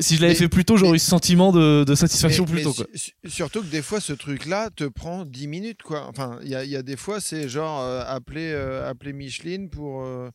Si 0.00 0.14
je 0.14 0.22
l'avais 0.22 0.36
fait 0.36 0.48
plus 0.48 0.64
tôt, 0.64 0.76
j'aurais 0.76 0.94
eu 0.94 1.00
ce 1.00 1.10
sentiment 1.10 1.50
de, 1.50 1.82
de 1.82 1.94
satisfaction 1.96 2.44
Mais- 2.44 2.50
plus 2.52 2.58
mais 2.58 2.62
tôt. 2.62 2.72
Quoi. 2.72 2.86
su- 2.94 3.10
su- 3.24 3.30
surtout 3.30 3.62
que 3.62 3.66
des 3.66 3.82
fois, 3.82 3.98
ce 3.98 4.12
truc-là 4.12 4.70
te 4.70 4.84
prend 4.84 5.24
10 5.24 5.48
minutes. 5.48 5.82
Quoi. 5.82 6.06
Enfin, 6.08 6.38
il 6.44 6.48
y 6.50 6.54
a, 6.54 6.62
il 6.62 6.70
y 6.70 6.76
a 6.76 6.84
des 6.84 6.96
fois, 6.96 7.20
c'est 7.20 7.48
genre 7.48 7.80
euh, 7.82 8.00
appeler, 8.06 8.52
euh, 8.52 8.88
appeler 8.88 9.12
Micheline 9.12 9.68
pour. 9.68 10.04
euh, 10.04 10.30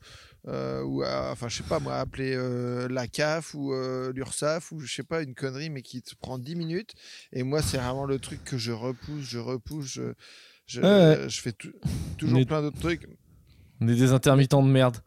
euh, 0.49 0.84
ou 0.84 1.01
à- 1.04 1.30
enfin, 1.32 1.47
je 1.47 1.56
sais 1.56 1.63
pas 1.63 1.80
moi, 1.80 1.95
appeler 1.95 2.34
euh, 2.36 2.89
la 2.89 3.08
CAF 3.08 3.54
ou 3.54 3.71
euh, 3.73 4.12
l'URSAF 4.13 4.73
ou 4.73 4.82
je 4.82 4.93
sais 4.93 5.04
pas, 5.04 5.21
une 5.21 5.34
connerie, 5.34 5.69
mais 5.69 5.82
qui 5.82 6.01
te 6.01 6.13
prend 6.19 6.38
10 6.38 6.58
minutes. 6.58 6.91
Et 7.32 7.43
moi, 7.43 7.62
c'est 7.62 7.77
vraiment 7.77 8.04
le 8.04 8.19
truc 8.19 8.43
que 8.43 8.58
je 8.58 8.73
repousse, 8.73 9.23
je 9.23 9.38
repousse, 9.39 9.86
je, 9.93 10.12
je, 10.65 10.82
Ouais, 10.82 10.88
ouais. 11.21 11.30
je 11.30 11.39
fais 11.41 11.54
tou- 11.54 11.71
toujours 12.17 12.38
Mais- 12.39 12.45
plein 12.45 12.62
d'autres 12.62 12.80
trucs. 12.82 13.08
On 13.82 13.88
est 13.88 13.96
des 13.96 14.12
intermittents 14.13 14.62
de 14.63 14.67
merde. 14.70 14.98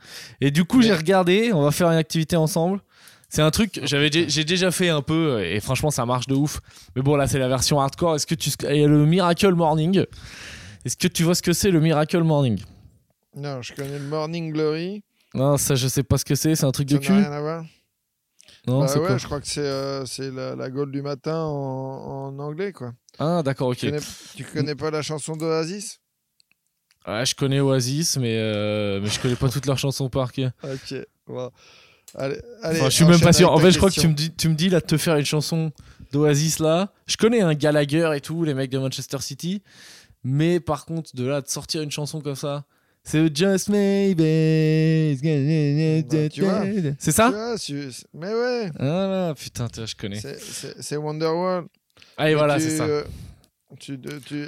Et 0.40 0.50
du 0.50 0.64
coup, 0.64 0.82
j'ai 0.82 0.94
regardé, 0.94 1.52
on 1.52 1.62
va 1.62 1.70
faire 1.70 1.88
une 1.88 1.96
activité 1.96 2.36
ensemble. 2.36 2.80
C'est 3.28 3.42
un 3.42 3.50
truc, 3.50 3.80
j'avais 3.84 4.10
j'ai 4.12 4.44
déjà 4.44 4.70
fait 4.70 4.88
un 4.90 5.00
peu, 5.02 5.42
et 5.44 5.58
franchement, 5.60 5.90
ça 5.90 6.04
marche 6.06 6.26
de 6.26 6.34
ouf. 6.34 6.60
Mais 6.94 7.02
bon, 7.02 7.16
là, 7.16 7.26
c'est 7.26 7.38
la 7.38 7.48
version 7.48 7.80
hardcore. 7.80 8.16
Est-ce 8.16 8.26
que 8.26 8.34
tu. 8.34 8.50
Il 8.68 8.76
y 8.76 8.84
a 8.84 8.86
le 8.88 9.06
Miracle 9.06 9.52
Morning? 9.54 10.04
Est-ce 10.84 10.96
que 10.96 11.08
tu 11.08 11.24
vois 11.24 11.34
ce 11.34 11.42
que 11.42 11.52
c'est 11.52 11.70
le 11.70 11.80
Miracle 11.80 12.22
Morning? 12.22 12.60
Non, 13.36 13.62
je 13.62 13.72
connais 13.74 13.98
le 13.98 14.04
Morning 14.06 14.52
Glory. 14.52 15.02
Non, 15.34 15.56
ça, 15.56 15.74
je 15.74 15.88
sais 15.88 16.04
pas 16.04 16.18
ce 16.18 16.24
que 16.24 16.34
c'est. 16.36 16.54
C'est 16.54 16.66
un 16.66 16.70
truc 16.70 16.86
de 16.88 16.94
Ça 16.94 17.00
n'a 17.00 17.06
cul 17.06 17.12
rien 17.12 17.32
à 17.32 17.40
voir. 17.40 17.64
Non, 18.68 18.80
Bah 18.80 18.88
c'est 18.88 18.98
ouais, 19.00 19.06
quoi? 19.06 19.18
je 19.18 19.26
crois 19.26 19.40
que 19.40 19.46
c'est 19.48 19.60
euh, 19.60 20.06
c'est 20.06 20.30
la, 20.30 20.54
la 20.54 20.70
Gaule 20.70 20.92
du 20.92 21.02
matin 21.02 21.42
en, 21.42 22.28
en 22.32 22.38
anglais, 22.38 22.72
quoi. 22.72 22.92
Ah, 23.18 23.42
d'accord, 23.44 23.68
ok. 23.68 23.78
Tu, 23.78 23.86
connais, 23.90 24.00
tu 24.36 24.44
connais 24.44 24.74
pas 24.74 24.90
la 24.90 25.02
chanson 25.02 25.36
d'Oasis? 25.36 26.00
Ouais, 27.06 27.26
je 27.26 27.34
connais 27.34 27.60
Oasis, 27.60 28.16
mais, 28.16 28.36
euh, 28.38 29.00
mais 29.02 29.08
je 29.10 29.20
connais 29.20 29.36
pas 29.36 29.48
toutes 29.48 29.66
leurs 29.66 29.78
chansons 29.78 30.08
par 30.08 30.32
cœur. 30.32 30.50
Ok, 30.62 30.94
bon. 31.26 31.50
Allez, 32.16 32.38
allez, 32.62 32.78
Enfin, 32.80 32.88
je 32.90 32.94
suis 32.94 33.04
même 33.04 33.20
pas 33.20 33.32
sûr. 33.32 33.50
En 33.50 33.58
fait, 33.58 33.70
je 33.72 33.78
crois 33.78 33.90
que 33.90 33.98
tu 34.00 34.06
me 34.06 34.14
dis, 34.14 34.30
tu 34.32 34.48
me 34.48 34.54
dis 34.54 34.68
là 34.68 34.80
de 34.80 34.86
te 34.86 34.96
faire 34.96 35.16
une 35.16 35.24
chanson 35.24 35.72
d'Oasis 36.12 36.60
là. 36.60 36.92
Je 37.06 37.16
connais 37.16 37.40
un 37.40 37.54
Gallagher 37.54 38.10
et 38.14 38.20
tout, 38.20 38.44
les 38.44 38.54
mecs 38.54 38.70
de 38.70 38.78
Manchester 38.78 39.18
City. 39.20 39.62
Mais 40.22 40.60
par 40.60 40.86
contre, 40.86 41.10
de 41.14 41.26
là 41.26 41.40
de 41.40 41.48
sortir 41.48 41.82
une 41.82 41.90
chanson 41.90 42.20
comme 42.20 42.36
ça, 42.36 42.64
c'est 43.02 43.36
Just 43.36 43.68
Maybe. 43.68 44.20
Bah. 46.40 46.64
C'est 46.98 47.12
ça? 47.12 47.30
Vois, 47.30 47.56
Mais 48.14 48.32
ouais, 48.32 48.70
Ah 48.78 48.84
là, 48.84 49.34
putain, 49.34 49.68
tu 49.68 49.80
vois, 49.80 49.86
je 49.86 49.94
connais. 49.94 50.20
c'est- 50.80 50.96
Wonderwall. 50.96 51.66
Allez, 52.16 52.30
Mais 52.30 52.38
voilà, 52.38 52.56
tu, 52.56 52.62
c'est 52.62 52.76
ça. 52.76 52.86
Tu, 53.78 53.98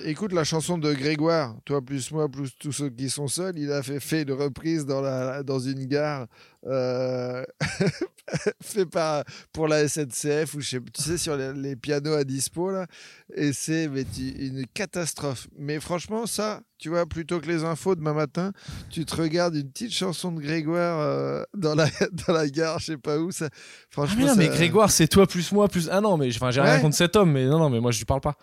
écoutes 0.05 0.33
la 0.33 0.45
chanson 0.45 0.79
de 0.79 0.93
Grégoire, 0.93 1.57
toi 1.65 1.81
plus 1.83 2.11
moi 2.11 2.29
plus 2.29 2.57
tous 2.59 2.73
ceux 2.73 2.91
qui 2.91 3.11
sont 3.11 3.29
seuls. 3.29 3.59
Il 3.59 3.73
a 3.73 3.83
fait, 3.83 4.01
fait 4.01 4.23
une 4.23 4.33
reprise 4.33 4.87
dans, 4.87 5.01
la, 5.01 5.43
dans 5.43 5.59
une 5.59 5.85
gare 5.87 6.27
euh, 6.67 7.45
fait 8.63 8.87
par, 8.87 9.25
pour 9.53 9.69
la 9.69 9.87
SNCF 9.89 10.55
ou 10.55 10.61
je 10.61 10.71
sais, 10.71 10.81
tu 10.93 11.03
sais 11.03 11.19
sur 11.19 11.37
les, 11.37 11.53
les 11.53 11.77
pianos 11.77 12.15
à 12.15 12.25
dispo 12.25 12.71
là. 12.71 12.87
Et 13.35 13.53
c'est 13.53 13.85
une 13.85 14.67
catastrophe. 14.75 15.49
Mais 15.59 15.81
franchement 15.81 16.27
ça, 16.27 16.61
tu 16.79 16.91
vois, 16.91 17.07
plutôt 17.07 17.41
que 17.41 17.47
les 17.47 17.65
infos 17.65 17.95
demain 17.95 18.13
matin, 18.13 18.53
tu 18.91 19.07
te 19.07 19.17
regardes 19.17 19.55
une 19.55 19.71
petite 19.71 19.93
chanson 19.93 20.31
de 20.31 20.41
Grégoire 20.41 21.01
euh, 21.01 21.43
dans 21.55 21.75
la 21.75 21.87
dans 22.27 22.35
la 22.35 22.49
gare, 22.49 22.79
je 22.81 22.87
sais 22.87 22.97
pas 22.99 23.19
où 23.19 23.31
ça. 23.31 23.49
Ah 23.51 23.57
Franchement, 23.91 24.17
mais 24.19 24.27
non, 24.27 24.37
mais 24.37 24.49
Grégoire, 24.49 24.91
c'est 24.91 25.09
toi 25.09 25.27
plus 25.27 25.53
moi 25.53 25.69
plus. 25.69 25.89
Ah 25.91 26.01
non, 26.01 26.19
mais 26.19 26.31
j'ai 26.31 26.61
rien 26.61 26.81
contre 26.81 26.97
cet 26.97 27.17
homme, 27.17 27.33
mais 27.33 27.47
non, 27.47 27.59
non, 27.59 27.71
mais 27.71 27.81
moi 27.81 27.93
je 27.93 27.99
lui 27.99 28.05
parle 28.05 28.21
pas. 28.21 28.37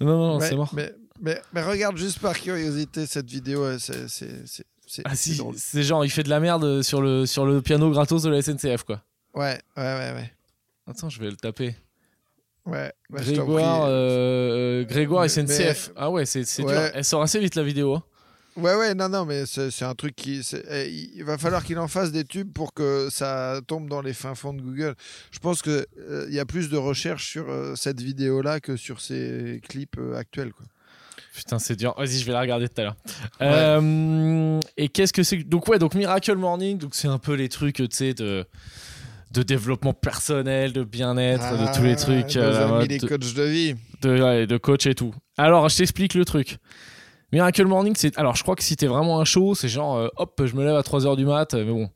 Non, 0.00 0.16
non, 0.34 0.40
c'est 0.40 0.56
mort. 0.56 0.70
Mais, 0.74 0.92
mais, 1.20 1.40
mais 1.52 1.62
regarde 1.62 1.96
juste 1.96 2.18
par 2.20 2.38
curiosité 2.38 3.06
cette 3.06 3.28
vidéo, 3.30 3.62
euh, 3.64 3.76
c'est 3.78 4.08
c'est- 4.08 4.46
c'est- 4.46 4.64
c'est- 4.86 5.02
Ah 5.04 5.14
si, 5.14 5.40
c'est 5.56 5.82
genre, 5.82 6.04
il 6.04 6.10
fait 6.10 6.22
de 6.22 6.30
la 6.30 6.40
merde 6.40 6.82
sur 6.82 7.00
le, 7.02 7.26
sur 7.26 7.44
le 7.46 7.60
piano 7.62 7.90
gratos 7.90 8.22
de 8.22 8.30
la 8.30 8.38
SNCF, 8.42 8.82
quoi. 8.84 9.02
Ouais, 9.34 9.58
ouais, 9.76 9.82
ouais, 9.82 10.12
ouais. 10.14 10.32
Attends, 10.86 11.08
je 11.10 11.20
vais 11.20 11.30
le 11.30 11.36
taper. 11.36 11.74
ouais 12.66 12.92
bah, 13.08 13.20
je 13.22 13.32
Grégoire, 13.32 13.80
prie. 13.82 13.90
euh, 13.90 14.80
euh, 14.82 14.84
Grégoire 14.84 15.22
Mais- 15.22 15.28
SNCF. 15.28 15.90
Ah 15.96 16.10
ouais, 16.10 16.26
c'est 16.26 16.42
dur. 16.62 16.70
Elle 16.94 17.04
sort 17.04 17.22
assez 17.22 17.38
vite 17.38 17.54
la 17.54 17.62
vidéo. 17.62 17.94
hein. 17.94 18.02
Ouais, 18.60 18.74
ouais, 18.74 18.94
non, 18.94 19.08
non, 19.08 19.24
mais 19.24 19.44
c'est 19.46 19.84
un 19.84 19.94
truc 19.94 20.14
qui. 20.16 20.40
eh, 20.70 20.88
Il 21.16 21.24
va 21.24 21.38
falloir 21.38 21.64
qu'il 21.64 21.78
en 21.78 21.88
fasse 21.88 22.12
des 22.12 22.24
tubes 22.24 22.52
pour 22.52 22.72
que 22.74 23.08
ça 23.10 23.60
tombe 23.66 23.88
dans 23.88 24.02
les 24.02 24.12
fins 24.12 24.34
fonds 24.34 24.52
de 24.54 24.60
Google. 24.60 24.94
Je 25.30 25.38
pense 25.38 25.62
qu'il 25.62 25.84
il 26.28 26.34
y 26.34 26.38
a 26.40 26.44
plus 26.44 26.68
de 26.70 26.76
recherches 26.76 27.28
sur 27.28 27.48
euh, 27.48 27.74
cette 27.76 28.00
vidéo-là 28.00 28.60
que 28.60 28.76
sur 28.76 29.00
ces 29.00 29.60
clips 29.68 29.96
euh, 29.98 30.16
actuels. 30.16 30.52
Quoi. 30.52 30.66
Putain, 31.34 31.58
c'est 31.58 31.76
dur. 31.76 31.94
Vas-y, 31.96 32.18
je 32.18 32.24
vais 32.26 32.32
la 32.32 32.40
regarder 32.40 32.68
tout 32.68 32.80
à 32.80 32.84
l'heure. 32.84 32.96
Euh, 33.40 34.60
et 34.76 34.88
qu'est-ce 34.88 35.12
que 35.12 35.22
c'est 35.22 35.38
Donc 35.38 35.68
ouais, 35.68 35.78
donc 35.78 35.94
Miracle 35.94 36.34
Morning, 36.36 36.78
donc 36.78 36.94
c'est 36.94 37.08
un 37.08 37.18
peu 37.18 37.34
les 37.34 37.48
trucs, 37.48 37.76
tu 37.76 37.86
sais, 37.90 38.14
de 38.14 38.44
de 39.32 39.44
développement 39.44 39.92
personnel, 39.92 40.72
de 40.72 40.82
bien-être, 40.82 41.56
de 41.56 41.72
tous 41.76 41.84
les 41.84 41.94
trucs, 41.94 42.34
nos 42.34 42.42
euh, 42.42 42.62
amis, 42.64 42.72
mode 42.72 42.90
les 42.90 42.98
de- 42.98 43.06
coachs 43.06 43.32
de 43.34 43.42
vie. 43.44 43.74
de, 44.02 44.20
ouais, 44.20 44.46
de 44.48 44.56
coach 44.56 44.86
et 44.86 44.94
tout. 44.96 45.14
Alors, 45.36 45.68
je 45.68 45.76
t'explique 45.76 46.14
le 46.14 46.24
truc. 46.24 46.58
Miracle 47.32 47.64
Morning, 47.66 47.94
c'est. 47.96 48.16
Alors, 48.18 48.34
je 48.36 48.42
crois 48.42 48.56
que 48.56 48.62
si 48.62 48.76
t'es 48.76 48.86
vraiment 48.86 49.20
un 49.20 49.24
show, 49.24 49.54
c'est 49.54 49.68
genre, 49.68 49.96
euh, 49.96 50.08
hop, 50.16 50.42
je 50.44 50.54
me 50.56 50.64
lève 50.64 50.74
à 50.76 50.82
3h 50.82 51.16
du 51.16 51.24
mat, 51.26 51.54
euh, 51.54 51.64
mais 51.64 51.72
bon, 51.72 51.88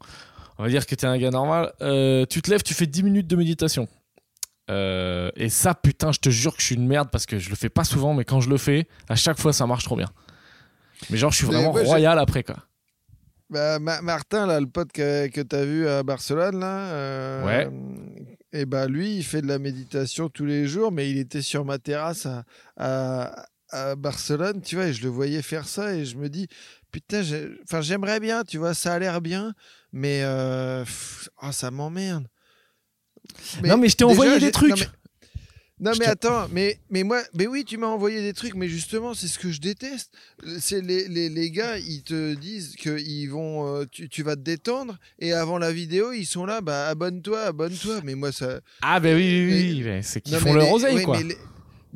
on 0.59 0.63
va 0.63 0.69
dire 0.69 0.87
que 0.87 0.95
t'es 0.95 1.07
un 1.07 1.19
gars 1.19 1.31
normal. 1.31 1.73
Euh, 1.83 2.25
tu 2.27 2.41
te 2.43 2.51
lèves, 2.51 2.63
tu 2.63 2.75
fais 2.75 2.87
10 2.87 3.03
minutes 3.03 3.27
de 3.27 3.37
méditation. 3.37 3.89
Euh, 4.71 5.31
et 5.37 5.49
ça, 5.51 5.75
putain, 5.75 6.13
je 6.13 6.21
te 6.21 6.31
jure 6.31 6.55
que 6.55 6.61
je 6.61 6.67
suis 6.67 6.75
une 6.77 6.87
merde 6.87 7.09
parce 7.11 7.27
que 7.27 7.39
je 7.39 7.51
le 7.51 7.57
fais 7.57 7.69
pas 7.69 7.85
souvent, 7.85 8.15
mais 8.15 8.25
quand 8.25 8.41
je 8.41 8.49
le 8.49 8.57
fais, 8.57 8.87
à 9.09 9.17
chaque 9.17 9.39
fois, 9.39 9.53
ça 9.53 9.67
marche 9.67 9.85
trop 9.85 9.97
bien. 9.97 10.09
Mais 11.11 11.17
genre, 11.17 11.31
je 11.33 11.37
suis 11.39 11.47
vraiment 11.47 11.73
royal 11.73 12.19
après, 12.19 12.43
quoi. 12.45 12.57
Bah, 13.51 13.79
Ma- 13.79 14.01
Martin, 14.01 14.47
là, 14.47 14.59
le 14.61 14.67
pote 14.67 14.91
que, 14.93 15.27
que 15.29 15.41
tu 15.43 15.55
as 15.57 15.65
vu 15.65 15.87
à 15.87 16.03
Barcelone, 16.03 16.61
là, 16.61 17.45
Ouais. 17.45 17.69
et 18.53 18.65
bah, 18.65 18.87
lui, 18.87 19.17
il 19.17 19.23
fait 19.23 19.43
de 19.43 19.47
la 19.49 19.59
méditation 19.59 20.29
tous 20.31 20.47
les 20.47 20.67
jours, 20.67 20.93
mais 20.93 21.11
il 21.11 21.19
était 21.19 21.43
sur 21.43 21.65
ma 21.65 21.79
terrasse 21.79 22.25
à, 22.27 22.45
à- 22.79 23.45
à 23.75 23.97
Barcelone, 23.97 24.63
tu 24.63 24.77
vois, 24.77 24.87
et 24.87 24.93
je 24.95 25.03
le 25.03 25.09
voyais 25.09 25.43
faire 25.43 25.67
ça, 25.67 25.95
et 25.95 26.05
je 26.05 26.17
me 26.17 26.29
dis, 26.29 26.47
putain, 26.93 27.23
enfin, 27.65 27.81
j'aimerais 27.81 28.21
bien, 28.21 28.45
tu 28.45 28.59
vois, 28.59 28.73
ça 28.75 28.95
a 28.95 28.99
l'air 28.99 29.21
bien, 29.21 29.53
mais 29.93 30.21
euh, 30.23 30.85
pff, 30.85 31.29
oh, 31.43 31.53
ça 31.53 31.71
m'emmerde. 31.71 32.27
non, 33.63 33.77
mais 33.77 33.89
je 33.89 33.97
t'ai 33.97 34.05
envoyé 34.05 34.39
des 34.39 34.53
trucs. 34.53 34.89
Non, 35.81 35.91
mais, 35.99 36.07
non, 36.07 36.13
attends, 36.13 36.47
mais, 36.53 36.79
mais 36.89 37.03
moi, 37.03 37.21
mais 37.35 37.49
oui, 37.49 37.65
tu 37.65 37.79
m'as 37.79 37.89
envoyé 37.89 38.21
des 38.23 38.33
trucs, 38.33 38.55
mais 38.55 38.69
justement, 38.69 39.13
c'est 39.13 39.27
ce 39.27 39.41
que 39.41 39.51
je 39.51 39.61
déteste. 39.61 40.13
C'est 40.61 40.81
les, 40.81 41.09
les, 41.09 41.29
les 41.29 41.51
gars, 41.51 41.79
ils 41.79 42.05
te 42.05 42.35
disent 42.35 42.77
que 42.77 42.97
ils 43.01 43.27
vont, 43.27 43.67
euh, 43.67 43.85
tu, 43.91 44.09
tu 44.09 44.23
vas 44.23 44.37
te 44.37 44.41
détendre, 44.41 44.97
et 45.19 45.33
avant 45.33 45.59
la 45.59 45.73
vidéo, 45.73 46.13
ils 46.13 46.27
sont 46.27 46.47
là, 46.47 46.61
bah 46.61 46.87
abonne-toi, 46.87 47.43
abonne-toi. 47.43 48.03
Mais 48.05 48.15
moi, 48.15 48.31
ça. 48.31 48.61
Ah, 48.83 49.01
bah 49.01 49.15
oui, 49.15 49.47
oui, 49.51 49.83
oui, 49.85 50.01
c'est 50.05 50.21
qu'ils 50.21 50.37
font 50.39 50.55
leur 50.55 50.69
les- 50.69 50.73
oseille, 50.73 50.95
oui, 50.95 51.03
quoi. 51.03 51.21
mais 51.21 51.37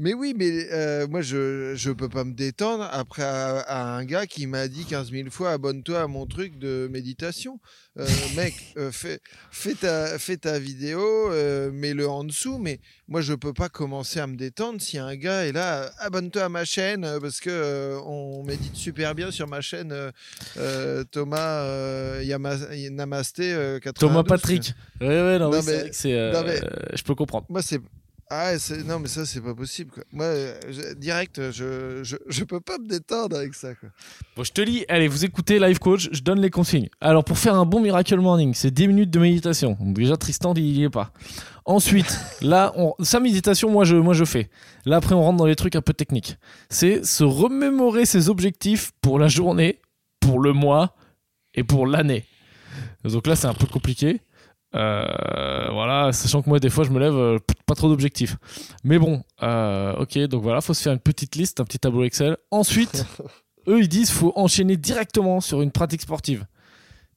Mais 0.01 0.15
oui, 0.15 0.33
mais 0.37 0.69
euh, 0.73 1.09
moi, 1.09 1.23
je 1.23 1.73
ne 1.89 1.93
peux 1.93 2.09
pas 2.09 2.23
me 2.23 2.33
détendre 2.33 2.89
après 2.93 3.25
à, 3.25 3.59
à 3.59 3.83
un 3.97 4.05
gars 4.05 4.27
qui 4.29 4.47
m'a 4.47 4.69
dit 4.69 4.85
15 4.85 5.11
000 5.11 5.29
fois 5.31 5.51
abonne-toi 5.51 6.01
à 6.03 6.07
mon 6.07 6.25
truc 6.25 6.57
de 6.57 6.89
méditation. 6.89 7.59
Euh, 7.99 8.07
mec, 8.37 8.55
euh, 8.77 8.93
fais, 8.93 9.19
fais, 9.51 9.75
ta, 9.75 10.17
fais 10.21 10.37
ta 10.37 10.61
vidéo, 10.61 11.03
mets-le 11.73 12.09
en 12.09 12.23
dessous, 12.23 12.59
mais 12.59 12.79
moi, 13.09 13.23
je 13.23 13.35
peux 13.35 13.53
pas 13.53 13.69
commencer 13.69 14.21
à 14.21 14.29
me 14.29 14.37
détendre 14.37 14.81
si 14.81 14.99
un 14.99 15.17
gars 15.17 15.45
est 15.47 15.53
là, 15.53 15.91
abonne-toi 15.99 16.45
à 16.45 16.49
ma 16.49 16.65
chaîne, 16.65 17.05
parce 17.21 17.41
que 17.41 17.99
on 18.07 18.45
médite 18.45 18.77
super 18.77 19.17
bien 19.17 19.33
sur 19.33 19.49
ma 19.49 19.61
chaîne, 19.61 19.93
Thomas 21.11 21.65
Namasté 22.93 23.79
92. 23.83 23.95
Thomas 23.95 24.23
Patrick. 24.23 24.73
Ouais, 25.01 25.09
ouais, 25.09 25.39
non, 25.41 25.51
Non, 25.51 25.59
oui, 25.59 25.65
mais- 25.67 25.73
vrai 25.79 25.91
que 25.91 26.33
non, 26.33 26.45
mais- 26.47 26.61
Je 26.97 27.03
peux 27.03 27.17
comprendre. 27.17 27.47
Moi, 27.49 27.63
c'est. 27.63 27.81
Ah, 28.31 28.53
non, 28.85 28.99
mais 28.99 29.09
ça, 29.09 29.25
c'est 29.25 29.41
pas 29.41 29.55
possible. 29.55 29.91
Quoi. 29.91 30.03
Moi, 30.13 30.27
euh, 30.27 30.61
je- 30.69 30.95
direct, 30.95 31.41
je, 31.51 32.01
je, 32.03 32.17
je 32.29 32.45
peux 32.45 32.61
pas 32.61 32.77
me 32.77 32.87
détendre 32.87 33.37
avec 33.37 33.55
ça. 33.55 33.75
Quoi. 33.75 33.89
Bon, 34.37 34.45
je 34.45 34.53
te 34.53 34.61
lis, 34.61 34.85
allez, 34.89 35.09
vous 35.09 35.25
écoutez 35.25 35.59
Live 35.59 35.79
Coach, 35.79 36.11
je 36.13 36.21
donne 36.21 36.41
les 36.41 36.51
consignes. 36.51 36.91
Alors, 37.01 37.25
pour 37.25 37.39
faire 37.39 37.55
un 37.55 37.65
bon 37.65 37.81
Miracle 37.81 38.19
Morning, 38.21 38.53
c'est 38.55 38.71
10 38.71 38.89
minutes 38.89 39.11
de 39.11 39.19
méditation. 39.19 39.79
Déjà, 39.81 40.17
Tristan, 40.19 40.53
il 40.55 40.65
y 40.77 40.85
est 40.85 40.91
pas. 40.91 41.11
Ensuite, 41.65 42.19
là, 42.43 42.73
on... 42.77 42.95
sa 43.03 43.19
méditation, 43.19 43.71
moi 43.71 43.85
je, 43.85 43.97
moi, 43.97 44.13
je 44.13 44.25
fais. 44.27 44.51
Là, 44.85 44.97
après, 44.97 45.15
on 45.15 45.23
rentre 45.23 45.39
dans 45.39 45.47
les 45.47 45.57
trucs 45.57 45.77
un 45.77 45.83
peu 45.83 45.95
techniques. 45.95 46.37
C'est 46.69 47.05
se 47.07 47.25
remémorer 47.25 48.05
ses 48.05 48.29
objectifs 48.29 48.93
pour 49.01 49.19
la 49.19 49.29
journée, 49.29 49.81
pour 50.21 50.39
le 50.41 50.53
mois 50.53 50.95
et 51.55 51.65
pour 51.65 51.87
l'année. 51.87 52.25
Donc 53.05 53.27
là, 53.27 53.37
c'est 53.37 53.47
un 53.47 53.55
peu 53.55 53.67
compliqué. 53.67 54.21
Euh, 54.75 55.69
voilà, 55.71 56.13
sachant 56.13 56.43
que 56.43 56.49
moi, 56.49 56.61
des 56.61 56.71
fois, 56.71 56.85
je 56.85 56.91
me 56.91 56.99
lève, 56.99 57.15
euh, 57.15 57.39
pas 57.67 57.75
trop 57.75 57.89
d'objectifs. 57.89 58.37
Mais 58.85 58.99
bon, 58.99 59.23
euh, 59.43 59.95
ok, 59.95 60.19
donc 60.27 60.43
voilà, 60.43 60.61
faut 60.61 60.75
se 60.75 60.83
faire 60.83 60.93
une 60.93 60.99
petite 60.99 61.37
liste, 61.37 61.61
un 61.61 61.65
petit 61.65 61.79
tableau 61.79 62.05
Excel. 62.05 62.37
Ensuite, 62.51 63.07
eux, 63.69 63.81
ils 63.81 63.89
disent 63.89 64.11
faut 64.11 64.33
enchaîner 64.37 64.77
directement 64.77 65.41
sur 65.41 65.63
une 65.63 65.71
pratique 65.71 66.03
sportive, 66.03 66.45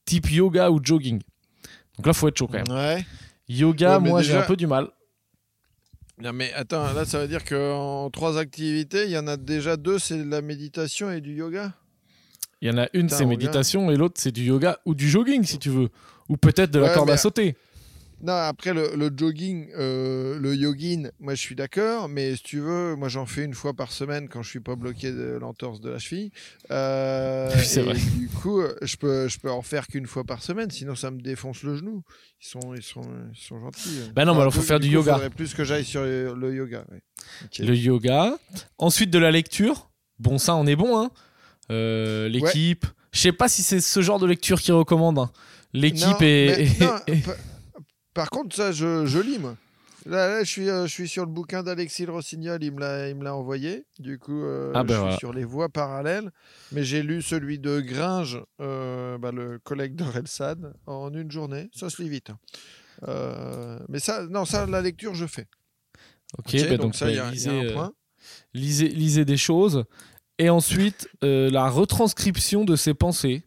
type 0.04 0.30
yoga 0.30 0.70
ou 0.70 0.80
jogging. 0.82 1.20
Donc 1.96 2.06
là, 2.06 2.12
faut 2.12 2.28
être 2.28 2.38
chaud 2.38 2.46
quand 2.46 2.66
même. 2.66 2.76
Ouais. 2.76 3.04
Yoga, 3.48 3.98
Ouais, 3.98 4.08
moi, 4.08 4.22
j'ai 4.22 4.34
un 4.34 4.42
peu 4.42 4.56
du 4.56 4.66
mal. 4.66 4.88
Non, 6.18 6.32
mais 6.32 6.52
attends, 6.54 6.92
là, 6.92 7.04
ça 7.04 7.18
veut 7.18 7.28
dire 7.28 7.44
qu'en 7.44 8.08
trois 8.10 8.38
activités, 8.38 9.04
il 9.06 9.10
y 9.10 9.18
en 9.18 9.26
a 9.26 9.36
déjà 9.36 9.76
deux, 9.76 9.98
c'est 9.98 10.16
de 10.16 10.30
la 10.30 10.40
méditation 10.40 11.10
et 11.10 11.20
du 11.20 11.34
yoga? 11.34 11.72
Il 12.60 12.68
y 12.68 12.70
en 12.70 12.78
a 12.78 12.86
une, 12.92 13.08
c'est 13.08 13.26
méditation, 13.26 13.90
et 13.90 13.96
l'autre, 13.96 14.14
c'est 14.18 14.30
du 14.30 14.44
yoga 14.44 14.78
ou 14.86 14.94
du 14.94 15.10
jogging, 15.10 15.42
si 15.42 15.58
tu 15.58 15.68
veux. 15.68 15.88
Ou 16.32 16.36
peut-être 16.38 16.70
de 16.70 16.78
la 16.78 16.86
Ouais, 16.88 16.94
corde 16.94 17.10
à 17.10 17.16
sauter. 17.18 17.56
Non, 18.24 18.34
après, 18.34 18.72
le, 18.72 18.94
le 18.94 19.10
jogging, 19.14 19.68
euh, 19.76 20.38
le 20.38 20.54
yogin, 20.54 21.10
moi, 21.18 21.34
je 21.34 21.40
suis 21.40 21.56
d'accord, 21.56 22.08
mais 22.08 22.36
si 22.36 22.42
tu 22.44 22.60
veux, 22.60 22.94
moi, 22.94 23.08
j'en 23.08 23.26
fais 23.26 23.42
une 23.44 23.52
fois 23.52 23.74
par 23.74 23.90
semaine 23.90 24.28
quand 24.28 24.42
je 24.42 24.48
suis 24.48 24.60
pas 24.60 24.76
bloqué 24.76 25.10
de 25.10 25.36
l'entorse 25.40 25.80
de 25.80 25.90
la 25.90 25.98
cheville. 25.98 26.30
Euh, 26.70 27.50
c'est 27.64 27.82
vrai. 27.82 27.94
Du 27.94 28.28
coup, 28.28 28.62
je 28.80 28.96
peux, 28.96 29.26
je 29.26 29.38
peux 29.40 29.50
en 29.50 29.60
faire 29.62 29.88
qu'une 29.88 30.06
fois 30.06 30.22
par 30.22 30.40
semaine, 30.40 30.70
sinon 30.70 30.94
ça 30.94 31.10
me 31.10 31.20
défonce 31.20 31.64
le 31.64 31.74
genou. 31.76 32.04
Ils 32.40 32.46
sont, 32.46 32.74
ils 32.76 32.82
sont, 32.82 33.02
ils 33.34 33.40
sont 33.40 33.58
gentils. 33.60 33.98
Bah 34.14 34.24
non, 34.24 34.34
mais 34.34 34.42
alors, 34.42 34.54
faut 34.54 34.60
faire 34.62 34.78
du 34.78 34.86
coup, 34.86 34.94
yoga. 34.94 35.14
faudrait 35.14 35.30
plus 35.30 35.52
que 35.52 35.64
j'aille 35.64 35.84
sur 35.84 36.02
le, 36.02 36.32
le 36.34 36.54
yoga. 36.54 36.84
ouais. 36.92 37.02
Le 37.58 37.74
yoga. 37.74 38.38
Ensuite, 38.78 39.10
de 39.10 39.18
la 39.18 39.32
lecture. 39.32 39.90
Bon, 40.20 40.38
ça, 40.38 40.54
on 40.54 40.66
est 40.68 40.76
bon, 40.76 40.96
hein. 40.96 41.10
Euh, 41.72 42.28
L'équipe. 42.28 42.86
Je 43.10 43.18
sais 43.20 43.32
pas 43.32 43.48
si 43.48 43.62
c'est 43.64 43.80
ce 43.80 44.00
genre 44.00 44.20
de 44.20 44.26
lecture 44.26 44.60
qu'ils 44.60 44.74
recommandent. 44.74 45.18
hein. 45.18 45.30
L'équipe 45.72 46.20
est. 46.20 46.80
non, 46.80 46.96
par 48.14 48.30
contre, 48.30 48.54
ça, 48.54 48.72
je, 48.72 49.06
je 49.06 49.18
lis, 49.18 49.38
moi. 49.38 49.56
Là, 50.04 50.28
là, 50.28 50.42
je, 50.44 50.50
suis, 50.50 50.68
euh, 50.68 50.86
je 50.86 50.92
suis 50.92 51.06
sur 51.08 51.24
le 51.24 51.30
bouquin 51.30 51.62
d'Alexis 51.62 52.06
Le 52.06 52.12
Rossignol, 52.12 52.58
il 52.62 52.72
me 52.72 53.22
l'a 53.22 53.34
envoyé. 53.36 53.84
Du 54.00 54.18
coup, 54.18 54.42
euh, 54.42 54.72
Ah 54.74 54.82
ben 54.82 54.94
je 54.94 54.98
voilà. 54.98 55.12
suis 55.12 55.20
sur 55.20 55.32
les 55.32 55.44
voies 55.44 55.68
parallèles. 55.68 56.30
Mais 56.72 56.82
j'ai 56.82 57.02
lu 57.04 57.22
celui 57.22 57.60
de 57.60 57.80
Gringe, 57.80 58.42
euh, 58.60 59.16
bah, 59.18 59.30
le 59.30 59.60
collègue 59.60 59.94
d'Orelsan, 59.94 60.72
en 60.86 61.12
une 61.14 61.30
journée. 61.30 61.70
Ça 61.72 61.88
se 61.88 62.02
lit 62.02 62.08
vite. 62.08 62.30
hein. 62.30 63.78
Mais 63.88 64.00
ça, 64.00 64.26
non, 64.26 64.44
ça, 64.44 64.66
la 64.66 64.80
lecture, 64.82 65.14
je 65.14 65.26
fais. 65.26 65.46
ok, 66.38 66.56
bah 66.68 66.76
donc, 66.78 66.94
ça, 66.96 67.04
bah, 67.06 67.10
il 67.12 67.16
y, 67.16 67.20
a- 67.20 67.32
y 67.32 67.48
a 67.48 67.52
un 67.70 67.72
point. 67.72 67.92
lisez, 68.54 68.88
lisez 68.88 69.24
des 69.24 69.36
choses. 69.36 69.84
Et 70.38 70.50
ensuite, 70.50 71.08
la 71.22 71.68
retranscription 71.68 72.64
de 72.64 72.74
ses 72.74 72.94
pensées. 72.94 73.44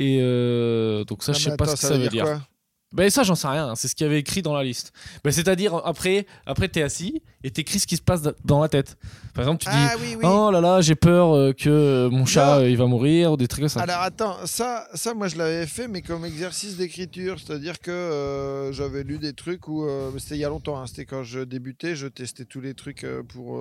Et 0.00 0.18
euh, 0.22 1.04
donc, 1.04 1.22
ça, 1.22 1.32
Ah, 1.32 1.38
je 1.38 1.44
mais 1.44 1.50
sais 1.50 1.56
pas 1.56 1.64
attends, 1.64 1.76
ce 1.76 1.82
que 1.82 1.86
ça, 1.86 1.98
veut 1.98 2.08
dire. 2.08 2.49
Ben 2.92 3.08
ça, 3.08 3.22
j'en 3.22 3.34
sais 3.36 3.46
rien. 3.46 3.68
hein. 3.68 3.74
C'est 3.76 3.86
ce 3.88 3.94
qu'il 3.94 4.04
y 4.06 4.10
avait 4.10 4.18
écrit 4.18 4.42
dans 4.42 4.52
la 4.54 4.64
liste. 4.64 4.92
Ben, 5.22 5.30
C'est-à-dire, 5.30 5.74
après, 5.84 6.26
après 6.44 6.68
t'es 6.68 6.82
assis 6.82 7.22
et 7.44 7.50
t'écris 7.52 7.78
ce 7.78 7.86
qui 7.86 7.96
se 7.96 8.02
passe 8.02 8.22
dans 8.44 8.60
la 8.60 8.68
tête. 8.68 8.96
Par 9.32 9.44
exemple, 9.44 9.62
tu 9.62 9.70
dis 9.70 9.76
Ah 9.76 9.94
oui, 10.00 10.16
oui. 10.16 10.24
Oh 10.24 10.50
là 10.50 10.60
là, 10.60 10.80
j'ai 10.80 10.96
peur 10.96 11.32
euh, 11.34 11.52
que 11.52 11.68
euh, 11.70 12.10
mon 12.10 12.26
chat 12.26 12.58
euh, 12.58 12.68
il 12.68 12.76
va 12.76 12.86
mourir 12.86 13.32
ou 13.32 13.36
des 13.36 13.46
trucs 13.46 13.60
comme 13.60 13.68
ça. 13.68 13.80
Alors 13.82 14.00
attends, 14.02 14.36
ça, 14.44 14.88
ça 14.94 15.14
moi 15.14 15.28
je 15.28 15.36
l'avais 15.36 15.66
fait, 15.66 15.86
mais 15.86 16.02
comme 16.02 16.24
exercice 16.24 16.76
d'écriture, 16.76 17.38
c'est-à-dire 17.38 17.78
que 17.78 17.90
euh, 17.92 18.72
j'avais 18.72 19.04
lu 19.04 19.18
des 19.18 19.34
trucs 19.34 19.68
où 19.68 19.86
c'était 20.18 20.34
il 20.34 20.40
y 20.40 20.44
a 20.44 20.48
longtemps, 20.48 20.78
hein, 20.80 20.86
c'était 20.88 21.04
quand 21.04 21.22
je 21.22 21.40
débutais, 21.40 21.94
je 21.94 22.08
testais 22.08 22.44
tous 22.44 22.60
les 22.60 22.74
trucs 22.74 23.06
pour 23.28 23.52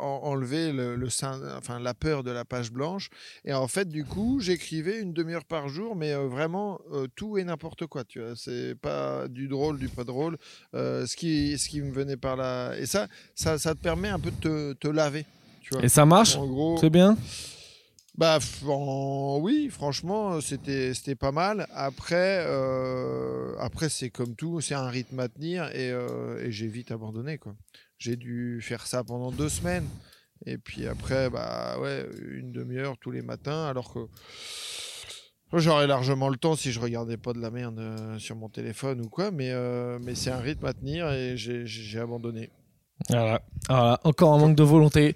en- 0.00 0.20
enlever 0.22 0.72
le, 0.72 0.94
le 0.96 1.10
sein- 1.10 1.40
enfin 1.58 1.78
la 1.80 1.94
peur 1.94 2.22
de 2.22 2.30
la 2.30 2.44
page 2.44 2.70
blanche, 2.72 3.10
et 3.44 3.52
en 3.52 3.68
fait 3.68 3.88
du 3.88 4.04
coup 4.04 4.38
j'écrivais 4.40 5.00
une 5.00 5.12
demi-heure 5.12 5.44
par 5.44 5.68
jour, 5.68 5.96
mais 5.96 6.14
vraiment 6.14 6.80
tout 7.16 7.36
et 7.38 7.44
n'importe 7.44 7.86
quoi, 7.86 8.04
tu 8.04 8.20
vois, 8.20 8.27
c'est 8.36 8.74
pas 8.74 9.28
du 9.28 9.48
drôle, 9.48 9.78
du 9.78 9.88
pas 9.88 10.04
drôle, 10.04 10.36
euh, 10.74 11.06
ce 11.06 11.16
qui, 11.16 11.58
ce 11.58 11.68
qui 11.68 11.80
me 11.80 11.92
venait 11.92 12.16
par 12.16 12.36
là, 12.36 12.74
et 12.76 12.86
ça, 12.86 13.08
ça, 13.34 13.58
ça 13.58 13.74
te 13.74 13.80
permet 13.80 14.08
un 14.08 14.18
peu 14.20 14.30
de 14.30 14.36
te, 14.36 14.72
te 14.74 14.88
laver, 14.88 15.24
tu 15.60 15.74
vois. 15.74 15.84
Et 15.84 15.88
ça 15.88 16.04
marche 16.06 16.36
En 16.36 16.46
gros, 16.46 16.76
C'est 16.80 16.90
bien 16.90 17.16
bah 18.16 18.40
en- 18.66 19.38
oui, 19.40 19.68
franchement, 19.70 20.40
c'était 20.40 20.92
c'était 20.92 21.14
pas 21.14 21.30
mal. 21.30 21.68
Après, 21.72 22.42
euh, 22.48 23.54
après 23.60 23.88
c'est 23.88 24.10
comme 24.10 24.34
tout, 24.34 24.60
c'est 24.60 24.74
un 24.74 24.88
rythme 24.88 25.20
à 25.20 25.28
tenir 25.28 25.66
et, 25.72 25.92
euh, 25.92 26.44
et 26.44 26.50
j'ai 26.50 26.66
vite 26.66 26.90
abandonné 26.90 27.38
quoi. 27.38 27.54
J'ai 27.96 28.16
dû 28.16 28.58
faire 28.60 28.88
ça 28.88 29.04
pendant 29.04 29.30
deux 29.30 29.48
semaines 29.48 29.86
et 30.46 30.58
puis 30.58 30.88
après, 30.88 31.30
bah 31.30 31.78
ouais, 31.80 32.06
une 32.32 32.50
demi-heure 32.50 32.96
tous 33.00 33.12
les 33.12 33.22
matins, 33.22 33.66
alors 33.66 33.92
que 33.94 34.00
j'aurais 35.54 35.86
largement 35.86 36.28
le 36.28 36.36
temps 36.36 36.56
si 36.56 36.72
je 36.72 36.80
regardais 36.80 37.16
pas 37.16 37.32
de 37.32 37.40
la 37.40 37.50
merde 37.50 37.78
euh, 37.78 38.18
sur 38.18 38.36
mon 38.36 38.48
téléphone 38.48 39.00
ou 39.00 39.08
quoi. 39.08 39.30
Mais 39.30 39.50
euh, 39.50 39.98
mais 40.02 40.14
c'est 40.14 40.30
un 40.30 40.38
rythme 40.40 40.66
à 40.66 40.72
tenir 40.72 41.10
et 41.10 41.36
j'ai- 41.36 41.98
abandonné. 41.98 42.50
Voilà. 43.08 43.40
Voilà, 43.68 44.00
encore 44.04 44.34
un 44.34 44.38
manque 44.38 44.56
de 44.56 44.62
volonté. 44.62 45.14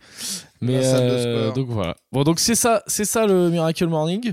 Mais 0.60 0.78
de 0.78 0.82
euh, 0.84 1.52
donc 1.52 1.68
voilà. 1.68 1.96
Bon, 2.12 2.22
donc 2.22 2.38
c'est 2.40 2.54
ça, 2.54 2.82
c'est 2.86 3.04
ça 3.04 3.26
le 3.26 3.50
Miracle 3.50 3.86
Morning. 3.86 4.32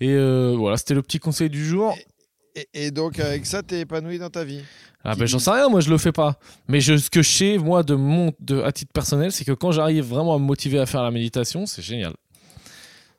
Et 0.00 0.16
voilà, 0.56 0.76
c'était 0.76 0.94
le 0.94 1.02
petit 1.02 1.18
conseil 1.18 1.50
du 1.50 1.64
jour. 1.64 1.94
Et, 2.54 2.68
et 2.86 2.90
donc 2.90 3.20
avec 3.20 3.44
ça, 3.46 3.62
t'es 3.62 3.80
épanoui 3.80 4.18
dans 4.18 4.30
ta 4.30 4.44
vie. 4.44 4.62
Ah 5.08 5.14
ben 5.14 5.24
j'en 5.26 5.38
sais 5.38 5.50
rien, 5.50 5.68
moi 5.68 5.80
je 5.80 5.88
le 5.90 5.98
fais 5.98 6.10
pas. 6.10 6.36
Mais 6.68 6.80
je, 6.80 6.96
ce 6.96 7.10
que 7.10 7.22
je 7.22 7.30
sais, 7.30 7.58
moi, 7.58 7.82
de 7.84 7.94
mon, 7.94 8.32
de, 8.40 8.60
à 8.62 8.72
titre 8.72 8.92
personnel, 8.92 9.30
c'est 9.30 9.44
que 9.44 9.52
quand 9.52 9.70
j'arrive 9.70 10.04
vraiment 10.04 10.34
à 10.34 10.38
me 10.38 10.44
motiver 10.44 10.80
à 10.80 10.86
faire 10.86 11.02
la 11.02 11.12
méditation, 11.12 11.64
c'est 11.66 11.82
génial. 11.82 12.12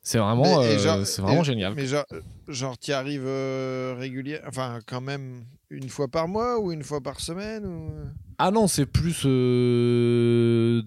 C'est 0.10 0.20
vraiment, 0.20 0.62
euh, 0.62 1.04
c'est 1.04 1.22
vraiment 1.22 1.42
et- 1.42 1.44
génial. 1.44 1.74
Mais 1.76 1.86
genre, 1.86 2.06
genre 2.48 2.78
tu 2.78 2.94
arrives 2.94 3.26
euh, 3.26 3.94
régulier, 4.00 4.40
enfin 4.48 4.80
quand 4.88 5.02
même 5.02 5.44
une 5.70 5.90
fois 5.90 6.08
par 6.08 6.30
mois 6.30 6.60
ou 6.62 6.72
une 6.72 6.82
fois 6.82 7.02
par 7.02 7.20
semaine 7.20 7.66
ou... 7.66 7.92
Ah 8.38 8.50
non, 8.50 8.68
c'est 8.70 8.86
plus 8.86 9.24
euh, 9.26 10.82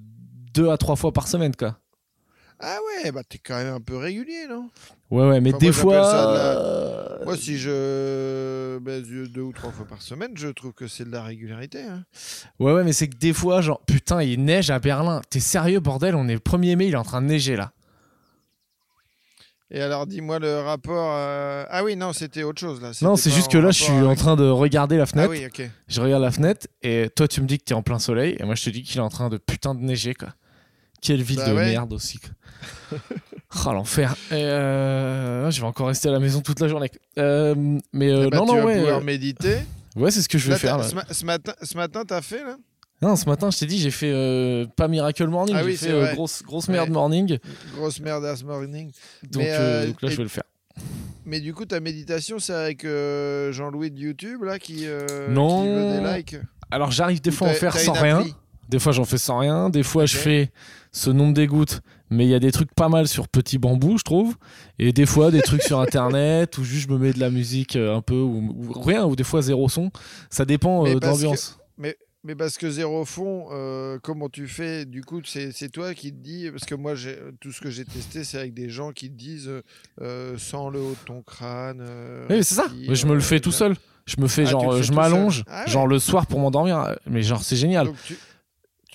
deux 0.55 0.71
à 0.71 0.79
trois 0.79 0.97
fois 0.97 1.12
par 1.12 1.29
semaine, 1.29 1.55
quoi. 1.55 1.77
Ah 2.61 2.79
ouais, 3.05 3.12
bah 3.12 3.21
t'es 3.29 3.37
quand 3.37 3.57
même 3.57 3.75
un 3.75 3.81
peu 3.81 3.99
régulier, 3.99 4.47
non? 4.49 4.71
Ouais, 5.11 5.29
ouais, 5.29 5.41
mais 5.43 5.51
Enfin, 5.51 5.59
des 5.59 5.66
moi, 5.66 5.73
fois. 5.75 5.95
la- 6.01 6.59
euh, 6.59 7.25
Moi, 7.27 7.37
si 7.37 7.59
je 7.59 8.79
baisse 8.79 9.03
deux 9.07 9.43
ou 9.43 9.53
trois 9.53 9.71
fois 9.71 9.85
par 9.87 10.01
semaine, 10.01 10.33
je 10.35 10.49
trouve 10.49 10.73
que 10.73 10.87
c'est 10.87 11.05
de 11.05 11.11
la 11.12 11.23
régularité. 11.25 11.83
hein. 11.83 12.05
Ouais, 12.59 12.73
ouais, 12.73 12.85
mais 12.85 12.95
c'est 12.95 13.09
que 13.09 13.16
des 13.16 13.35
fois, 13.35 13.61
genre, 13.61 13.83
putain, 13.85 14.23
il 14.23 14.43
neige 14.45 14.71
à 14.71 14.79
Berlin. 14.79 15.21
T'es 15.29 15.41
sérieux, 15.41 15.81
bordel? 15.81 16.14
On 16.14 16.27
est 16.27 16.33
le 16.35 16.41
1er 16.41 16.77
mai, 16.77 16.87
il 16.89 16.93
est 16.95 16.97
en 16.97 17.03
train 17.03 17.21
de 17.21 17.27
neiger 17.27 17.57
là. 17.57 17.73
Et 19.73 19.81
alors, 19.81 20.07
dis-moi 20.07 20.39
le 20.41 20.59
rapport. 20.61 21.12
euh, 21.14 21.64
Ah 21.71 21.85
oui, 21.85 21.95
non, 21.97 22.12
c'était 22.12 22.43
autre 22.43 22.61
chose 22.61 22.81
là. 22.83 22.91
Non, 23.03 23.14
c'est 23.16 23.31
juste 23.31 23.51
que 23.53 23.59
là, 23.59 23.71
je 23.71 23.83
suis 23.85 23.93
en 23.93 24.16
train 24.16 24.35
de 24.37 24.49
regarder 24.49 24.97
la 24.97 25.05
Ah 25.05 25.07
fenêtre. 25.07 25.31
oui, 25.31 25.47
ok. 25.47 25.62
Je 25.87 26.01
regarde 26.01 26.23
la 26.23 26.33
fenêtre 26.33 26.66
et 26.83 27.09
toi, 27.14 27.29
tu 27.29 27.41
me 27.41 27.47
dis 27.47 27.59
que 27.59 27.64
t'es 27.64 27.75
en 27.75 27.83
plein 27.83 27.99
soleil. 28.01 28.37
Et 28.41 28.45
moi, 28.45 28.55
je 28.57 28.64
te 28.64 28.71
dis 28.71 28.83
qu'il 28.83 28.97
est 28.97 29.01
en 29.03 29.09
train 29.11 29.29
de 29.29 29.37
putain 29.39 29.75
de 29.77 29.81
neiger, 29.81 30.14
quoi. 30.14 30.31
Quelle 31.01 31.23
ville 31.23 31.37
Bah 31.39 31.49
de 31.51 31.55
ouais. 31.55 31.71
merde 31.71 31.93
aussi. 31.93 32.18
quoi. 32.18 32.99
oh, 33.66 33.73
l'enfer. 33.73 34.14
Euh, 34.33 35.51
Je 35.51 35.61
vais 35.61 35.66
encore 35.66 35.87
rester 35.87 36.09
à 36.09 36.12
la 36.12 36.18
maison 36.18 36.41
toute 36.41 36.61
la 36.61 36.68
journée. 36.68 36.91
Euh, 37.18 37.55
mais 37.93 38.11
euh, 38.11 38.25
Eh 38.27 38.31
ben, 38.31 38.39
non, 38.39 38.47
tu 38.47 38.53
non, 38.53 38.59
vas 38.59 38.64
ouais. 38.66 38.79
pouvoir 38.81 39.01
méditer. 39.03 39.57
Ouais, 39.97 40.11
c'est 40.11 40.23
ce 40.23 40.29
que 40.29 40.37
je 40.39 40.47
vais 40.47 40.53
Là, 40.55 40.59
faire. 40.59 40.79
là. 40.79 40.85
Ce, 40.85 40.95
ma- 40.95 41.07
ce 41.11 41.25
matin, 41.25 41.53
ce 41.62 41.77
matin, 41.77 42.03
t'as 42.07 42.23
fait 42.23 42.43
là? 42.45 42.57
Non, 43.03 43.16
ce 43.16 43.24
matin, 43.26 43.51
je 43.51 43.59
t'ai 43.59 43.66
dit, 43.66 43.78
j'ai 43.78 43.90
fait 43.90 44.11
euh, 44.12 44.66
pas 44.76 44.86
Miracle 44.88 45.26
Morning, 45.28 45.55
Ah 45.57 45.62
j'ai 45.62 45.66
oui, 45.70 45.76
fait 45.76 45.86
c'est 45.86 45.92
euh, 45.92 46.12
grosse, 46.12 46.42
grosse 46.42 46.66
Ouais. 46.68 46.74
merde 46.74 46.90
morning. 46.90 47.38
Grosse 47.74 47.98
merde 48.01 48.26
ce 48.36 48.44
morning. 48.44 48.90
Donc, 49.30 49.42
euh, 49.42 49.86
donc 49.86 50.03
là, 50.03 50.09
et- 50.09 50.12
je 50.12 50.16
vais 50.18 50.22
le 50.24 50.28
faire. 50.28 50.44
Mais 51.24 51.40
du 51.40 51.55
coup, 51.55 51.64
ta 51.64 51.80
méditation, 51.80 52.38
c'est 52.38 52.53
avec 52.53 52.82
Jean-Louis 52.84 53.90
de 53.90 53.98
YouTube 53.98 54.42
là 54.42 54.59
qui, 54.59 54.86
Non. 55.30 55.62
qui 55.62 55.68
veut 55.68 56.01
des 56.03 56.16
likes. 56.16 56.36
Alors, 56.70 56.90
j'arrive 56.90 57.20
des 57.20 57.30
fois 57.30 57.48
à 57.48 57.51
en 57.53 57.55
faire 57.55 57.76
sans 57.78 57.92
rien. 57.92 58.24
Des 58.68 58.78
fois, 58.78 58.92
j'en 58.92 59.05
fais 59.05 59.18
sans 59.18 59.38
rien. 59.38 59.68
Des 59.70 59.82
fois, 59.82 60.07
je 60.07 60.16
fais 60.16 60.51
ce 60.92 61.11
nombre 61.11 61.34
d'égoutes. 61.34 61.80
Mais 62.12 62.24
il 62.26 62.30
y 62.30 62.34
a 62.34 62.40
des 62.40 62.51
trucs 62.53 62.74
pas 62.74 62.88
mal 62.88 63.07
sur 63.07 63.28
Petit 63.28 63.59
Bambou, 63.59 63.96
je 63.98 64.03
trouve. 64.03 64.34
Et 64.80 64.92
des 64.92 65.07
fois, 65.07 65.30
des 65.30 65.42
trucs 65.42 65.62
sur 65.62 65.78
Internet 65.80 66.59
ou 66.59 66.64
juste 66.64 66.88
je 66.88 66.92
me 66.92 66.98
mets 66.98 67.12
de 67.12 67.20
la 67.20 67.30
musique 67.30 67.76
un 67.76 68.01
peu 68.03 68.16
ou, 68.16 68.72
rien, 68.80 69.05
ou 69.07 69.14
des 69.14 69.22
fois 69.24 69.42
zéro 69.42 69.68
son. 69.68 69.90
Ça 70.28 70.44
dépend 70.44 70.82
de 70.84 70.98
l'ambiance. 71.05 71.59
Mais, 71.78 71.96
mais 72.25 72.35
parce 72.35 72.59
que 72.59 72.71
zéro 72.71 73.05
fond, 73.05 73.49
euh, 73.51 73.99
comment 74.03 74.29
tu 74.29 74.47
fais? 74.47 74.85
Du 74.85 75.03
coup, 75.03 75.21
c'est 75.25 75.71
toi 75.71 75.95
qui 75.95 76.12
te 76.12 76.18
dis. 76.18 76.51
Parce 76.51 76.64
que 76.64 76.75
moi, 76.75 76.95
tout 77.41 77.53
ce 77.53 77.61
que 77.61 77.71
j'ai 77.71 77.85
testé, 77.85 78.25
c'est 78.25 78.39
avec 78.39 78.55
des 78.55 78.68
gens 78.68 78.93
qui 78.93 79.11
te 79.11 79.16
disent 79.16 79.51
sans 80.37 80.71
le 80.71 80.81
haut 80.81 80.97
de 81.01 81.07
ton 81.07 81.23
crâne. 81.23 81.87
oui, 82.29 82.45
c'est 82.45 82.55
ça. 82.55 82.66
Mais 82.89 82.95
je 82.95 83.07
me 83.07 83.14
le 83.14 83.21
fais 83.21 83.41
tout 83.41 83.53
seul. 83.53 83.77
Je 84.07 84.21
me 84.21 84.27
fais 84.27 84.43
ah, 84.43 84.51
genre, 84.51 84.83
je 84.83 84.93
m'allonge, 84.93 85.45
ah 85.47 85.66
genre 85.66 85.87
le 85.87 85.99
soir 85.99 86.27
pour 86.27 86.41
m'endormir. 86.41 86.97
Mais 87.07 87.23
genre, 87.23 87.43
c'est 87.43 87.57
génial 87.57 87.93
tu 88.05 88.16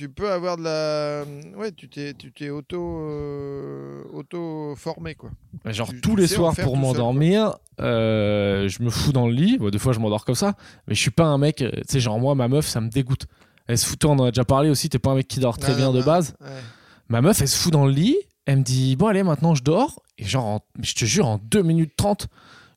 peux 0.10 0.30
avoir 0.30 0.58
de 0.58 0.64
la. 0.64 1.24
Ouais, 1.58 1.72
tu 1.72 1.88
t'es, 1.88 2.14
tu 2.14 2.32
t'es 2.32 2.50
auto, 2.50 3.00
euh, 3.00 4.04
auto 4.14 4.74
formé 4.76 5.16
quoi. 5.16 5.30
Genre 5.66 5.90
tous 6.02 6.16
les 6.16 6.28
soirs 6.28 6.54
pour 6.56 6.76
m'endormir, 6.76 7.56
euh, 7.80 8.68
je 8.68 8.84
me 8.84 8.90
fous 8.90 9.14
dans 9.14 9.28
le 9.28 9.34
lit. 9.34 9.58
des 9.72 9.80
fois, 9.80 9.94
je 9.94 10.00
m'endors 10.00 10.26
comme 10.26 10.36
ça, 10.36 10.56
mais 10.88 10.96
je 10.96 11.00
suis 11.00 11.12
pas 11.12 11.24
un 11.24 11.38
mec. 11.38 11.62
Euh, 11.62 11.72
tu 11.72 11.84
sais, 11.88 12.00
genre 12.00 12.20
moi, 12.20 12.36
ma 12.36 12.48
meuf, 12.48 12.68
ça 12.68 12.82
me 12.82 12.90
dégoûte. 12.90 13.28
Elle 13.68 13.78
se 13.78 13.86
fout. 13.86 14.04
On 14.06 14.20
en 14.20 14.26
a 14.26 14.32
déjà 14.32 14.44
parlé 14.44 14.70
aussi. 14.70 14.90
T'es 14.90 15.00
pas 15.00 15.12
un 15.12 15.16
mec 15.16 15.28
qui 15.28 15.40
dort 15.40 15.58
très 15.58 15.74
bien 15.76 15.92
de 15.92 16.02
base. 16.02 16.36
Ma 17.08 17.22
meuf, 17.22 17.42
elle 17.42 17.48
se 17.48 17.58
fout 17.58 17.72
dans 17.72 17.86
le 17.86 17.92
lit. 17.92 18.18
Elle 18.46 18.60
me 18.60 18.64
dit 18.64 18.96
bon 18.96 19.08
allez, 19.08 19.24
maintenant 19.24 19.56
je 19.56 19.64
dors. 19.64 20.02
Et 20.18 20.26
genre, 20.26 20.62
je 20.82 20.94
te 20.94 21.06
jure, 21.06 21.26
en 21.26 21.40
2 21.44 21.62
minutes 21.62 21.94
30 21.98 22.28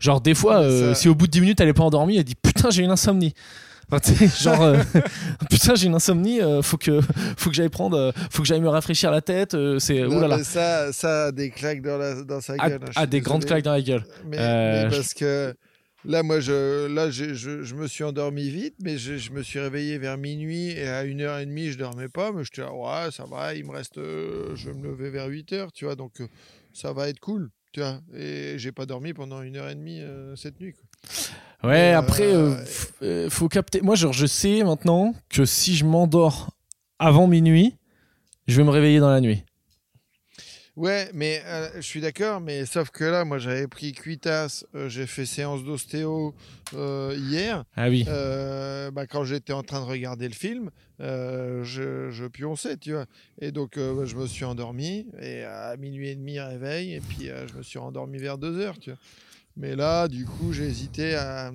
Genre, 0.01 0.21
des 0.21 0.35
fois, 0.35 0.95
si 0.95 1.09
au 1.09 1.15
bout 1.17 1.27
de 1.27 1.33
10 1.33 1.41
minutes 1.41 1.61
elle 1.61 1.69
est 1.69 1.75
pas 1.75 1.83
endormie, 1.83 2.17
elle 2.17 2.25
dit 2.25 2.37
putain, 2.37 2.71
j'ai 2.71 2.85
une 2.85 2.91
insomnie 2.91 3.35
genre, 4.43 4.63
euh, 4.63 4.83
putain, 5.51 5.75
j'ai 5.75 5.87
une 5.87 5.95
insomnie, 5.95 6.41
euh, 6.41 6.61
faut 6.63 6.77
que, 6.77 7.01
faut 7.37 7.51
que 7.51 7.57
j'aille 7.57 7.71
prendre, 7.71 7.97
euh, 7.97 8.13
faut 8.31 8.43
que 8.43 8.49
j'aille 8.49 8.61
me 8.61 8.69
rafraîchir 8.69 9.11
la 9.11 9.23
tête. 9.23 9.57
c'est 9.79 10.05
oulala. 10.05 10.45
Ça, 10.45 10.93
ça 10.93 11.27
a 11.27 11.33
des 11.33 11.51
claques 11.51 11.81
dans, 11.81 11.97
la, 11.97 12.23
dans 12.23 12.41
sa 12.41 12.57
gueule. 12.57 12.81
Hein, 12.83 12.91
ah, 12.97 13.07
des 13.07 13.21
grandes 13.21 13.45
claques 13.45 13.65
dans 13.65 13.73
la 13.73 13.81
gueule. 13.81 14.05
Mais, 14.27 14.37
parce 14.91 15.15
que 15.15 15.55
là, 16.05 16.23
moi, 16.23 16.41
je, 16.41 16.87
là, 16.87 17.11
je, 17.11 17.33
je, 17.33 17.63
je, 17.63 17.75
me 17.75 17.87
suis 17.87 18.05
endormi 18.05 18.51
vite, 18.51 18.75
mais 18.83 18.99
je, 18.99 19.17
je, 19.17 19.33
me 19.33 19.43
suis 19.43 19.59
réveillé 19.59 19.97
vers 19.97 20.19
minuit 20.19 20.71
et 20.71 20.87
à 20.87 21.05
1h30, 21.05 21.71
je 21.71 21.79
dormais 21.79 22.09
pas. 22.09 22.31
Mais 22.33 22.45
je 22.45 22.51
te 22.51 22.61
ouais, 22.61 23.11
ça 23.11 23.25
va, 23.25 23.55
il 23.55 23.65
me 23.65 23.73
reste, 23.73 23.97
je 23.97 24.67
vais 24.67 24.75
me 24.75 24.83
lever 24.85 25.11
vers 25.11 25.29
8h, 25.29 25.69
tu 25.73 25.87
vois, 25.87 25.97
donc 25.97 26.23
ça 26.75 26.93
va 26.93 27.09
être 27.09 27.21
cool, 27.21 27.51
tu 27.73 27.81
vois. 27.81 28.01
Et 28.15 28.59
j'ai 28.59 28.73
pas 28.73 28.85
dormi 28.85 29.15
pendant 29.15 29.43
1h30 29.43 30.37
cette 30.37 30.61
nuit, 30.61 30.75
quoi. 30.75 30.88
Ouais, 31.65 31.93
après, 31.93 32.35
euh, 32.35 32.55
euh, 33.03 33.31
faut 33.31 33.49
capter. 33.49 33.81
Moi, 33.81 33.97
genre, 33.97 34.13
je 34.13 34.27
sais 34.27 34.63
maintenant 34.63 35.15
que 35.29 35.45
si 35.45 35.75
je 35.77 35.85
m'endors 35.85 36.51
avant 37.01 37.27
minuit, 37.27 37.77
je 38.47 38.57
vais 38.57 38.65
me 38.65 38.71
réveiller 38.71 39.01
dans 39.01 39.11
la 39.11 39.21
nuit. 39.21 39.45
Ouais, 40.77 41.11
mais 41.13 41.43
euh, 41.45 41.69
je 41.75 41.81
suis 41.81 42.01
d'accord, 42.01 42.41
mais 42.41 42.65
sauf 42.65 42.91
que 42.91 43.03
là, 43.03 43.25
moi, 43.25 43.39
j'avais 43.39 43.67
pris 43.67 43.91
Cuitas, 43.91 44.63
j'ai 44.87 45.09
fait 45.09 45.27
séance 45.27 45.65
d'ostéo 45.65 46.33
hier. 46.73 47.65
Ah 47.75 47.89
oui. 47.89 48.05
bah, 48.05 49.09
quand 49.09 49.25
j'étais 49.25 49.53
en 49.53 49.65
train 49.65 49.81
de 49.81 49.87
regarder 49.87 50.29
le 50.29 50.35
film, 50.35 50.71
je, 51.01 52.09
je, 52.13 52.27
pionçais, 52.29 52.77
tu 52.77 52.93
vois. 52.93 53.07
Et 53.41 53.51
donc, 53.51 53.77
bah, 53.77 54.05
je 54.05 54.15
me 54.15 54.29
suis 54.29 54.45
endormi, 54.45 55.09
et 55.21 55.43
à 55.43 55.77
minuit 55.77 56.11
et 56.11 56.15
demi, 56.15 56.39
réveil, 56.39 56.95
et 56.95 57.01
puis 57.01 57.27
je 57.49 57.57
me 57.57 57.63
suis 57.65 57.81
endormi 57.81 58.19
vers 58.19 58.39
2 58.39 58.61
heures, 58.61 58.79
tu 58.79 58.91
vois. 58.91 59.01
Mais 59.59 59.75
là, 59.75 60.09
du 60.09 60.25
coup, 60.25 60.53
j'ai 60.53 60.65
hésité 60.65 61.15
à. 61.15 61.53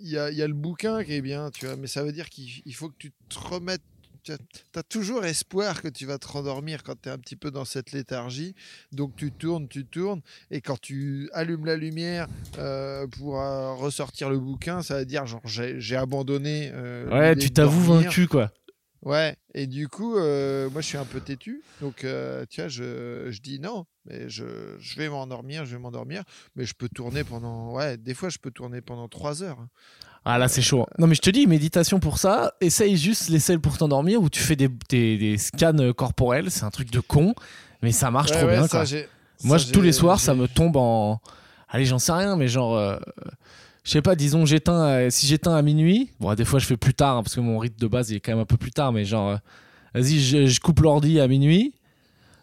Il 0.00 0.08
y 0.08 0.18
a, 0.18 0.30
y 0.30 0.42
a, 0.42 0.46
le 0.46 0.54
bouquin 0.54 1.02
qui 1.02 1.14
est 1.14 1.20
bien, 1.20 1.50
tu 1.50 1.66
vois, 1.66 1.74
mais 1.74 1.88
ça 1.88 2.04
veut 2.04 2.12
dire 2.12 2.28
qu'il 2.28 2.74
faut 2.74 2.88
que 2.88 2.96
tu 2.98 3.12
te 3.28 3.38
remettes. 3.38 3.82
Tu 4.22 4.32
as 4.76 4.82
toujours 4.82 5.24
espoir 5.24 5.80
que 5.80 5.88
tu 5.88 6.04
vas 6.04 6.18
te 6.18 6.28
rendormir 6.28 6.82
quand 6.82 7.00
tu 7.00 7.08
es 7.08 7.12
un 7.12 7.18
petit 7.18 7.34
peu 7.34 7.50
dans 7.50 7.64
cette 7.64 7.92
léthargie. 7.92 8.54
Donc 8.92 9.16
tu 9.16 9.32
tournes, 9.32 9.68
tu 9.68 9.86
tournes, 9.86 10.20
et 10.50 10.60
quand 10.60 10.78
tu 10.78 11.30
allumes 11.32 11.64
la 11.64 11.76
lumière 11.76 12.28
euh, 12.58 13.06
pour 13.06 13.40
euh, 13.40 13.72
ressortir 13.74 14.28
le 14.28 14.38
bouquin, 14.38 14.82
ça 14.82 14.98
veut 14.98 15.06
dire 15.06 15.26
genre 15.26 15.40
j'ai 15.44 15.96
abandonné. 15.96 16.70
Euh, 16.74 17.08
ouais, 17.10 17.36
tu 17.36 17.50
t'avoues 17.50 17.94
vaincu, 17.94 18.28
quoi. 18.28 18.52
Ouais, 19.02 19.36
et 19.54 19.68
du 19.68 19.86
coup, 19.86 20.16
euh, 20.16 20.68
moi 20.70 20.80
je 20.80 20.86
suis 20.88 20.98
un 20.98 21.04
peu 21.04 21.20
têtu, 21.20 21.62
donc 21.80 22.02
euh, 22.02 22.44
tu 22.50 22.60
vois, 22.60 22.68
je, 22.68 23.28
je, 23.30 23.40
dis 23.40 23.60
non, 23.60 23.86
mais 24.04 24.28
je, 24.28 24.44
je 24.80 24.96
vais 24.96 25.08
m'endormir, 25.08 25.64
je 25.64 25.76
vais 25.76 25.80
m'endormir, 25.80 26.24
mais 26.56 26.64
je 26.64 26.74
peux 26.74 26.88
tourner 26.88 27.22
pendant, 27.22 27.72
ouais, 27.74 27.96
des 27.96 28.14
fois 28.14 28.28
je 28.28 28.38
peux 28.38 28.50
tourner 28.50 28.80
pendant 28.80 29.06
trois 29.06 29.44
heures. 29.44 29.60
Hein. 29.60 29.68
Ah 30.24 30.36
là 30.36 30.48
c'est 30.48 30.62
chaud. 30.62 30.84
Non 30.98 31.06
mais 31.06 31.14
je 31.14 31.20
te 31.20 31.30
dis, 31.30 31.46
méditation 31.46 32.00
pour 32.00 32.18
ça, 32.18 32.54
essaye 32.60 32.96
juste 32.96 33.28
les 33.28 33.38
selles 33.38 33.60
pour 33.60 33.78
t'endormir 33.78 34.20
où 34.20 34.28
tu 34.28 34.40
fais 34.40 34.56
des, 34.56 34.68
des, 34.88 35.16
des 35.16 35.38
scans 35.38 35.92
corporels, 35.92 36.50
c'est 36.50 36.64
un 36.64 36.70
truc 36.70 36.90
de 36.90 36.98
con, 36.98 37.34
mais 37.82 37.92
ça 37.92 38.10
marche 38.10 38.32
trop 38.32 38.48
bien. 38.48 38.66
Quoi. 38.66 38.84
Moi 39.44 39.58
tous 39.72 39.80
les 39.80 39.92
soirs 39.92 40.18
ça 40.18 40.34
me 40.34 40.48
tombe 40.48 40.76
en... 40.76 41.20
Allez 41.68 41.84
j'en 41.84 42.00
sais 42.00 42.12
rien, 42.12 42.34
mais 42.36 42.48
genre... 42.48 42.76
Euh, 42.76 42.98
je 43.88 43.94
sais 43.94 44.02
pas, 44.02 44.14
disons, 44.14 44.44
j'éteins, 44.44 45.08
si 45.08 45.26
j'éteins 45.26 45.54
à 45.54 45.62
minuit, 45.62 46.10
bon, 46.20 46.34
des 46.34 46.44
fois 46.44 46.58
je 46.58 46.66
fais 46.66 46.76
plus 46.76 46.92
tard, 46.92 47.16
hein, 47.16 47.22
parce 47.22 47.34
que 47.34 47.40
mon 47.40 47.58
rythme 47.58 47.78
de 47.78 47.86
base 47.86 48.10
il 48.10 48.16
est 48.16 48.20
quand 48.20 48.32
même 48.32 48.40
un 48.40 48.44
peu 48.44 48.58
plus 48.58 48.70
tard, 48.70 48.92
mais 48.92 49.06
genre, 49.06 49.30
euh, 49.30 49.36
vas-y, 49.94 50.20
je, 50.20 50.60
coupe 50.60 50.80
l'ordi 50.80 51.18
à 51.20 51.26
minuit, 51.26 51.72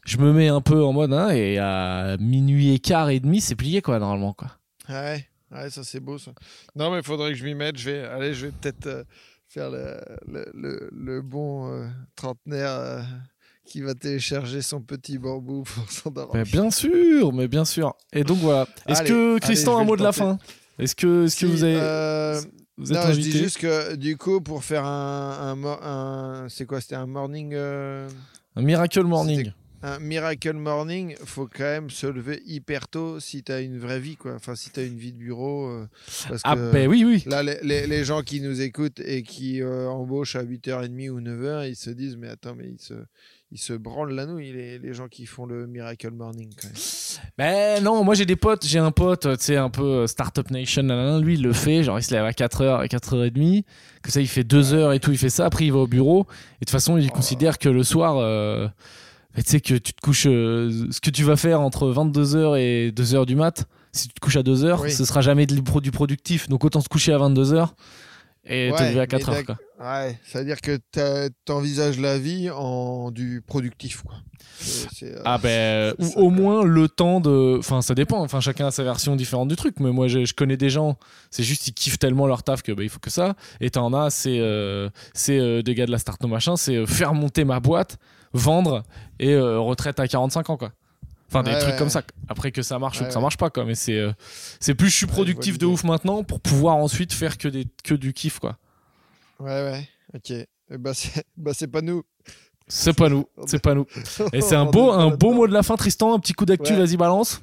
je 0.08 0.18
me 0.18 0.34
mets 0.34 0.48
un 0.48 0.62
peu 0.62 0.84
en 0.84 0.92
mode, 0.92 1.14
hein, 1.14 1.30
et 1.30 1.60
à 1.60 2.18
minuit 2.20 2.74
et 2.74 2.80
quart 2.80 3.12
et 3.12 3.20
demi, 3.20 3.42
c'est 3.42 3.54
plié, 3.54 3.84
quoi, 3.84 4.00
normalement, 4.00 4.34
quoi. 4.34 4.58
Ouais, 4.90 5.28
ouais, 5.52 5.70
ça 5.70 5.84
c'est 5.84 6.00
beau, 6.00 6.18
ça. 6.18 6.32
Non, 6.76 6.90
mais 6.90 6.98
il 6.98 7.04
faudrait 7.04 7.34
que 7.34 7.38
je 7.38 7.46
m'y 7.46 7.54
mette, 7.54 7.78
je 7.78 7.92
vais, 7.92 8.00
allez, 8.06 8.34
je 8.34 8.48
vais 8.48 8.52
peut-être 8.52 8.88
euh, 8.88 9.04
faire 9.48 9.70
le, 9.70 10.02
le, 10.26 10.90
le, 10.92 11.22
bon 11.22 11.72
euh, 11.72 11.88
trentenaire 12.16 13.06
qui 13.68 13.82
va 13.82 13.94
télécharger 13.94 14.64
son 14.64 14.82
petit 14.82 15.20
bambou 15.20 15.62
pour 15.76 15.92
s'endormir. 15.92 16.44
bien 16.44 16.72
sûr, 16.72 17.34
mais 17.34 17.48
bien 17.48 17.66
sûr. 17.66 17.94
Et 18.14 18.24
donc 18.24 18.40
voilà. 18.40 18.68
Est-ce 18.88 19.04
que 19.04 19.38
Christian 19.38 19.78
a 19.78 19.82
un 19.82 19.86
mot 19.86 19.96
de 19.96 20.02
la 20.02 20.12
fin? 20.12 20.40
Est-ce 20.80 20.96
que, 20.96 21.26
est 21.26 21.40
que 21.40 21.46
vous 21.46 21.64
avez. 21.64 21.78
Euh, 21.80 22.42
vous 22.78 22.92
êtes 22.92 22.98
non, 22.98 23.14
je 23.14 23.20
dis 23.20 23.32
juste 23.32 23.58
que 23.58 23.96
du 23.96 24.18
coup, 24.18 24.42
pour 24.42 24.64
faire 24.64 24.86
un. 24.86 25.58
un, 25.82 26.50
c'est 26.50 26.66
quoi 26.66 26.82
C'était 26.82 26.96
un 26.96 27.06
morning. 27.06 27.54
Euh, 27.54 28.10
un 28.56 28.62
miracle 28.62 29.04
morning. 29.04 29.52
Un 29.84 30.00
miracle 30.00 30.54
morning, 30.54 31.16
faut 31.26 31.48
quand 31.48 31.64
même 31.64 31.90
se 31.92 32.08
lever 32.08 32.42
hyper 32.48 32.88
tôt 32.88 33.20
si 33.20 33.44
tu 33.44 33.52
as 33.52 33.62
une 33.62 33.78
vraie 33.78 34.00
vie, 34.00 34.16
quoi. 34.16 34.34
Enfin, 34.34 34.56
si 34.56 34.72
tu 34.72 34.80
as 34.80 34.84
une 34.84 34.98
vie 34.98 35.14
de 35.14 35.18
bureau. 35.18 35.68
Euh, 35.68 35.88
parce 36.28 36.42
ah, 36.44 36.56
ben 36.56 36.88
oui, 36.88 37.06
oui. 37.06 37.24
Là, 37.28 37.44
les, 37.44 37.86
les, 37.86 38.04
gens 38.04 38.24
qui 38.24 38.42
nous 38.42 38.62
écoutent 38.62 39.00
et 39.00 39.22
qui 39.22 39.64
embauchent 39.64 40.36
à 40.36 40.44
8h30 40.44 41.10
ou 41.10 41.22
9h, 41.22 41.70
ils 41.70 41.76
se 41.76 41.92
disent 41.92 42.18
Mais 42.18 42.30
attends, 42.30 42.56
mais 42.56 42.68
ils 42.68 42.82
se 42.82 42.96
ils 43.52 43.60
se 43.60 43.74
branlent 43.74 44.14
la 44.14 44.26
nouille, 44.26 44.52
les, 44.52 44.80
les, 44.80 44.94
gens 44.94 45.08
qui 45.08 45.26
font 45.26 45.46
le 45.46 45.68
Miracle 45.68 46.12
Morning. 46.12 46.50
Quand 46.60 46.68
même. 46.68 46.78
Ben 47.38 47.84
non, 47.84 48.04
moi 48.04 48.16
j'ai 48.16 48.26
des 48.26 48.36
potes, 48.36 48.66
j'ai 48.66 48.80
un 48.80 48.92
pote, 48.92 49.28
tu 49.38 49.44
sais, 49.44 49.56
un 49.56 49.70
peu 49.70 49.84
euh, 49.84 50.08
Startup 50.08 50.50
Nation, 50.50 51.20
lui 51.20 51.36
il 51.36 51.44
le 51.44 51.54
fait, 51.54 51.84
genre 51.84 52.00
il 52.00 52.04
se 52.04 52.14
lève 52.14 52.26
à 52.26 52.32
4h, 52.32 52.88
4h30, 52.88 53.64
que 54.02 54.12
ça 54.12 54.20
il 54.20 54.28
fait 54.28 54.44
2h 54.44 54.96
et 54.96 55.00
tout, 55.00 55.12
il 55.12 55.18
fait 55.18 55.30
ça, 55.30 55.46
après 55.46 55.66
il 55.66 55.72
va 55.72 55.80
au 55.80 55.88
bureau, 55.88 56.22
et 56.22 56.26
de 56.26 56.66
toute 56.66 56.72
façon 56.72 56.98
il 56.98 57.08
oh. 57.12 57.14
considère 57.14 57.60
que 57.60 57.70
le 57.70 57.84
soir, 57.84 58.18
euh, 58.18 58.68
ben, 59.36 59.44
tu 59.44 59.52
sais 59.52 59.62
que 59.62 59.76
tu 59.76 59.94
te 59.94 60.02
couches, 60.02 60.28
euh, 60.28 60.88
ce 60.92 61.00
que 61.00 61.12
tu 61.12 61.24
vas 61.24 61.36
faire 61.36 61.62
entre 61.62 61.92
22h 61.92 62.60
et 62.60 62.92
2h 62.92 63.26
du 63.26 63.36
mat, 63.36 63.66
si 63.92 64.08
tu 64.08 64.16
te 64.16 64.20
couches 64.20 64.38
à 64.38 64.44
2h, 64.44 64.90
ce 64.90 65.06
sera 65.06 65.22
jamais 65.22 65.46
du 65.46 65.92
productif, 65.92 66.50
donc 66.50 66.66
autant 66.66 66.82
se 66.82 66.90
coucher 66.90 67.14
à 67.14 67.18
22h 67.20 67.70
et 68.48 68.72
te 68.76 68.84
lever 68.84 69.00
à 69.00 69.08
4 69.08 69.32
h 69.32 69.46
Quoi. 69.46 69.56
Ouais, 69.80 70.18
c'est-à-dire 70.26 70.62
que 70.62 70.80
tu 70.94 71.52
envisages 71.52 72.00
la 72.00 72.18
vie 72.18 72.50
en 72.50 73.12
du 73.12 73.42
productif. 73.46 74.04
Quoi. 74.04 74.16
Euh, 75.04 75.22
ah 75.26 75.38
ben, 75.38 75.94
ou 76.00 76.28
au 76.28 76.30
moins 76.30 76.64
le 76.64 76.88
temps 76.88 77.20
de... 77.20 77.58
Enfin, 77.60 77.82
ça 77.82 77.94
dépend, 77.94 78.22
enfin, 78.22 78.40
chacun 78.40 78.68
a 78.68 78.72
sa 78.72 78.84
version 78.84 79.18
différente 79.18 79.50
du 79.50 79.58
truc, 79.58 79.76
mais 79.80 79.92
moi 79.92 80.08
je, 80.08 80.34
connais 80.34 80.56
des 80.56 80.70
gens, 80.70 80.98
c'est 81.30 81.44
juste 81.44 81.68
ils 81.68 81.74
kiffent 81.74 82.00
tellement 82.00 82.26
leur 82.26 82.44
taf 82.44 82.62
que 82.62 82.72
bah, 82.72 82.84
il 82.84 82.90
faut 82.90 83.00
que 83.00 83.10
ça, 83.10 83.36
et 83.60 83.70
t'en 83.70 83.94
as, 83.94 84.12
c'est 84.12 84.40
euh, 84.40 84.90
c'est 85.14 85.38
euh, 85.40 85.62
des 85.62 85.76
gars 85.76 85.86
de 85.86 85.92
la 85.92 85.98
start 85.98 86.24
machin, 86.24 86.56
c'est 86.56 86.86
faire 86.86 87.14
monter 87.14 87.44
ma 87.44 87.60
boîte, 87.60 87.98
vendre, 88.34 88.84
et 89.20 89.38
retraite 89.38 90.00
à 90.00 90.08
45 90.08 90.50
ans, 90.52 90.58
quoi. 90.58 90.72
Enfin, 91.28 91.44
des 91.44 91.58
trucs 91.60 91.76
comme 91.76 91.90
ça. 91.90 92.04
Après 92.30 92.52
que 92.52 92.62
ça 92.62 92.80
marche 92.80 93.02
ou 93.02 93.06
que 93.06 93.12
ça 93.12 93.20
marche 93.20 93.38
pas, 93.38 93.50
quoi. 93.50 93.66
Mais 93.66 93.76
c'est, 93.76 94.02
c'est 94.60 94.76
plus 94.76 94.90
je 94.90 94.96
suis 94.96 95.06
productif 95.06 95.58
de 95.58 95.66
ouf 95.66 95.84
maintenant 95.84 96.24
pour 96.24 96.40
pouvoir 96.40 96.76
ensuite 96.76 97.12
faire 97.12 97.38
que, 97.38 97.48
des, 97.48 97.66
que 97.84 97.94
du 97.94 98.14
kiff, 98.14 98.40
quoi. 98.40 98.58
Ouais, 99.40 99.64
ouais, 99.64 99.90
ok. 100.14 100.32
Eh 100.32 100.48
ben, 100.78 100.94
bah, 101.38 101.52
c'est 101.54 101.68
pas 101.68 101.82
nous. 101.82 102.04
C'est 102.68 102.96
pas 102.96 103.10
nous, 103.10 103.26
c'est 103.46 103.62
pas 103.62 103.76
nous. 103.76 103.86
Et 104.34 104.42
c'est 104.42 104.56
un 104.56 104.66
beau, 104.66 104.92
un 104.92 105.16
beau 105.16 105.34
mot 105.34 105.48
de 105.48 105.54
la 105.54 105.64
fin, 105.64 105.76
Tristan. 105.76 106.14
Un 106.14 106.20
petit 106.20 106.34
coup 106.34 106.46
d'actu, 106.46 106.74
vas-y, 106.76 106.98
balance. 106.98 107.42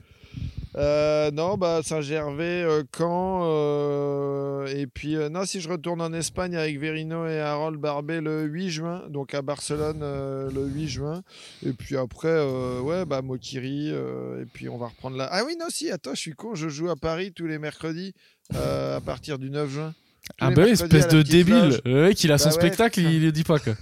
Euh, 0.74 1.30
non, 1.30 1.58
bah 1.58 1.80
Saint-Gervais, 1.84 2.62
euh, 2.62 2.82
Caen, 2.96 3.42
euh, 3.44 4.66
et 4.68 4.86
puis 4.86 5.16
non, 5.30 5.44
si 5.44 5.60
je 5.60 5.68
retourne 5.68 6.00
en 6.00 6.14
Espagne 6.14 6.56
avec 6.56 6.78
Verino 6.78 7.26
et 7.26 7.40
Harold 7.40 7.78
Barbet 7.78 8.22
le 8.22 8.44
8 8.44 8.70
juin, 8.70 9.02
donc 9.10 9.34
à 9.34 9.42
Barcelone 9.42 10.00
le 10.00 10.66
8 10.66 10.88
juin, 10.88 11.22
et 11.64 11.72
puis 11.72 11.96
après, 11.96 12.42
ouais, 12.80 13.04
bah 13.04 13.20
Mokiri, 13.20 13.88
et 13.90 14.46
puis 14.52 14.70
on 14.70 14.78
va 14.78 14.88
reprendre 14.88 15.16
là. 15.18 15.28
Ah 15.30 15.42
oui, 15.44 15.56
non, 15.60 15.66
si, 15.68 15.90
attends, 15.90 16.14
je 16.14 16.20
suis 16.20 16.32
con, 16.32 16.54
je 16.54 16.70
joue 16.70 16.88
à 16.88 16.96
Paris 16.96 17.32
tous 17.32 17.46
les 17.46 17.58
mercredis 17.58 18.14
à 18.54 19.00
partir 19.04 19.38
du 19.38 19.50
9 19.50 19.68
juin. 19.68 19.94
Ah 20.40 20.50
bah 20.50 20.68
espèce 20.68 21.08
de 21.08 21.22
débile. 21.22 21.80
Le 21.84 22.02
mec, 22.02 22.22
il 22.22 22.32
a 22.32 22.38
son 22.38 22.50
bah 22.50 22.54
spectacle, 22.54 23.00
il 23.00 23.22
le 23.22 23.32
dit 23.32 23.44
pas 23.44 23.58
quoi. 23.58 23.74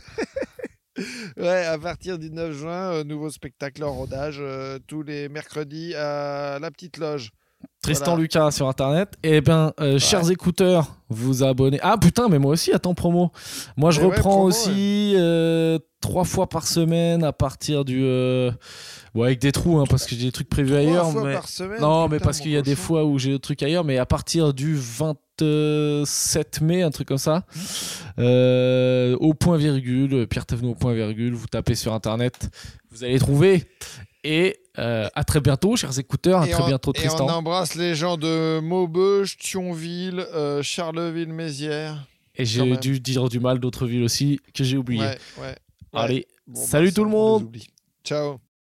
Ouais, 1.36 1.64
à 1.64 1.78
partir 1.78 2.18
du 2.18 2.30
9 2.30 2.52
juin, 2.52 2.92
euh, 2.92 3.04
nouveau 3.04 3.30
spectacle 3.30 3.82
en 3.84 3.92
rodage 3.92 4.38
euh, 4.40 4.78
tous 4.86 5.02
les 5.02 5.28
mercredis 5.28 5.94
à 5.94 6.58
la 6.60 6.70
petite 6.70 6.98
loge. 6.98 7.30
Tristan 7.82 8.10
Voilà. 8.10 8.22
Lucas 8.22 8.50
sur 8.50 8.68
internet. 8.68 9.14
Et 9.22 9.40
ben, 9.40 9.72
euh, 9.80 9.98
chers 9.98 10.30
écouteurs, 10.30 10.96
vous 11.08 11.42
abonnez. 11.42 11.78
Ah 11.82 11.96
putain, 11.98 12.28
mais 12.28 12.38
moi 12.38 12.52
aussi, 12.52 12.72
attends, 12.72 12.94
promo. 12.94 13.32
Moi, 13.76 13.90
je 13.90 14.00
Eh 14.00 14.04
ouais, 14.04 14.10
reprends 14.16 14.30
promo, 14.30 14.44
aussi 14.48 15.14
euh, 15.16 15.78
trois 16.02 16.24
fois 16.24 16.46
par 16.48 16.66
semaine 16.66 17.24
à 17.24 17.32
partir 17.32 17.84
du. 17.86 18.00
euh, 18.04 18.50
Bon, 19.14 19.22
avec 19.24 19.40
des 19.40 19.50
trous, 19.50 19.78
hein, 19.80 19.84
parce 19.88 20.04
que 20.04 20.14
j'ai 20.14 20.26
des 20.26 20.30
trucs 20.32 20.48
prévus 20.48 20.76
ailleurs. 20.76 21.08
Trois 21.08 21.20
fois 21.20 21.24
mais... 21.30 21.34
par 21.34 21.48
semaine. 21.48 21.80
Non, 21.80 22.06
mais 22.08 22.18
parce 22.20 22.38
qu'il 22.40 22.50
y 22.52 22.56
a 22.56 22.62
des 22.62 22.76
fois 22.76 23.04
où 23.06 23.18
j'ai 23.18 23.32
des 23.32 23.40
trucs 23.40 23.62
ailleurs, 23.62 23.82
mais 23.84 23.98
à 23.98 24.06
partir 24.06 24.52
du 24.54 24.76
27 24.76 26.60
mai, 26.60 26.82
un 26.82 26.90
truc 26.90 27.08
comme 27.08 27.18
ça, 27.18 27.44
euh, 28.18 29.16
au 29.20 29.34
point 29.34 29.56
virgule, 29.56 30.26
Pierre 30.28 30.46
Thévenot 30.46 30.70
au 30.72 30.74
point 30.74 30.92
virgule, 30.92 31.34
vous 31.34 31.46
tapez 31.48 31.74
sur 31.74 31.92
internet, 31.92 32.50
vous 32.92 33.02
allez 33.04 33.18
trouver. 33.18 33.64
Et 34.24 34.58
euh, 34.78 35.08
à 35.14 35.24
très 35.24 35.40
bientôt, 35.40 35.76
chers 35.76 35.98
écouteurs, 35.98 36.42
à 36.42 36.46
Et 36.46 36.50
très 36.50 36.62
on- 36.62 36.66
bientôt, 36.66 36.92
Et 36.92 36.98
Tristan. 36.98 37.26
on 37.26 37.30
embrasse 37.30 37.74
les 37.74 37.94
gens 37.94 38.16
de 38.16 38.60
Maubeuge, 38.60 39.36
Thionville, 39.38 40.20
euh, 40.34 40.62
Charleville-Mézières. 40.62 42.06
Et 42.36 42.44
j'ai 42.44 42.76
dû 42.76 43.00
dire 43.00 43.28
du 43.28 43.40
mal 43.40 43.58
d'autres 43.58 43.86
villes 43.86 44.02
aussi 44.04 44.40
que 44.54 44.62
j'ai 44.64 44.76
oublié. 44.76 45.02
Ouais, 45.02 45.18
ouais. 45.40 45.54
Allez, 45.92 46.26
Bon, 46.46 46.60
salut 46.60 46.88
bah, 46.88 46.94
tout 46.94 47.04
le 47.04 47.10
monde. 47.10 47.56
Ciao. 48.04 48.38